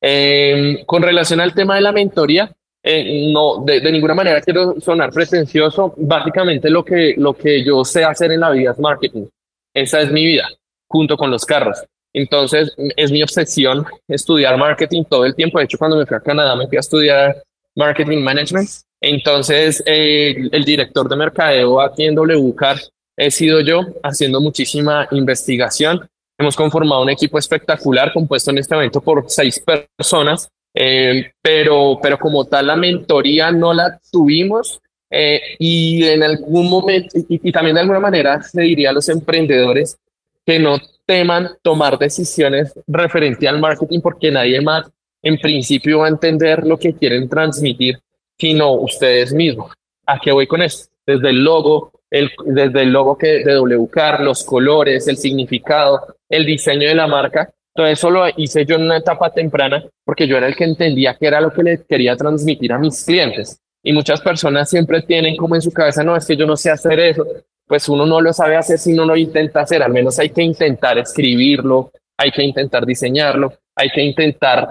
Em, 0.00 0.84
con 0.84 1.02
relación 1.02 1.40
al 1.40 1.54
tema 1.54 1.74
de 1.74 1.82
la 1.82 1.92
mentoría, 1.92 2.50
eh, 2.82 3.30
no, 3.32 3.62
de, 3.64 3.92
ninguna 3.92 4.14
manera 4.14 4.40
quiero 4.40 4.80
sonar 4.80 5.10
pretencioso. 5.10 5.94
Básicamente 5.96 6.70
lo 6.70 6.84
que, 6.84 7.14
lo 7.16 7.34
que 7.34 7.62
yo 7.62 7.84
sé 7.84 8.04
hacer 8.04 8.32
en 8.32 8.40
la 8.40 8.50
vida 8.50 8.72
es 8.72 8.78
marketing. 8.78 9.26
Esa 9.74 10.00
es 10.00 10.10
mi 10.10 10.24
vida, 10.24 10.48
junto 10.88 11.16
con 11.16 11.30
los 11.30 11.44
carros. 11.44 11.84
Entonces, 12.12 12.72
es 12.96 13.10
mi 13.10 13.22
obsesión 13.22 13.86
estudiar 14.08 14.56
marketing 14.56 15.04
todo 15.04 15.24
el 15.24 15.34
tiempo. 15.34 15.58
De 15.58 15.64
hecho, 15.64 15.78
cuando 15.78 15.96
me 15.96 16.06
fui 16.06 16.16
a 16.16 16.20
Canadá, 16.20 16.56
me 16.56 16.66
fui 16.66 16.76
a 16.76 16.80
estudiar 16.80 17.42
marketing 17.76 18.18
management. 18.18 18.68
Entonces, 19.00 19.82
eh, 19.86 20.48
el 20.52 20.64
director 20.64 21.08
de 21.08 21.16
mercadeo 21.16 21.80
aquí 21.80 22.04
en 22.04 22.14
WCAR 22.14 22.78
he 23.16 23.30
sido 23.30 23.60
yo 23.60 23.80
haciendo 24.02 24.40
muchísima 24.40 25.06
investigación. 25.12 26.08
Hemos 26.38 26.56
conformado 26.56 27.02
un 27.02 27.10
equipo 27.10 27.38
espectacular 27.38 28.12
compuesto 28.12 28.50
en 28.50 28.58
este 28.58 28.74
momento 28.74 29.00
por 29.00 29.24
seis 29.28 29.60
personas, 29.60 30.48
eh, 30.74 31.32
pero, 31.42 31.98
pero 32.02 32.18
como 32.18 32.44
tal 32.46 32.68
la 32.68 32.76
mentoría 32.76 33.50
no 33.50 33.74
la 33.74 34.00
tuvimos 34.10 34.80
eh, 35.10 35.40
y 35.58 36.04
en 36.04 36.22
algún 36.22 36.70
momento, 36.70 37.18
y, 37.28 37.50
también 37.50 37.74
de 37.74 37.80
alguna 37.80 38.00
manera 38.00 38.40
se 38.42 38.62
diría 38.62 38.90
a 38.90 38.92
los 38.92 39.08
emprendedores 39.08 39.98
que 40.46 40.58
no 40.58 40.78
teman 41.10 41.50
tomar 41.60 41.98
decisiones 41.98 42.72
referente 42.86 43.48
al 43.48 43.58
marketing 43.58 44.00
porque 44.00 44.30
nadie 44.30 44.60
más 44.60 44.88
en 45.20 45.38
principio 45.38 45.98
va 45.98 46.06
a 46.06 46.10
entender 46.10 46.64
lo 46.64 46.78
que 46.78 46.94
quieren 46.94 47.28
transmitir, 47.28 47.98
sino 48.38 48.74
ustedes 48.74 49.32
mismos. 49.32 49.72
¿A 50.06 50.20
qué 50.20 50.30
voy 50.30 50.46
con 50.46 50.62
esto? 50.62 50.88
Desde 51.04 51.30
el 51.30 51.42
logo, 51.42 51.90
el, 52.12 52.30
desde 52.46 52.82
el 52.82 52.92
logo 52.92 53.18
que 53.18 53.42
de 53.42 53.58
WCAR, 53.58 54.20
los 54.20 54.44
colores, 54.44 55.08
el 55.08 55.16
significado, 55.16 56.14
el 56.28 56.46
diseño 56.46 56.86
de 56.86 56.94
la 56.94 57.08
marca. 57.08 57.50
Todo 57.74 57.88
eso 57.88 58.08
lo 58.08 58.28
hice 58.36 58.64
yo 58.64 58.76
en 58.76 58.82
una 58.82 58.98
etapa 58.98 59.30
temprana 59.30 59.84
porque 60.04 60.28
yo 60.28 60.36
era 60.36 60.46
el 60.46 60.54
que 60.54 60.62
entendía 60.62 61.16
que 61.16 61.26
era 61.26 61.40
lo 61.40 61.52
que 61.52 61.64
le 61.64 61.82
quería 61.88 62.14
transmitir 62.14 62.72
a 62.72 62.78
mis 62.78 63.04
clientes. 63.04 63.60
Y 63.82 63.92
muchas 63.92 64.20
personas 64.20 64.70
siempre 64.70 65.02
tienen 65.02 65.36
como 65.36 65.56
en 65.56 65.62
su 65.62 65.72
cabeza, 65.72 66.04
no, 66.04 66.14
es 66.14 66.24
que 66.24 66.36
yo 66.36 66.46
no 66.46 66.56
sé 66.56 66.70
hacer 66.70 67.00
eso, 67.00 67.26
pues 67.70 67.88
uno 67.88 68.04
no 68.04 68.20
lo 68.20 68.32
sabe 68.32 68.56
hacer 68.56 68.80
si 68.80 68.92
no 68.94 69.04
lo 69.04 69.16
intenta 69.16 69.60
hacer, 69.60 69.80
al 69.80 69.92
menos 69.92 70.18
hay 70.18 70.30
que 70.30 70.42
intentar 70.42 70.98
escribirlo, 70.98 71.92
hay 72.18 72.32
que 72.32 72.42
intentar 72.42 72.84
diseñarlo, 72.84 73.52
hay 73.76 73.90
que 73.90 74.02
intentar 74.02 74.68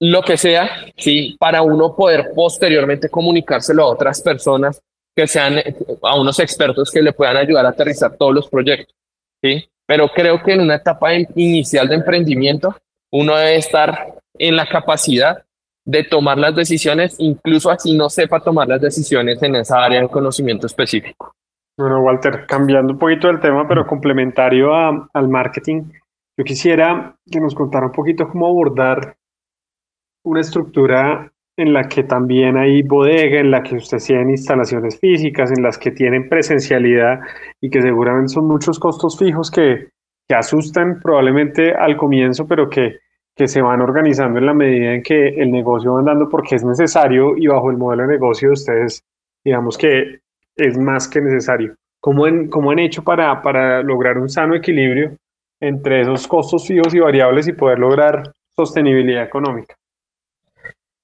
lo 0.00 0.20
que 0.22 0.36
sea, 0.36 0.68
sí, 0.96 1.36
para 1.38 1.62
uno 1.62 1.94
poder 1.94 2.32
posteriormente 2.34 3.08
comunicárselo 3.08 3.84
a 3.84 3.92
otras 3.92 4.20
personas 4.20 4.82
que 5.14 5.28
sean 5.28 5.62
a 6.02 6.20
unos 6.20 6.40
expertos 6.40 6.90
que 6.90 7.02
le 7.02 7.12
puedan 7.12 7.36
ayudar 7.36 7.64
a 7.66 7.68
aterrizar 7.68 8.16
todos 8.16 8.34
los 8.34 8.48
proyectos, 8.48 8.96
sí. 9.40 9.70
Pero 9.86 10.08
creo 10.08 10.42
que 10.42 10.54
en 10.54 10.62
una 10.62 10.74
etapa 10.74 11.14
inicial 11.36 11.86
de 11.86 11.94
emprendimiento, 11.94 12.74
uno 13.12 13.36
debe 13.36 13.58
estar 13.58 14.14
en 14.36 14.56
la 14.56 14.66
capacidad 14.68 15.44
de 15.84 16.02
tomar 16.02 16.36
las 16.36 16.56
decisiones, 16.56 17.14
incluso 17.20 17.70
así 17.70 17.92
no 17.92 18.10
sepa 18.10 18.40
tomar 18.40 18.66
las 18.66 18.80
decisiones 18.80 19.40
en 19.40 19.54
esa 19.54 19.84
área 19.84 20.00
de 20.00 20.08
conocimiento 20.08 20.66
específico. 20.66 21.37
Bueno, 21.78 22.00
Walter, 22.00 22.44
cambiando 22.48 22.94
un 22.94 22.98
poquito 22.98 23.30
el 23.30 23.38
tema, 23.38 23.68
pero 23.68 23.86
complementario 23.86 24.74
a, 24.74 25.08
al 25.12 25.28
marketing, 25.28 25.84
yo 26.36 26.44
quisiera 26.44 27.16
que 27.30 27.40
nos 27.40 27.54
contara 27.54 27.86
un 27.86 27.92
poquito 27.92 28.28
cómo 28.28 28.48
abordar 28.48 29.16
una 30.24 30.40
estructura 30.40 31.32
en 31.56 31.72
la 31.72 31.84
que 31.88 32.02
también 32.02 32.56
hay 32.56 32.82
bodega, 32.82 33.38
en 33.38 33.52
la 33.52 33.62
que 33.62 33.76
usted 33.76 33.98
tiene 33.98 34.32
instalaciones 34.32 34.98
físicas, 34.98 35.52
en 35.56 35.62
las 35.62 35.78
que 35.78 35.92
tienen 35.92 36.28
presencialidad 36.28 37.20
y 37.60 37.70
que 37.70 37.80
seguramente 37.80 38.32
son 38.32 38.48
muchos 38.48 38.80
costos 38.80 39.16
fijos 39.16 39.48
que, 39.50 39.90
asustan 40.30 41.00
probablemente 41.00 41.72
al 41.72 41.96
comienzo, 41.96 42.46
pero 42.46 42.68
que, 42.68 42.98
que 43.34 43.48
se 43.48 43.62
van 43.62 43.80
organizando 43.80 44.38
en 44.38 44.44
la 44.44 44.52
medida 44.52 44.92
en 44.92 45.02
que 45.02 45.28
el 45.28 45.50
negocio 45.50 45.94
va 45.94 46.00
andando 46.00 46.28
porque 46.28 46.56
es 46.56 46.64
necesario 46.64 47.34
y 47.34 47.46
bajo 47.46 47.70
el 47.70 47.78
modelo 47.78 48.02
de 48.02 48.08
negocio 48.08 48.48
de 48.48 48.52
ustedes, 48.52 49.02
digamos 49.42 49.78
que 49.78 50.20
es 50.58 50.76
más 50.76 51.08
que 51.08 51.20
necesario. 51.20 51.74
¿Cómo 52.00 52.26
han, 52.26 52.50
han 52.52 52.78
hecho 52.78 53.02
para, 53.02 53.40
para 53.40 53.82
lograr 53.82 54.18
un 54.18 54.28
sano 54.28 54.54
equilibrio 54.54 55.16
entre 55.60 56.02
esos 56.02 56.26
costos 56.28 56.66
fijos 56.66 56.94
y 56.94 57.00
variables 57.00 57.48
y 57.48 57.52
poder 57.52 57.78
lograr 57.78 58.32
sostenibilidad 58.54 59.24
económica? 59.24 59.74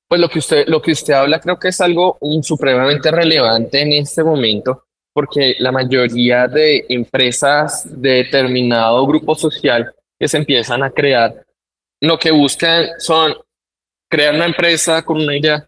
Pues 0.09 0.21
lo 0.21 0.29
que 0.29 0.39
usted, 0.39 0.67
lo 0.67 0.83
que 0.83 0.93
usted 0.93 1.15
habla 1.15 1.41
creo 1.41 1.59
que 1.59 1.69
es 1.69 1.81
algo 1.81 2.19
supremamente 2.43 3.11
relevante 3.11 3.81
en 3.81 3.93
este 3.93 4.23
momento, 4.23 4.85
porque 5.13 5.57
la 5.59 5.73
mayoría 5.73 6.47
de 6.47 6.85
empresas 6.89 7.89
de 8.01 8.25
determinado 8.25 9.07
grupo 9.07 9.35
social 9.35 9.93
que 10.19 10.29
se 10.29 10.37
empiezan 10.37 10.83
a 10.83 10.91
crear, 10.91 11.35
lo 12.01 12.19
que 12.19 12.31
buscan 12.31 12.87
son 12.99 13.35
crear 14.09 14.35
una 14.35 14.47
empresa 14.47 15.03
con 15.03 15.17
una 15.17 15.37
idea 15.37 15.67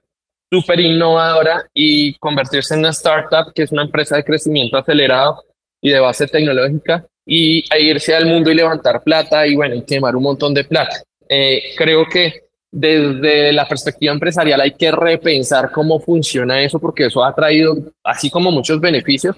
súper 0.51 0.81
innovadora 0.81 1.67
y 1.75 2.15
convertirse 2.19 2.75
en 2.75 2.81
una 2.81 2.91
startup, 2.91 3.53
que 3.55 3.63
es 3.63 3.73
una 3.73 3.83
empresa 3.83 4.17
de 4.17 4.25
crecimiento 4.25 4.77
acelerado 4.77 5.45
y 5.81 5.91
de 5.91 6.01
base 6.01 6.27
tecnológica, 6.27 7.05
y 7.27 7.65
a 7.73 7.79
irse 7.79 8.15
al 8.15 8.27
mundo 8.27 8.51
y 8.51 8.55
levantar 8.55 9.03
plata 9.03 9.47
y 9.47 9.57
bueno, 9.57 9.85
quemar 9.85 10.15
un 10.15 10.23
montón 10.23 10.55
de 10.55 10.65
plata. 10.65 11.03
Eh, 11.29 11.75
creo 11.77 12.07
que 12.07 12.45
desde 12.71 13.53
la 13.53 13.67
perspectiva 13.67 14.13
empresarial 14.13 14.61
hay 14.61 14.73
que 14.73 14.91
repensar 14.93 15.73
cómo 15.73 15.99
funciona 15.99 16.63
eso, 16.63 16.79
porque 16.79 17.07
eso 17.07 17.25
ha 17.25 17.35
traído, 17.35 17.77
así 18.05 18.31
como 18.31 18.51
muchos 18.51 18.81
beneficios, 18.81 19.37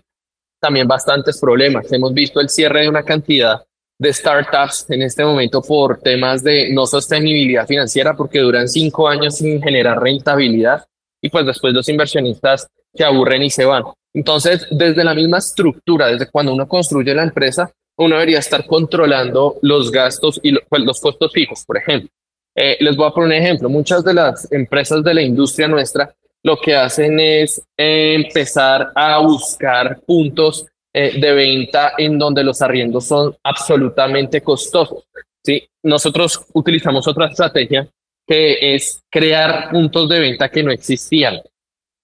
también 0.60 0.86
bastantes 0.86 1.38
problemas. 1.40 1.90
Hemos 1.92 2.12
visto 2.12 2.40
el 2.40 2.48
cierre 2.48 2.82
de 2.82 2.88
una 2.88 3.04
cantidad 3.04 3.62
de 3.98 4.12
startups 4.12 4.86
en 4.90 5.02
este 5.02 5.24
momento 5.24 5.62
por 5.62 5.98
temas 6.00 6.42
de 6.42 6.70
no 6.72 6.86
sostenibilidad 6.86 7.66
financiera, 7.66 8.14
porque 8.14 8.40
duran 8.40 8.68
cinco 8.68 9.08
años 9.08 9.36
sin 9.36 9.62
generar 9.62 10.00
rentabilidad 10.00 10.84
y 11.22 11.28
pues 11.28 11.46
después 11.46 11.74
los 11.74 11.88
inversionistas 11.88 12.68
se 12.94 13.04
aburren 13.04 13.42
y 13.42 13.50
se 13.50 13.64
van. 13.64 13.84
Entonces, 14.14 14.66
desde 14.70 15.04
la 15.04 15.14
misma 15.14 15.38
estructura, 15.38 16.06
desde 16.06 16.30
cuando 16.30 16.52
uno 16.52 16.66
construye 16.66 17.14
la 17.14 17.22
empresa, 17.22 17.70
uno 17.98 18.14
debería 18.14 18.38
estar 18.38 18.64
controlando 18.66 19.58
los 19.62 19.90
gastos 19.90 20.40
y 20.42 20.56
pues, 20.58 20.82
los 20.82 21.00
costos 21.00 21.32
fijos, 21.32 21.64
por 21.66 21.78
ejemplo. 21.78 22.08
Eh, 22.54 22.76
les 22.80 22.96
voy 22.96 23.06
a 23.06 23.10
poner 23.10 23.28
un 23.28 23.44
ejemplo. 23.44 23.68
Muchas 23.68 24.04
de 24.04 24.14
las 24.14 24.50
empresas 24.52 25.02
de 25.02 25.14
la 25.14 25.22
industria 25.22 25.68
nuestra 25.68 26.14
lo 26.42 26.56
que 26.56 26.74
hacen 26.74 27.18
es 27.20 27.60
empezar 27.76 28.92
a 28.94 29.18
buscar 29.18 30.00
puntos 30.00 30.66
eh, 30.92 31.20
de 31.20 31.32
venta 31.32 31.92
en 31.98 32.18
donde 32.18 32.42
los 32.42 32.62
arriendos 32.62 33.06
son 33.06 33.36
absolutamente 33.42 34.40
costosos. 34.40 35.04
¿sí? 35.44 35.68
Nosotros 35.82 36.46
utilizamos 36.54 37.06
otra 37.06 37.26
estrategia 37.26 37.88
que 38.28 38.74
es 38.74 39.02
crear 39.10 39.70
puntos 39.70 40.06
de 40.08 40.20
venta 40.20 40.50
que 40.50 40.62
no 40.62 40.70
existían 40.70 41.40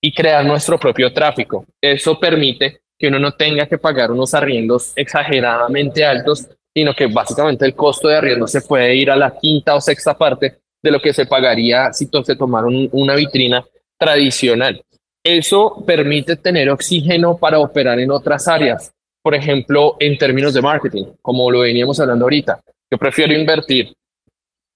y 0.03 0.13
crear 0.13 0.45
nuestro 0.45 0.79
propio 0.79 1.13
tráfico. 1.13 1.67
Eso 1.81 2.19
permite 2.19 2.81
que 2.99 3.09
uno 3.09 3.19
no 3.19 3.33
tenga 3.33 3.67
que 3.67 3.77
pagar 3.77 4.11
unos 4.11 4.33
arriendos 4.33 4.93
exageradamente 4.97 6.05
altos, 6.05 6.49
sino 6.75 6.95
que 6.95 7.07
básicamente 7.07 7.67
el 7.67 7.75
costo 7.75 8.09
de 8.09 8.17
arriendo 8.17 8.47
se 8.47 8.63
puede 8.63 8.95
ir 8.95 9.11
a 9.11 9.17
la 9.17 9.37
quinta 9.39 9.75
o 9.75 9.81
sexta 9.81 10.17
parte 10.17 10.61
de 10.83 10.91
lo 10.91 11.01
que 11.01 11.13
se 11.13 11.27
pagaría 11.27 11.93
si 11.93 12.09
se 12.25 12.37
tomara 12.37 12.67
una 12.67 13.15
vitrina 13.15 13.65
tradicional. 13.99 14.83
Eso 15.23 15.83
permite 15.87 16.37
tener 16.37 16.71
oxígeno 16.71 17.37
para 17.37 17.59
operar 17.59 17.99
en 17.99 18.11
otras 18.11 18.49
áreas, 18.49 18.93
por 19.23 19.35
ejemplo, 19.35 19.97
en 20.01 20.17
términos 20.19 20.55
de 20.55 20.63
marketing, 20.63 21.05
como 21.23 21.51
lo 21.51 21.61
veníamos 21.61 21.99
hablando 22.01 22.27
ahorita. 22.27 22.61
Yo 22.91 22.99
prefiero 22.99 23.33
invertir 23.33 23.95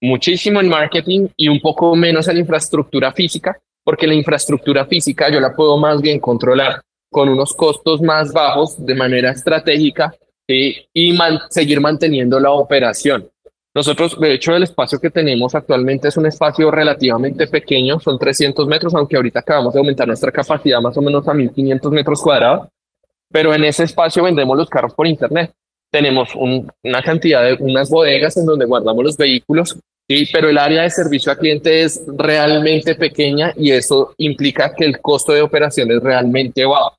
muchísimo 0.00 0.60
en 0.60 0.68
marketing 0.68 1.28
y 1.36 1.48
un 1.48 1.60
poco 1.60 1.94
menos 1.96 2.28
en 2.28 2.38
infraestructura 2.38 3.12
física, 3.12 3.58
porque 3.84 4.06
la 4.06 4.14
infraestructura 4.14 4.86
física 4.86 5.30
yo 5.30 5.40
la 5.40 5.54
puedo 5.54 5.78
más 5.78 6.00
bien 6.00 6.20
controlar 6.20 6.80
con 7.10 7.28
unos 7.28 7.54
costos 7.54 8.02
más 8.02 8.32
bajos 8.32 8.84
de 8.84 8.94
manera 8.94 9.30
estratégica 9.30 10.14
y 10.46 11.16
seguir 11.50 11.80
manteniendo 11.80 12.38
la 12.40 12.50
operación. 12.52 13.28
Nosotros, 13.74 14.18
de 14.18 14.34
hecho, 14.34 14.56
el 14.56 14.62
espacio 14.62 14.98
que 14.98 15.10
tenemos 15.10 15.54
actualmente 15.54 16.08
es 16.08 16.16
un 16.16 16.26
espacio 16.26 16.70
relativamente 16.70 17.46
pequeño, 17.46 18.00
son 18.00 18.18
300 18.18 18.66
metros, 18.66 18.94
aunque 18.94 19.16
ahorita 19.16 19.40
acabamos 19.40 19.74
de 19.74 19.80
aumentar 19.80 20.06
nuestra 20.06 20.32
capacidad 20.32 20.80
más 20.80 20.96
o 20.96 21.02
menos 21.02 21.28
a 21.28 21.34
1500 21.34 21.92
metros 21.92 22.22
cuadrados, 22.22 22.68
pero 23.30 23.54
en 23.54 23.64
ese 23.64 23.84
espacio 23.84 24.24
vendemos 24.24 24.56
los 24.56 24.68
carros 24.68 24.94
por 24.94 25.06
internet 25.06 25.52
tenemos 25.90 26.30
una 26.34 27.02
cantidad 27.02 27.44
de 27.44 27.54
unas 27.60 27.90
bodegas 27.90 28.36
en 28.36 28.46
donde 28.46 28.66
guardamos 28.66 29.04
los 29.04 29.16
vehículos, 29.16 29.78
¿sí? 30.08 30.28
pero 30.32 30.48
el 30.48 30.58
área 30.58 30.82
de 30.82 30.90
servicio 30.90 31.32
al 31.32 31.38
cliente 31.38 31.82
es 31.82 32.02
realmente 32.06 32.94
pequeña 32.94 33.52
y 33.56 33.72
eso 33.72 34.14
implica 34.18 34.74
que 34.74 34.84
el 34.84 35.00
costo 35.00 35.32
de 35.32 35.42
operación 35.42 35.90
es 35.90 36.02
realmente 36.02 36.64
bajo. 36.64 36.96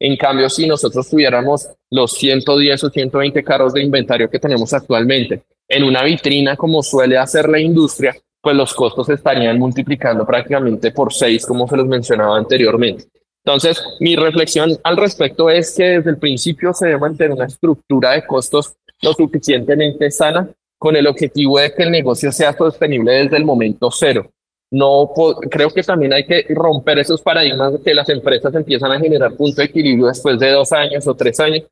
En 0.00 0.16
cambio, 0.16 0.50
si 0.50 0.66
nosotros 0.66 1.08
tuviéramos 1.08 1.68
los 1.90 2.12
110 2.12 2.84
o 2.84 2.90
120 2.90 3.44
carros 3.44 3.72
de 3.72 3.82
inventario 3.82 4.28
que 4.28 4.40
tenemos 4.40 4.72
actualmente 4.72 5.42
en 5.68 5.84
una 5.84 6.02
vitrina 6.02 6.56
como 6.56 6.82
suele 6.82 7.16
hacer 7.16 7.48
la 7.48 7.60
industria, 7.60 8.14
pues 8.40 8.56
los 8.56 8.74
costos 8.74 9.08
estarían 9.08 9.58
multiplicando 9.58 10.26
prácticamente 10.26 10.90
por 10.90 11.12
seis, 11.12 11.46
como 11.46 11.66
se 11.66 11.76
los 11.76 11.86
mencionaba 11.86 12.36
anteriormente. 12.36 13.04
Entonces, 13.44 13.82
mi 14.00 14.16
reflexión 14.16 14.70
al 14.82 14.96
respecto 14.96 15.50
es 15.50 15.74
que 15.76 15.84
desde 15.84 16.10
el 16.10 16.18
principio 16.18 16.72
se 16.72 16.86
debe 16.86 16.98
mantener 16.98 17.32
una 17.32 17.44
estructura 17.44 18.12
de 18.12 18.26
costos 18.26 18.74
lo 19.02 19.12
suficientemente 19.12 20.10
sana 20.10 20.48
con 20.78 20.96
el 20.96 21.06
objetivo 21.06 21.58
de 21.58 21.72
que 21.74 21.82
el 21.82 21.90
negocio 21.90 22.32
sea 22.32 22.54
sostenible 22.54 23.12
desde 23.12 23.36
el 23.36 23.44
momento 23.44 23.90
cero. 23.90 24.30
No 24.70 25.10
creo 25.50 25.70
que 25.70 25.82
también 25.82 26.14
hay 26.14 26.24
que 26.24 26.46
romper 26.48 26.98
esos 26.98 27.20
paradigmas 27.20 27.74
de 27.74 27.82
que 27.82 27.94
las 27.94 28.08
empresas 28.08 28.54
empiezan 28.54 28.90
a 28.92 28.98
generar 28.98 29.36
punto 29.36 29.60
de 29.60 29.66
equilibrio 29.66 30.06
después 30.06 30.38
de 30.38 30.50
dos 30.50 30.72
años 30.72 31.06
o 31.06 31.14
tres 31.14 31.38
años. 31.38 31.64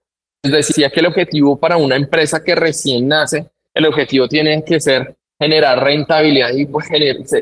Les 0.42 0.68
decía 0.68 0.90
que 0.90 1.00
el 1.00 1.06
objetivo 1.06 1.58
para 1.58 1.78
una 1.78 1.96
empresa 1.96 2.44
que 2.44 2.54
recién 2.54 3.08
nace, 3.08 3.46
el 3.74 3.86
objetivo 3.86 4.28
tiene 4.28 4.62
que 4.62 4.78
ser 4.78 5.16
generar 5.40 5.82
rentabilidad 5.82 6.52
y 6.52 6.66
pues, 6.66 6.86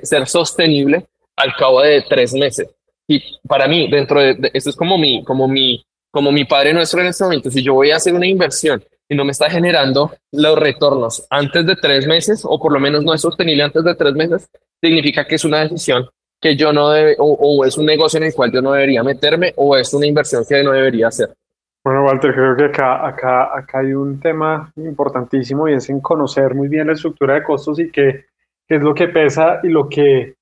ser 0.04 0.26
sostenible 0.26 1.04
al 1.36 1.54
cabo 1.56 1.82
de 1.82 2.02
tres 2.08 2.32
meses. 2.32 2.68
Y 3.10 3.40
para 3.48 3.66
mí, 3.66 3.90
dentro 3.90 4.20
de, 4.20 4.52
esto 4.54 4.70
es 4.70 4.76
como 4.76 4.96
mi, 4.96 5.24
como 5.24 5.48
mi, 5.48 5.84
como 6.12 6.30
mi 6.30 6.44
padre 6.44 6.72
nuestro 6.72 7.00
en 7.00 7.08
este 7.08 7.24
momento, 7.24 7.50
si 7.50 7.60
yo 7.60 7.74
voy 7.74 7.90
a 7.90 7.96
hacer 7.96 8.14
una 8.14 8.28
inversión 8.28 8.84
y 9.08 9.16
no 9.16 9.24
me 9.24 9.32
está 9.32 9.50
generando 9.50 10.12
los 10.30 10.56
retornos 10.56 11.26
antes 11.28 11.66
de 11.66 11.74
tres 11.74 12.06
meses, 12.06 12.42
o 12.44 12.60
por 12.60 12.72
lo 12.72 12.78
menos 12.78 13.02
no 13.02 13.12
es 13.12 13.20
sostenible 13.20 13.64
antes 13.64 13.82
de 13.82 13.96
tres 13.96 14.14
meses, 14.14 14.48
significa 14.80 15.26
que 15.26 15.34
es 15.34 15.44
una 15.44 15.58
decisión 15.58 16.08
que 16.40 16.54
yo 16.54 16.72
no 16.72 16.90
debe, 16.90 17.16
o, 17.18 17.64
es 17.64 17.76
un 17.76 17.86
negocio 17.86 18.18
en 18.18 18.26
el 18.26 18.32
cual 18.32 18.52
yo 18.52 18.62
no 18.62 18.70
debería 18.70 19.02
meterme, 19.02 19.54
o 19.56 19.76
es 19.76 19.92
una 19.92 20.06
inversión 20.06 20.44
que 20.48 20.62
no 20.62 20.70
debería 20.70 21.08
hacer. 21.08 21.34
Bueno, 21.82 22.04
Walter, 22.04 22.32
creo 22.32 22.56
que 22.56 22.66
acá, 22.66 23.04
acá, 23.04 23.58
acá 23.58 23.80
hay 23.80 23.92
un 23.92 24.20
tema 24.20 24.72
importantísimo 24.76 25.68
y 25.68 25.72
es 25.72 25.90
en 25.90 26.00
conocer 26.00 26.54
muy 26.54 26.68
bien 26.68 26.86
la 26.86 26.92
estructura 26.92 27.34
de 27.34 27.42
costos 27.42 27.80
y 27.80 27.90
qué, 27.90 28.26
qué 28.68 28.76
es 28.76 28.82
lo 28.82 28.94
que 28.94 29.08
pesa 29.08 29.58
y 29.64 29.68
lo 29.68 29.88
que 29.88 30.36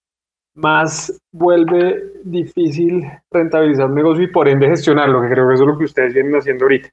más 0.58 1.16
vuelve 1.32 2.02
difícil 2.24 3.04
rentabilizar 3.30 3.86
un 3.86 3.94
negocio 3.94 4.24
y 4.24 4.32
por 4.32 4.48
ende 4.48 4.68
gestionarlo, 4.68 5.22
que 5.22 5.28
creo 5.28 5.48
que 5.48 5.54
eso 5.54 5.64
es 5.64 5.68
lo 5.68 5.78
que 5.78 5.84
ustedes 5.84 6.14
vienen 6.14 6.34
haciendo 6.34 6.64
ahorita. 6.64 6.88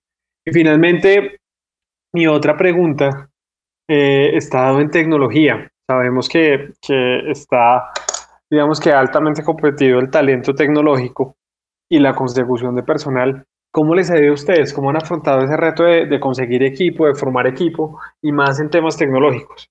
Y 0.46 0.52
finalmente, 0.52 1.40
mi 2.14 2.28
otra 2.28 2.56
pregunta 2.56 3.30
eh, 3.90 4.32
está 4.36 4.62
dado 4.62 4.82
en 4.82 4.92
tecnología. 4.92 5.70
Sabemos 5.90 6.30
que, 6.30 6.74
que 6.82 7.32
está, 7.32 7.90
digamos 8.50 8.80
que 8.80 8.92
altamente 8.92 9.44
competido 9.44 10.00
el 10.00 10.10
talento 10.12 10.54
tecnológico 10.54 11.36
y 11.90 12.00
la 12.00 12.14
consecución 12.14 12.76
de 12.76 12.84
personal. 12.84 13.44
¿Cómo 13.72 13.94
les 13.96 14.10
ha 14.10 14.20
ido 14.20 14.32
a 14.32 14.36
ustedes? 14.36 14.74
¿Cómo 14.74 14.92
han 14.92 14.98
afrontado 14.98 15.42
ese 15.42 15.58
reto 15.58 15.84
de, 15.84 16.06
de 16.06 16.20
conseguir 16.20 16.64
equipo, 16.64 17.08
de 17.08 17.16
formar 17.16 17.48
equipo 17.48 18.00
y 18.22 18.32
más 18.32 18.60
en 18.60 18.70
temas 18.70 18.96
tecnológicos? 18.96 19.70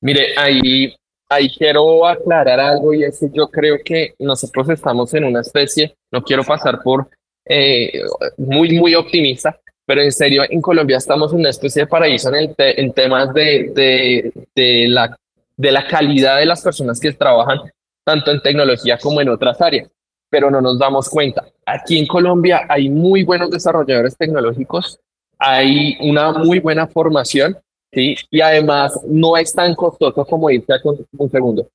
Mire, 0.00 0.36
ahí 0.36 0.94
ahí 1.28 1.50
quiero 1.50 2.06
aclarar 2.06 2.60
algo 2.60 2.94
y 2.94 3.04
es 3.04 3.18
que 3.18 3.30
yo 3.32 3.48
creo 3.48 3.78
que 3.84 4.14
nosotros 4.18 4.68
estamos 4.68 5.12
en 5.14 5.24
una 5.24 5.40
especie, 5.40 5.96
no 6.12 6.22
quiero 6.22 6.44
pasar 6.44 6.82
por 6.82 7.08
eh, 7.46 7.92
muy, 8.36 8.78
muy 8.78 8.94
optimista, 8.94 9.58
pero 9.86 10.02
en 10.02 10.12
serio, 10.12 10.42
en 10.48 10.60
Colombia 10.60 10.96
estamos 10.96 11.32
en 11.32 11.40
una 11.40 11.50
especie 11.50 11.82
de 11.82 11.86
paraíso 11.86 12.28
en, 12.34 12.34
el 12.36 12.54
en 12.58 12.92
temas 12.92 13.32
de, 13.34 13.70
de, 13.74 14.32
de, 14.54 14.88
la, 14.88 15.16
de 15.56 15.72
la 15.72 15.86
calidad 15.86 16.38
de 16.38 16.46
las 16.46 16.62
personas 16.62 16.98
que 16.98 17.12
trabajan 17.12 17.60
tanto 18.04 18.30
en 18.30 18.40
tecnología 18.40 18.98
como 18.98 19.20
en 19.20 19.28
otras 19.28 19.60
áreas, 19.60 19.90
pero 20.30 20.50
no 20.50 20.60
nos 20.60 20.78
damos 20.78 21.08
cuenta. 21.08 21.44
Aquí 21.66 21.98
en 21.98 22.06
Colombia 22.06 22.66
hay 22.68 22.88
muy 22.88 23.24
buenos 23.24 23.50
desarrolladores 23.50 24.16
tecnológicos, 24.16 25.00
hay 25.38 25.96
una 26.00 26.32
muy 26.32 26.60
buena 26.60 26.86
formación 26.86 27.58
Y 27.96 28.40
además 28.40 28.98
no 29.06 29.36
es 29.36 29.52
tan 29.52 29.74
costoso 29.74 30.24
como 30.24 30.50
irse 30.50 30.72
a 30.72 30.80
un 31.18 31.30
segundo. 31.30 31.68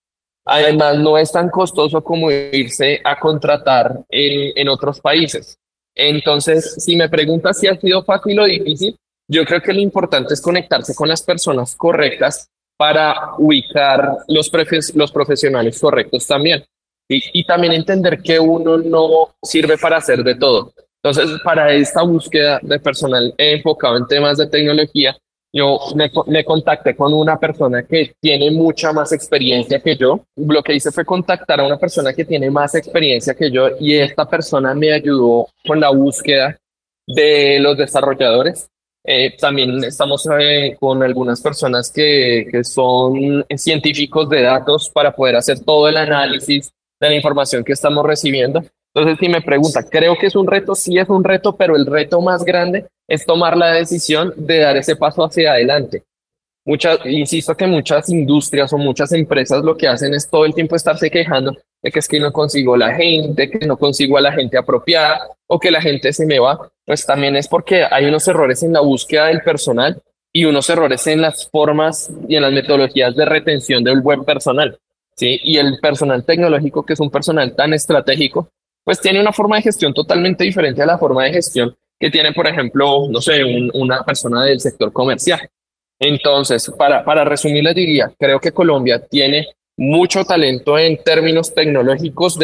Además 0.45 0.97
no 0.97 1.17
es 1.17 1.31
tan 1.31 1.49
costoso 1.49 2.03
como 2.03 2.31
irse 2.31 3.01
a 3.03 3.19
contratar 3.19 4.01
en, 4.09 4.51
en 4.55 4.69
otros 4.69 4.99
países. 4.99 5.57
Entonces, 5.95 6.75
si 6.83 6.95
me 6.95 7.09
preguntas 7.09 7.59
si 7.59 7.67
ha 7.67 7.79
sido 7.79 8.03
fácil 8.03 8.39
o 8.39 8.45
difícil, 8.45 8.95
Yo 9.31 9.45
creo 9.45 9.61
que 9.61 9.73
lo 9.73 9.79
importante 9.79 10.33
es 10.33 10.41
conectarse 10.41 10.95
con 10.95 11.07
las 11.07 11.21
personas 11.21 11.75
correctas 11.75 12.49
para 12.77 13.35
ubicar 13.37 14.17
los, 14.27 14.51
los 14.95 15.11
profesionales 15.11 15.79
correctos 15.79 16.25
también. 16.25 16.65
Y, 17.07 17.21
y 17.39 17.43
también 17.45 17.73
entender 17.73 18.21
que 18.21 18.39
uno 18.39 18.77
no 18.77 19.35
sirve 19.43 19.77
para 19.77 19.97
hacer 19.97 20.23
de 20.23 20.35
todo. 20.35 20.73
Entonces, 21.03 21.39
para 21.43 21.71
esta 21.73 22.01
búsqueda 22.01 22.59
de 22.61 22.79
personal 22.79 23.33
enfocado 23.37 23.97
en 23.97 24.07
temas 24.07 24.37
de 24.37 24.47
tecnología, 24.47 25.15
yo 25.51 25.79
me, 25.95 26.11
me, 26.27 26.45
contacté 26.45 26.95
con 26.95 27.13
una 27.13 27.39
persona 27.39 27.83
que 27.83 28.13
tiene 28.19 28.51
mucha 28.51 28.93
más 28.93 29.11
experiencia 29.11 29.79
que 29.79 29.95
yo. 29.95 30.21
Lo 30.35 30.61
que 30.61 30.75
hice 30.75 30.91
fue 30.91 31.05
contactar 31.05 31.59
a 31.59 31.65
una 31.65 31.77
persona 31.77 32.13
que 32.13 32.25
tiene 32.25 32.51
más 32.51 32.75
experiencia 32.75 33.33
que 33.33 33.49
yo 33.49 33.69
y 33.79 33.95
esta 33.95 34.29
persona 34.29 34.73
me 34.75 34.93
ayudó 34.93 35.47
con 35.65 35.79
la 35.79 35.89
búsqueda 35.89 36.57
de 37.07 37.59
los 37.59 37.77
desarrolladores. 37.77 38.69
Eh, 39.03 39.35
también 39.37 39.83
estamos 39.83 40.27
eh, 40.39 40.77
con 40.79 41.01
algunas 41.01 41.41
personas 41.41 41.91
que, 41.91 42.47
que 42.51 42.63
son 42.63 43.43
científicos 43.55 44.29
de 44.29 44.43
datos 44.43 44.89
para 44.89 45.15
poder 45.15 45.37
hacer 45.37 45.59
todo 45.61 45.87
el 45.87 45.97
análisis 45.97 46.71
de 46.99 47.09
la 47.09 47.15
información 47.15 47.63
que 47.63 47.73
estamos 47.73 48.05
recibiendo. 48.05 48.63
Entonces, 48.93 49.17
si 49.19 49.29
me 49.29 49.41
pregunta, 49.41 49.83
creo 49.83 50.15
que 50.17 50.27
es 50.27 50.35
un 50.35 50.47
reto, 50.47 50.73
sí 50.75 50.97
es 50.97 51.09
un 51.09 51.23
reto, 51.23 51.55
pero 51.55 51.75
el 51.75 51.85
reto 51.85 52.21
más 52.21 52.43
grande 52.43 52.87
es 53.07 53.25
tomar 53.25 53.55
la 53.55 53.71
decisión 53.71 54.33
de 54.35 54.59
dar 54.59 54.77
ese 54.77 54.95
paso 54.95 55.23
hacia 55.23 55.51
adelante. 55.51 56.03
Muchas, 56.65 56.99
insisto 57.05 57.55
que 57.55 57.67
muchas 57.67 58.09
industrias 58.09 58.71
o 58.73 58.77
muchas 58.77 59.11
empresas 59.13 59.63
lo 59.63 59.77
que 59.77 59.87
hacen 59.87 60.13
es 60.13 60.29
todo 60.29 60.45
el 60.45 60.53
tiempo 60.53 60.75
estarse 60.75 61.09
quejando 61.09 61.55
de 61.81 61.91
que 61.91 61.99
es 61.99 62.07
que 62.07 62.19
no 62.19 62.31
consigo 62.31 62.75
la 62.75 62.93
gente, 62.93 63.49
que 63.49 63.65
no 63.65 63.77
consigo 63.77 64.17
a 64.17 64.21
la 64.21 64.33
gente 64.33 64.57
apropiada 64.57 65.19
o 65.47 65.59
que 65.59 65.71
la 65.71 65.81
gente 65.81 66.11
se 66.13 66.25
me 66.25 66.39
va. 66.39 66.69
Pues 66.85 67.05
también 67.05 67.35
es 67.35 67.47
porque 67.47 67.85
hay 67.89 68.05
unos 68.05 68.27
errores 68.27 68.63
en 68.63 68.73
la 68.73 68.81
búsqueda 68.81 69.27
del 69.27 69.41
personal 69.41 70.01
y 70.33 70.45
unos 70.45 70.69
errores 70.69 71.07
en 71.07 71.21
las 71.21 71.49
formas 71.49 72.11
y 72.27 72.35
en 72.35 72.41
las 72.41 72.51
metodologías 72.51 73.15
de 73.15 73.25
retención 73.25 73.83
del 73.83 74.01
buen 74.01 74.23
personal. 74.23 74.77
¿sí? 75.15 75.39
Y 75.43 75.57
el 75.57 75.79
personal 75.79 76.25
tecnológico, 76.25 76.85
que 76.85 76.93
es 76.93 76.99
un 76.99 77.09
personal 77.09 77.55
tan 77.55 77.73
estratégico, 77.73 78.49
pues 78.83 78.99
tiene 78.99 79.21
una 79.21 79.33
forma 79.33 79.57
de 79.57 79.63
gestión 79.63 79.93
totalmente 79.93 80.43
diferente 80.43 80.81
a 80.81 80.85
la 80.85 80.97
forma 80.97 81.25
de 81.25 81.33
gestión 81.33 81.75
que 81.99 82.09
tiene, 82.09 82.31
por 82.31 82.47
ejemplo, 82.47 83.07
no 83.09 83.19
sé, 83.19 83.43
una 83.73 84.03
persona 84.03 84.45
del 84.45 84.59
sector 84.59 84.91
comercial. 84.93 85.41
Entonces, 85.99 86.71
para, 86.77 87.03
para 87.03 87.25
resumir, 87.25 87.63
les 87.63 87.75
diría, 87.75 88.11
creo 88.17 88.39
que 88.39 88.53
Colombia 88.53 89.05
tiene 89.05 89.47
mucho 89.75 90.23
talento 90.23 90.77
en 90.77 91.03
términos 91.03 91.53
tecnológicos 91.53 92.39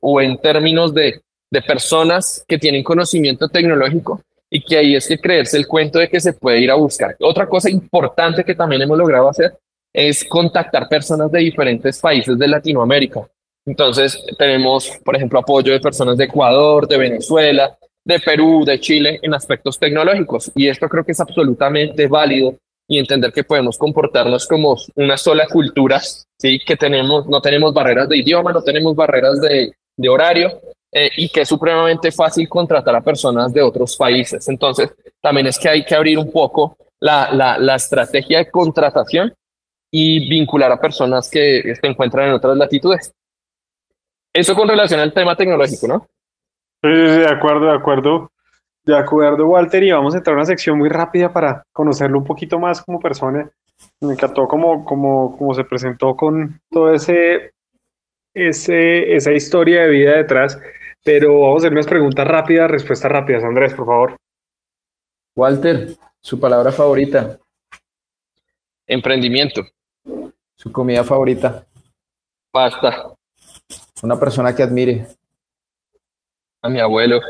o 0.00 0.20
en 0.20 0.38
términos 0.38 0.94
de, 0.94 1.20
de 1.50 1.62
personas 1.62 2.44
que 2.46 2.58
tienen 2.58 2.84
conocimiento 2.84 3.48
tecnológico 3.48 4.20
y 4.48 4.64
que 4.64 4.78
ahí 4.78 4.94
es 4.94 5.08
que 5.08 5.18
creerse 5.18 5.56
el 5.56 5.66
cuento 5.66 5.98
de 5.98 6.08
que 6.08 6.20
se 6.20 6.32
puede 6.32 6.60
ir 6.60 6.70
a 6.70 6.76
buscar. 6.76 7.16
Otra 7.20 7.48
cosa 7.48 7.68
importante 7.68 8.44
que 8.44 8.54
también 8.54 8.82
hemos 8.82 8.98
logrado 8.98 9.28
hacer 9.28 9.56
es 9.92 10.24
contactar 10.24 10.88
personas 10.88 11.30
de 11.32 11.40
diferentes 11.40 12.00
países 12.00 12.38
de 12.38 12.48
Latinoamérica. 12.48 13.26
Entonces, 13.66 14.24
tenemos, 14.38 14.90
por 15.04 15.16
ejemplo, 15.16 15.40
apoyo 15.40 15.72
de 15.72 15.80
personas 15.80 16.16
de 16.16 16.24
Ecuador, 16.24 16.86
de 16.86 16.96
Venezuela, 16.96 17.76
de 18.04 18.20
Perú, 18.20 18.64
de 18.64 18.78
Chile 18.78 19.18
en 19.20 19.34
aspectos 19.34 19.78
tecnológicos. 19.78 20.52
Y 20.54 20.68
esto 20.68 20.88
creo 20.88 21.04
que 21.04 21.12
es 21.12 21.20
absolutamente 21.20 22.06
válido 22.06 22.54
y 22.88 23.00
entender 23.00 23.32
que 23.32 23.42
podemos 23.42 23.76
comportarnos 23.76 24.46
como 24.46 24.76
una 24.94 25.16
sola 25.16 25.48
cultura, 25.48 26.00
¿sí? 26.00 26.60
que 26.64 26.76
tenemos, 26.76 27.26
no 27.26 27.40
tenemos 27.40 27.74
barreras 27.74 28.08
de 28.08 28.18
idioma, 28.18 28.52
no 28.52 28.62
tenemos 28.62 28.94
barreras 28.94 29.40
de, 29.40 29.74
horario 30.08 30.60
eh, 30.92 31.10
y 31.16 31.28
que 31.28 31.40
es 31.40 31.48
supremamente 31.48 32.12
fácil 32.12 32.48
contratar 32.48 32.94
a 32.94 33.00
personas 33.00 33.52
de 33.52 33.62
otros 33.62 33.96
países. 33.96 34.48
Entonces, 34.48 34.94
también 35.20 35.48
es 35.48 35.58
que 35.58 35.68
hay 35.68 35.84
que 35.84 35.96
abrir 35.96 36.16
un 36.18 36.30
poco 36.30 36.76
la, 37.00 37.32
la, 37.32 37.58
la 37.58 37.74
estrategia 37.74 38.38
de 38.38 38.50
contratación 38.52 39.34
y 39.90 40.28
vincular 40.28 40.70
a 40.70 40.80
personas 40.80 41.28
que 41.28 41.74
se 41.74 41.86
encuentran 41.88 42.28
en 42.28 42.34
otras 42.34 42.56
latitudes. 42.56 43.12
Eso 44.36 44.54
con 44.54 44.68
relación 44.68 45.00
al 45.00 45.14
tema 45.14 45.34
tecnológico, 45.34 45.88
¿no? 45.88 46.06
Sí, 46.82 46.90
de 46.90 47.26
acuerdo, 47.26 47.64
de 47.64 47.74
acuerdo. 47.74 48.30
De 48.84 48.94
acuerdo, 48.94 49.46
Walter, 49.46 49.82
y 49.82 49.90
vamos 49.90 50.14
a 50.14 50.18
entrar 50.18 50.34
a 50.34 50.40
una 50.40 50.44
sección 50.44 50.76
muy 50.76 50.90
rápida 50.90 51.32
para 51.32 51.62
conocerlo 51.72 52.18
un 52.18 52.24
poquito 52.24 52.58
más 52.58 52.82
como 52.82 53.00
persona. 53.00 53.50
Me 54.02 54.12
encantó 54.12 54.46
cómo, 54.46 54.84
cómo, 54.84 55.38
cómo 55.38 55.54
se 55.54 55.64
presentó 55.64 56.14
con 56.14 56.60
todo 56.70 56.92
ese, 56.92 57.52
ese, 58.34 59.16
esa 59.16 59.32
historia 59.32 59.84
de 59.84 59.88
vida 59.88 60.16
detrás, 60.16 60.60
pero 61.02 61.40
vamos 61.40 61.54
a 61.54 61.58
hacer 61.58 61.72
unas 61.72 61.86
preguntas 61.86 62.28
rápidas, 62.28 62.70
respuestas 62.70 63.10
rápidas. 63.10 63.42
Andrés, 63.42 63.72
por 63.72 63.86
favor. 63.86 64.16
Walter, 65.34 65.96
su 66.20 66.38
palabra 66.38 66.72
favorita. 66.72 67.38
Emprendimiento. 68.86 69.62
Su 70.56 70.70
comida 70.70 71.02
favorita. 71.04 71.66
Pasta. 72.52 73.15
Una 74.02 74.18
persona 74.18 74.54
que 74.54 74.62
admire. 74.62 75.06
A 76.62 76.68
mi 76.68 76.80
abuelo. 76.80 77.20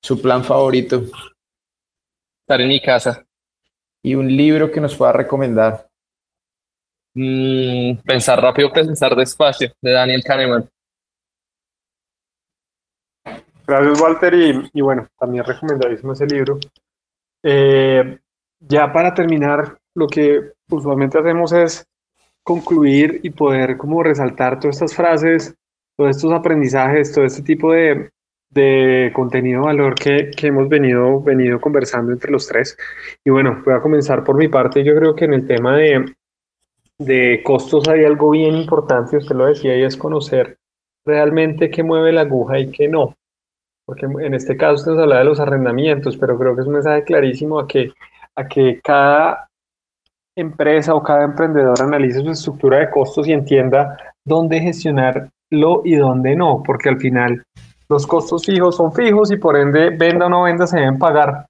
Su 0.00 0.20
plan 0.20 0.44
favorito. 0.44 1.02
Estar 2.42 2.60
en 2.60 2.68
mi 2.68 2.80
casa. 2.80 3.24
Y 4.02 4.14
un 4.14 4.28
libro 4.28 4.70
que 4.70 4.80
nos 4.80 4.94
pueda 4.94 5.12
recomendar. 5.12 5.88
Mm, 7.14 7.96
pensar 8.04 8.40
rápido, 8.40 8.72
pensar 8.72 9.14
despacio, 9.16 9.72
de 9.80 9.92
Daniel 9.92 10.22
Kahneman. 10.24 10.68
Gracias, 13.66 14.00
Walter. 14.00 14.34
Y, 14.34 14.70
y 14.74 14.80
bueno, 14.80 15.08
también 15.18 15.44
recomendadísimo 15.44 16.12
ese 16.12 16.26
libro. 16.26 16.58
Eh, 17.42 18.18
ya 18.60 18.92
para 18.92 19.12
terminar, 19.12 19.78
lo 19.94 20.06
que 20.06 20.52
usualmente 20.68 21.18
hacemos 21.18 21.52
es 21.52 21.86
concluir 22.42 23.20
y 23.22 23.30
poder 23.30 23.76
como 23.76 24.02
resaltar 24.02 24.60
todas 24.60 24.76
estas 24.76 24.94
frases 24.94 25.54
todos 25.96 26.16
estos 26.16 26.32
aprendizajes, 26.32 27.12
todo 27.12 27.24
este 27.24 27.42
tipo 27.42 27.72
de, 27.72 28.10
de 28.50 29.12
contenido 29.14 29.60
de 29.60 29.66
valor 29.66 29.94
que, 29.94 30.30
que, 30.30 30.48
hemos 30.48 30.68
venido, 30.68 31.20
venido 31.20 31.60
conversando 31.60 32.12
entre 32.12 32.30
los 32.30 32.46
tres. 32.46 32.76
Y 33.24 33.30
bueno, 33.30 33.62
voy 33.64 33.74
a 33.74 33.80
comenzar 33.80 34.24
por 34.24 34.36
mi 34.36 34.48
parte. 34.48 34.84
Yo 34.84 34.94
creo 34.96 35.14
que 35.14 35.24
en 35.24 35.34
el 35.34 35.46
tema 35.46 35.76
de, 35.76 36.14
de 36.98 37.42
costos 37.44 37.88
hay 37.88 38.04
algo 38.04 38.30
bien 38.30 38.54
importante, 38.54 39.16
usted 39.16 39.34
lo 39.34 39.46
decía, 39.46 39.76
y 39.76 39.82
es 39.82 39.96
conocer 39.96 40.58
realmente 41.04 41.70
qué 41.70 41.82
mueve 41.82 42.12
la 42.12 42.22
aguja 42.22 42.58
y 42.58 42.70
qué 42.70 42.88
no. 42.88 43.14
Porque 43.86 44.06
en 44.06 44.34
este 44.34 44.56
caso 44.56 44.76
usted 44.76 44.92
nos 44.92 45.02
habla 45.02 45.18
de 45.18 45.24
los 45.24 45.40
arrendamientos, 45.40 46.16
pero 46.16 46.38
creo 46.38 46.54
que 46.54 46.62
es 46.62 46.66
un 46.66 46.74
mensaje 46.74 47.04
clarísimo 47.04 47.58
a 47.58 47.68
que, 47.68 47.92
a 48.34 48.48
que 48.48 48.80
cada 48.82 49.48
empresa 50.36 50.94
o 50.94 51.02
cada 51.02 51.24
emprendedor 51.24 51.80
analice 51.80 52.20
su 52.20 52.30
estructura 52.30 52.78
de 52.78 52.90
costos 52.90 53.28
y 53.28 53.32
entienda 53.32 53.96
dónde 54.24 54.58
gestionar 54.60 55.28
lo 55.50 55.82
y 55.84 55.96
dónde 55.96 56.36
no, 56.36 56.62
porque 56.64 56.88
al 56.88 56.98
final 56.98 57.42
los 57.88 58.06
costos 58.06 58.44
fijos 58.46 58.76
son 58.76 58.92
fijos 58.92 59.30
y 59.30 59.36
por 59.36 59.56
ende 59.56 59.90
venda 59.96 60.26
o 60.26 60.28
no 60.28 60.42
venda 60.42 60.66
se 60.66 60.78
deben 60.78 60.98
pagar. 60.98 61.46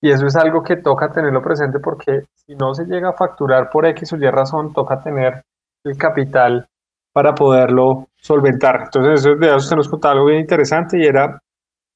Y 0.00 0.10
eso 0.10 0.26
es 0.26 0.36
algo 0.36 0.62
que 0.62 0.76
toca 0.76 1.10
tenerlo 1.10 1.42
presente 1.42 1.80
porque 1.80 2.22
si 2.34 2.54
no 2.54 2.74
se 2.74 2.84
llega 2.84 3.10
a 3.10 3.14
facturar 3.14 3.68
por 3.70 3.86
X 3.86 4.12
o 4.12 4.16
Y 4.16 4.30
razón, 4.30 4.72
toca 4.72 5.00
tener 5.00 5.42
el 5.84 5.96
capital 5.96 6.66
para 7.12 7.34
poderlo 7.34 8.06
solventar. 8.16 8.82
Entonces, 8.84 9.20
eso, 9.20 9.34
de 9.34 9.54
usted 9.54 9.76
nos 9.76 9.88
contaba 9.88 10.14
algo 10.14 10.26
bien 10.26 10.40
interesante 10.40 10.98
y 10.98 11.06
era 11.06 11.40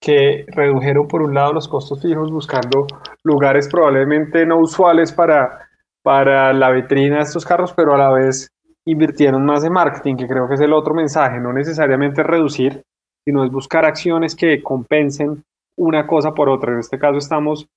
que 0.00 0.44
redujeron 0.48 1.06
por 1.06 1.22
un 1.22 1.34
lado 1.34 1.52
los 1.52 1.68
costos 1.68 2.02
fijos 2.02 2.32
buscando 2.32 2.86
lugares 3.22 3.68
probablemente 3.68 4.44
no 4.44 4.58
usuales 4.58 5.12
para, 5.12 5.68
para 6.02 6.52
la 6.52 6.72
vitrina 6.72 7.18
de 7.18 7.22
estos 7.22 7.44
carros, 7.44 7.72
pero 7.72 7.94
a 7.94 7.98
la 7.98 8.10
vez 8.10 8.48
invirtieron 8.86 9.44
más 9.44 9.64
en 9.64 9.72
marketing, 9.72 10.16
que 10.16 10.26
creo 10.26 10.48
que 10.48 10.54
es 10.54 10.60
el 10.60 10.72
otro 10.72 10.94
mensaje, 10.94 11.38
no 11.38 11.52
necesariamente 11.52 12.22
reducir, 12.22 12.82
sino 13.24 13.44
es 13.44 13.50
buscar 13.50 13.84
acciones 13.84 14.34
que 14.34 14.62
compensen 14.62 15.44
una 15.76 16.06
cosa 16.06 16.34
por 16.34 16.48
otra. 16.48 16.72
En 16.72 16.80
este 16.80 16.98
caso 16.98 17.18
estamos 17.18 17.68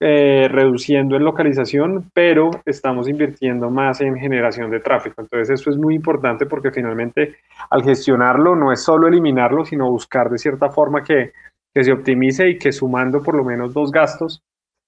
eh, 0.00 0.48
reduciendo 0.50 1.16
en 1.16 1.24
localización, 1.24 2.10
pero 2.12 2.50
estamos 2.64 3.08
invirtiendo 3.08 3.70
más 3.70 4.00
en 4.00 4.16
generación 4.16 4.70
de 4.70 4.80
tráfico. 4.80 5.22
Entonces 5.22 5.60
eso 5.60 5.70
es 5.70 5.76
muy 5.76 5.94
importante 5.94 6.46
porque 6.46 6.70
finalmente 6.70 7.36
al 7.70 7.82
gestionarlo 7.82 8.54
no 8.56 8.72
es 8.72 8.82
solo 8.82 9.08
eliminarlo, 9.08 9.64
sino 9.64 9.90
buscar 9.90 10.30
de 10.30 10.38
cierta 10.38 10.70
forma 10.70 11.02
que, 11.02 11.32
que 11.72 11.84
se 11.84 11.92
optimice 11.92 12.48
y 12.48 12.58
que 12.58 12.72
sumando 12.72 13.22
por 13.22 13.34
lo 13.34 13.44
menos 13.44 13.72
dos 13.72 13.90
gastos 13.90 14.42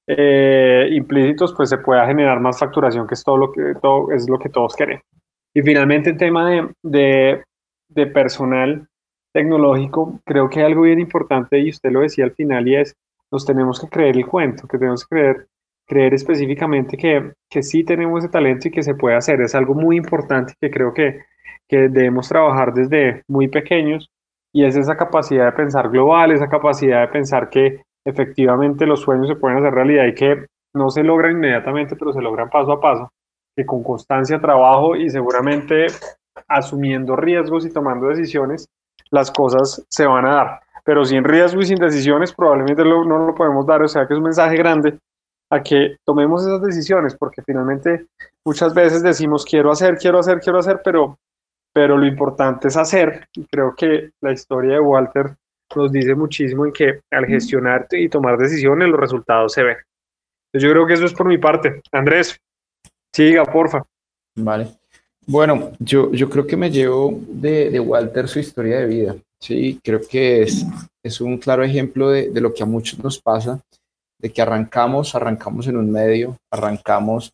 eh, 0.08 0.88
implícitos, 0.92 1.54
pues 1.54 1.68
se 1.68 1.78
pueda 1.78 2.06
generar 2.06 2.38
más 2.40 2.58
facturación, 2.58 3.06
que 3.06 3.14
es 3.14 3.24
todo 3.24 3.36
lo 3.36 3.52
que, 3.52 3.74
todo, 3.80 4.12
es 4.12 4.28
lo 4.28 4.38
que 4.38 4.48
todos 4.48 4.74
queremos. 4.76 5.05
Y 5.56 5.62
finalmente 5.62 6.10
el 6.10 6.18
tema 6.18 6.50
de, 6.82 7.42
de, 7.88 8.06
personal 8.08 8.86
tecnológico, 9.32 10.20
creo 10.26 10.50
que 10.50 10.60
hay 10.60 10.66
algo 10.66 10.82
bien 10.82 11.00
importante 11.00 11.58
y 11.58 11.70
usted 11.70 11.92
lo 11.92 12.00
decía 12.00 12.26
al 12.26 12.32
final 12.32 12.68
y 12.68 12.76
es, 12.76 12.94
nos 13.32 13.46
tenemos 13.46 13.80
que 13.80 13.88
creer 13.88 14.18
el 14.18 14.26
cuento, 14.26 14.68
que 14.68 14.76
tenemos 14.76 15.06
que 15.06 15.16
creer, 15.16 15.46
creer 15.86 16.12
específicamente 16.12 16.98
que, 16.98 17.32
que 17.48 17.62
sí 17.62 17.84
tenemos 17.84 18.22
ese 18.22 18.30
talento 18.30 18.68
y 18.68 18.70
que 18.70 18.82
se 18.82 18.96
puede 18.96 19.16
hacer. 19.16 19.40
Es 19.40 19.54
algo 19.54 19.72
muy 19.72 19.96
importante 19.96 20.52
que 20.60 20.70
creo 20.70 20.92
que, 20.92 21.22
que 21.66 21.88
debemos 21.88 22.28
trabajar 22.28 22.74
desde 22.74 23.22
muy 23.26 23.48
pequeños 23.48 24.10
y 24.52 24.66
es 24.66 24.76
esa 24.76 24.98
capacidad 24.98 25.46
de 25.46 25.52
pensar 25.52 25.88
global, 25.88 26.32
esa 26.32 26.50
capacidad 26.50 27.00
de 27.00 27.08
pensar 27.08 27.48
que 27.48 27.80
efectivamente 28.04 28.84
los 28.84 29.00
sueños 29.00 29.28
se 29.28 29.36
pueden 29.36 29.56
hacer 29.56 29.72
realidad 29.72 30.04
y 30.04 30.14
que 30.14 30.48
no 30.74 30.90
se 30.90 31.02
logran 31.02 31.32
inmediatamente, 31.32 31.96
pero 31.96 32.12
se 32.12 32.20
logran 32.20 32.50
paso 32.50 32.72
a 32.72 32.80
paso, 32.82 33.10
que 33.56 33.64
con 33.64 33.82
constancia, 33.82 34.38
trabajo 34.38 34.94
y 34.94 35.08
seguramente 35.08 35.86
asumiendo 36.46 37.16
riesgos 37.16 37.64
y 37.64 37.72
tomando 37.72 38.08
decisiones, 38.08 38.68
las 39.10 39.30
cosas 39.30 39.84
se 39.88 40.06
van 40.06 40.26
a 40.26 40.34
dar. 40.34 40.60
Pero 40.84 41.04
sin 41.04 41.24
riesgo 41.24 41.60
y 41.62 41.66
sin 41.66 41.78
decisiones 41.78 42.32
probablemente 42.32 42.84
no 42.84 43.04
lo 43.04 43.34
podemos 43.34 43.66
dar, 43.66 43.82
o 43.82 43.88
sea 43.88 44.06
que 44.06 44.14
es 44.14 44.18
un 44.18 44.24
mensaje 44.24 44.56
grande 44.56 44.98
a 45.50 45.62
que 45.62 45.96
tomemos 46.04 46.42
esas 46.42 46.60
decisiones, 46.60 47.16
porque 47.16 47.42
finalmente 47.42 48.06
muchas 48.44 48.74
veces 48.74 49.02
decimos 49.02 49.44
quiero 49.44 49.70
hacer, 49.70 49.96
quiero 49.96 50.18
hacer, 50.18 50.40
quiero 50.40 50.58
hacer, 50.58 50.80
pero, 50.84 51.18
pero 51.72 51.96
lo 51.96 52.06
importante 52.06 52.68
es 52.68 52.76
hacer. 52.76 53.28
Y 53.34 53.46
creo 53.46 53.74
que 53.76 54.10
la 54.20 54.32
historia 54.32 54.74
de 54.74 54.80
Walter 54.80 55.36
nos 55.74 55.90
dice 55.90 56.14
muchísimo 56.14 56.66
en 56.66 56.72
que 56.72 57.00
al 57.10 57.26
gestionar 57.26 57.86
y 57.90 58.08
tomar 58.08 58.36
decisiones 58.38 58.88
los 58.88 59.00
resultados 59.00 59.52
se 59.52 59.62
ven. 59.62 59.76
Yo 60.52 60.70
creo 60.70 60.86
que 60.86 60.94
eso 60.94 61.04
es 61.04 61.14
por 61.14 61.26
mi 61.26 61.38
parte. 61.38 61.82
Andrés, 61.92 62.40
siga, 63.16 63.44
porfa. 63.44 63.82
Vale. 64.36 64.68
Bueno, 65.26 65.72
yo, 65.78 66.12
yo 66.12 66.28
creo 66.28 66.46
que 66.46 66.56
me 66.56 66.70
llevo 66.70 67.18
de, 67.28 67.70
de 67.70 67.80
Walter 67.80 68.28
su 68.28 68.38
historia 68.38 68.78
de 68.78 68.86
vida. 68.86 69.16
Sí, 69.40 69.80
creo 69.82 70.00
que 70.00 70.42
es, 70.42 70.64
es 71.02 71.20
un 71.20 71.38
claro 71.38 71.64
ejemplo 71.64 72.10
de, 72.10 72.30
de 72.30 72.40
lo 72.40 72.52
que 72.52 72.62
a 72.62 72.66
muchos 72.66 73.02
nos 73.02 73.20
pasa 73.20 73.60
de 74.18 74.32
que 74.32 74.42
arrancamos, 74.42 75.14
arrancamos 75.14 75.66
en 75.66 75.76
un 75.76 75.90
medio, 75.90 76.36
arrancamos 76.50 77.32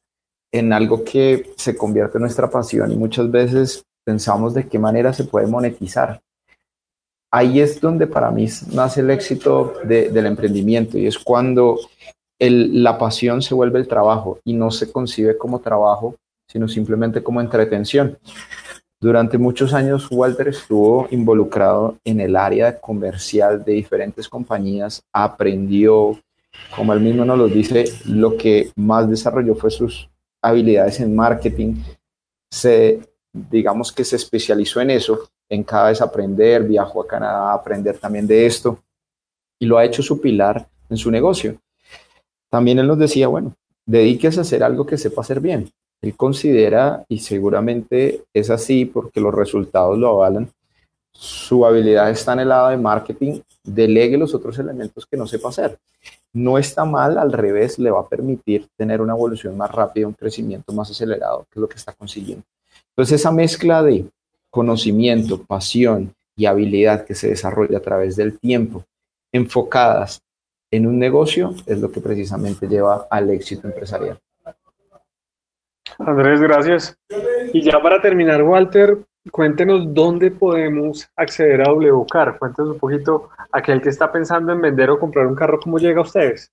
en 0.53 0.73
algo 0.73 1.05
que 1.05 1.53
se 1.57 1.77
convierte 1.77 2.19
en 2.19 2.23
nuestra 2.23 2.51
pasión 2.51 2.91
y 2.93 2.97
muchas 2.97 3.31
veces 3.31 3.85
pensamos 4.05 4.53
de 4.55 4.69
qué 4.69 4.79
manera 4.79 5.13
se 5.13 5.25
puede 5.25 5.47
monetizar. 5.47 6.21
Ahí 7.31 7.61
es 7.61 7.81
donde 7.81 8.07
para 8.07 8.31
mí 8.31 8.47
nace 8.73 9.01
el 9.01 9.11
éxito 9.11 9.75
del 9.85 10.27
emprendimiento 10.27 10.99
y 10.99 11.07
es 11.07 11.19
cuando 11.19 11.79
la 12.51 12.99
pasión 12.99 13.43
se 13.43 13.55
vuelve 13.55 13.79
el 13.79 13.89
trabajo 13.89 14.41
y 14.45 14.55
no 14.55 14.71
se 14.71 14.91
concibe 14.91 15.39
como 15.39 15.61
trabajo, 15.61 16.17
sino 16.49 16.69
simplemente 16.69 17.23
como 17.23 17.41
entretención. 17.41 18.19
Durante 19.01 19.37
muchos 19.37 19.75
años 19.75 20.07
Walter 20.11 20.49
estuvo 20.49 21.09
involucrado 21.11 21.97
en 22.05 22.21
el 22.21 22.37
área 22.37 22.79
comercial 22.81 23.65
de 23.65 23.73
diferentes 23.73 24.29
compañías, 24.29 25.03
aprendió, 25.13 26.21
como 26.77 26.93
él 26.93 27.01
mismo 27.01 27.25
nos 27.25 27.39
lo 27.39 27.49
dice, 27.49 27.85
lo 28.07 28.37
que 28.37 28.71
más 28.77 29.11
desarrolló 29.11 29.57
fue 29.57 29.71
sus 29.71 30.09
habilidades 30.41 31.01
en 31.01 31.17
marketing. 31.17 31.83
Se, 32.51 33.01
digamos 33.33 33.91
que 33.93 34.05
se 34.05 34.17
especializó 34.17 34.81
en 34.81 34.91
eso, 34.91 35.29
en 35.49 35.65
cada 35.65 35.89
vez 35.89 36.01
aprender, 36.01 36.63
viajó 36.63 37.03
a 37.03 37.07
Canadá 37.07 37.53
aprender 37.53 37.99
también 37.99 38.27
de 38.27 38.47
esto 38.47 38.79
y 39.59 39.67
lo 39.67 39.79
ha 39.79 39.85
hecho 39.85 40.03
su 40.03 40.21
pilar 40.21 40.69
en 40.89 40.97
su 40.97 41.11
negocio. 41.11 41.57
También 42.53 42.79
él 42.79 42.87
nos 42.87 42.99
decía, 42.99 43.29
bueno, 43.29 43.55
dedíquese 43.87 44.39
a 44.39 44.43
hacer 44.43 44.63
algo 44.63 44.85
que 44.85 44.99
sepa 44.99 45.23
hacer 45.23 45.41
bien. 45.41 45.73
Él 46.03 46.15
considera, 46.15 47.05
y 47.09 47.21
seguramente 47.21 48.25
es 48.35 48.51
así 48.51 48.85
porque 48.85 49.21
los 49.21 49.35
resultados 49.35 49.97
lo 49.97 50.11
avalan, 50.11 50.51
su 51.13 51.65
habilidad 51.65 52.11
está 52.11 52.35
en 52.35 52.41
el 52.41 52.49
lado 52.51 52.69
de 52.69 52.77
marketing, 52.77 53.41
delegue 53.65 54.19
los 54.19 54.35
otros 54.35 54.59
elementos 54.59 55.07
que 55.07 55.17
no 55.17 55.27
sepa 55.27 55.49
hacer 55.49 55.79
no 56.33 56.57
está 56.59 56.85
mal, 56.85 57.19
al 57.19 57.33
revés, 57.33 57.79
le 57.79 57.91
va 57.91 58.01
a 58.01 58.09
permitir 58.09 58.69
tener 58.77 59.01
una 59.01 59.13
evolución 59.13 59.57
más 59.57 59.71
rápida, 59.71 60.07
un 60.07 60.15
crecimiento 60.15 60.73
más 60.73 60.91
acelerado, 60.91 61.47
que 61.51 61.59
es 61.59 61.61
lo 61.61 61.69
que 61.69 61.77
está 61.77 61.93
consiguiendo. 61.93 62.45
Entonces, 62.91 63.21
esa 63.21 63.31
mezcla 63.31 63.83
de 63.83 64.07
conocimiento, 64.51 65.43
pasión 65.43 66.15
y 66.35 66.47
habilidad 66.47 67.05
que 67.05 67.15
se 67.15 67.29
desarrolla 67.29 67.79
a 67.79 67.83
través 67.83 68.17
del 68.17 68.39
tiempo, 68.39 68.85
enfocadas 69.31 70.23
en 70.73 70.87
un 70.87 70.99
negocio, 70.99 71.55
es 71.67 71.79
lo 71.79 71.93
que 71.93 72.01
precisamente 72.01 72.67
lleva 72.67 73.07
al 73.11 73.31
éxito 73.31 73.69
empresarial. 73.69 74.19
Andrés, 75.99 76.41
gracias. 76.41 76.97
Y 77.53 77.63
ya 77.63 77.81
para 77.81 78.01
terminar, 78.01 78.43
Walter, 78.43 78.99
cuéntenos 79.31 79.93
dónde 79.93 80.31
podemos 80.31 81.09
acceder 81.15 81.61
a 81.61 81.73
WCAR. 81.73 82.39
Cuéntenos 82.39 82.73
un 82.73 82.79
poquito 82.79 83.29
aquel 83.53 83.83
que 83.83 83.91
está 83.91 84.11
pensando 84.11 84.53
en 84.53 84.63
vender 84.63 84.91
o 84.91 84.99
comprar 84.99 85.27
un 85.27 85.35
carro, 85.35 85.61
¿cómo 85.61 85.79
llega 85.79 86.01
a 86.01 86.05
ustedes? 86.05 86.51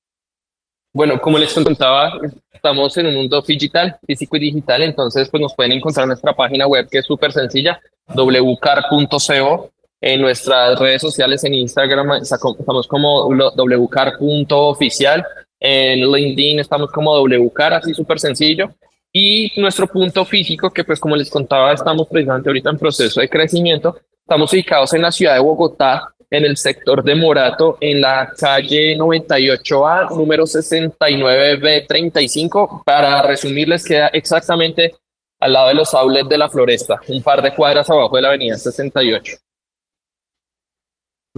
Bueno, 0.92 1.22
como 1.22 1.38
les 1.38 1.54
contaba, 1.54 2.20
estamos 2.52 2.98
en 2.98 3.08
un 3.08 3.16
mundo 3.16 3.42
digital, 3.42 3.98
físico 4.06 4.36
y 4.36 4.40
digital, 4.40 4.82
entonces 4.82 5.30
pues 5.30 5.40
nos 5.40 5.54
pueden 5.56 5.72
encontrar 5.74 6.04
en 6.04 6.10
nuestra 6.10 6.34
página 6.34 6.68
web 6.68 6.88
que 6.90 6.98
es 6.98 7.06
súper 7.06 7.32
sencilla, 7.32 7.80
wcar.co. 8.14 9.72
En 10.02 10.22
nuestras 10.22 10.80
redes 10.80 11.02
sociales, 11.02 11.44
en 11.44 11.56
Instagram 11.56 12.22
estamos 12.22 12.88
como 12.88 13.28
wcar.oficial, 13.28 15.26
en 15.60 16.12
LinkedIn 16.12 16.60
estamos 16.60 16.92
como 16.92 17.22
wcar, 17.22 17.74
así 17.74 17.94
súper 17.94 18.20
sencillo. 18.20 18.74
Y 19.12 19.52
nuestro 19.60 19.88
punto 19.88 20.24
físico, 20.24 20.70
que 20.70 20.84
pues 20.84 21.00
como 21.00 21.16
les 21.16 21.28
contaba, 21.30 21.74
estamos 21.74 22.08
precisamente 22.08 22.50
ahorita 22.50 22.70
en 22.70 22.78
proceso 22.78 23.20
de 23.20 23.28
crecimiento, 23.28 23.98
estamos 24.22 24.54
ubicados 24.54 24.94
en 24.94 25.02
la 25.02 25.12
ciudad 25.12 25.34
de 25.34 25.40
Bogotá, 25.40 26.14
en 26.30 26.46
el 26.46 26.58
sector 26.58 27.04
de 27.04 27.16
Morato, 27.16 27.80
en 27.82 28.02
la 28.02 28.32
calle 28.38 28.96
98A, 28.96 30.16
número 30.16 30.46
69B35. 30.46 32.84
Para 32.86 33.24
resumirles, 33.24 33.84
queda 33.84 34.10
exactamente 34.10 34.94
al 35.40 35.54
lado 35.54 35.70
de 35.70 35.74
los 35.74 35.92
outlets 35.94 36.30
de 36.30 36.38
la 36.38 36.50
Floresta, 36.50 37.02
un 37.08 37.24
par 37.24 37.42
de 37.42 37.56
cuadras 37.56 37.90
abajo 37.90 38.16
de 38.16 38.22
la 38.22 38.28
avenida 38.30 38.58
68. 38.58 39.38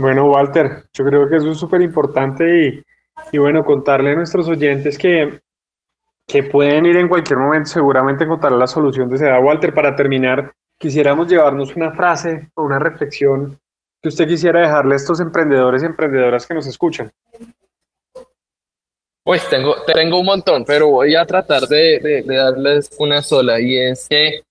Bueno, 0.02 0.26
Walter, 0.26 0.86
yo 0.94 1.06
creo 1.06 1.30
que 1.30 1.36
eso 1.36 1.52
es 1.52 1.60
súper 1.60 1.80
importante 1.82 2.84
y, 3.32 3.38
bueno, 3.38 3.64
contarle 3.64 4.12
a 4.12 4.16
nuestros 4.16 4.48
oyentes 4.48 4.98
que 4.98 5.40
que 6.28 6.44
pueden 6.44 6.86
ir 6.86 6.96
en 6.96 7.10
cualquier 7.10 7.38
momento, 7.38 7.70
seguramente 7.70 8.24
encontrar 8.24 8.54
la 8.54 8.66
solución 8.66 9.10
de 9.10 9.18
esa. 9.18 9.38
Walter, 9.40 9.74
para 9.74 9.96
terminar, 9.96 10.54
quisiéramos 10.80 11.28
llevarnos 11.28 11.76
una 11.76 11.92
frase 11.92 12.50
o 12.56 12.64
una 12.64 12.80
reflexión 12.80 13.60
que 14.02 14.10
usted 14.10 14.28
quisiera 14.28 14.62
dejarle 14.62 14.94
a 14.94 14.98
estos 14.98 15.20
emprendedores 15.20 15.84
y 15.84 15.88
emprendedoras 15.88 16.48
que 16.48 16.54
nos 16.54 16.66
escuchan. 16.68 17.12
Pues 19.24 19.48
tengo, 19.50 19.76
tengo 19.94 20.20
un 20.20 20.26
montón, 20.26 20.64
pero 20.64 20.88
voy 20.88 21.16
a 21.16 21.26
tratar 21.26 21.64
de, 21.68 22.24
darles 22.26 22.90
una 22.98 23.22
sola 23.22 23.60
y 23.60 23.78
es 23.78 24.08
que 24.08 24.42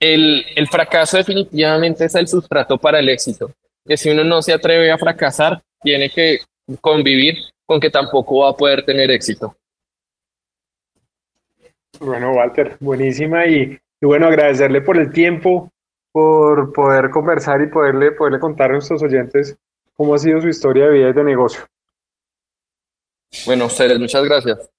el, 0.00 0.44
el, 0.56 0.68
fracaso 0.68 1.16
definitivamente 1.16 2.06
es 2.06 2.14
el 2.16 2.26
sustrato 2.26 2.76
para 2.76 2.98
el 2.98 3.08
éxito. 3.08 3.52
Que 3.84 3.96
si 3.96 4.10
uno 4.10 4.24
no 4.24 4.42
se 4.42 4.52
atreve 4.52 4.90
a 4.90 4.98
fracasar, 4.98 5.62
tiene 5.82 6.10
que 6.10 6.40
convivir 6.80 7.36
con 7.66 7.80
que 7.80 7.90
tampoco 7.90 8.40
va 8.40 8.50
a 8.50 8.56
poder 8.56 8.84
tener 8.84 9.10
éxito. 9.10 9.56
Bueno, 12.00 12.32
Walter, 12.32 12.76
buenísima 12.80 13.46
y, 13.46 13.78
bueno, 14.00 14.26
agradecerle 14.26 14.80
por 14.80 14.96
el 14.96 15.12
tiempo, 15.12 15.70
por 16.12 16.72
poder 16.72 17.10
conversar 17.10 17.60
y 17.60 17.66
poderle, 17.66 18.12
poderle 18.12 18.40
contar 18.40 18.70
a 18.70 18.74
nuestros 18.74 19.02
oyentes 19.02 19.56
cómo 19.94 20.14
ha 20.14 20.18
sido 20.18 20.40
su 20.40 20.48
historia 20.48 20.86
de 20.86 20.92
vida 20.92 21.08
y 21.10 21.12
de 21.12 21.24
negocio. 21.24 21.62
Bueno, 23.46 23.66
ustedes, 23.66 23.98
muchas 23.98 24.24
gracias. 24.24 24.70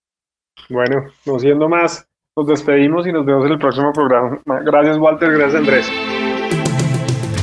Bueno, 0.69 1.05
no 1.25 1.39
siendo 1.39 1.69
más, 1.69 2.07
nos 2.35 2.47
despedimos 2.47 3.05
y 3.07 3.11
nos 3.11 3.25
vemos 3.25 3.45
en 3.45 3.53
el 3.53 3.59
próximo 3.59 3.93
programa. 3.93 4.41
Gracias, 4.45 4.97
Walter, 4.97 5.31
gracias, 5.31 5.55
Andrés. 5.55 6.20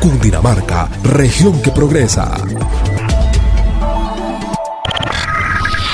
Cundinamarca, 0.00 0.88
región 1.04 1.60
que 1.60 1.70
progresa. 1.70 2.32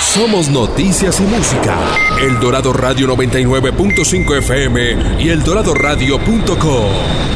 Somos 0.00 0.48
noticias 0.48 1.20
y 1.20 1.24
música. 1.24 1.76
El 2.22 2.38
Dorado 2.40 2.72
Radio 2.72 3.08
99.5 3.08 4.38
FM 4.38 4.96
y 5.20 5.28
el 5.28 5.40
eldoradoradio.com. 5.40 7.35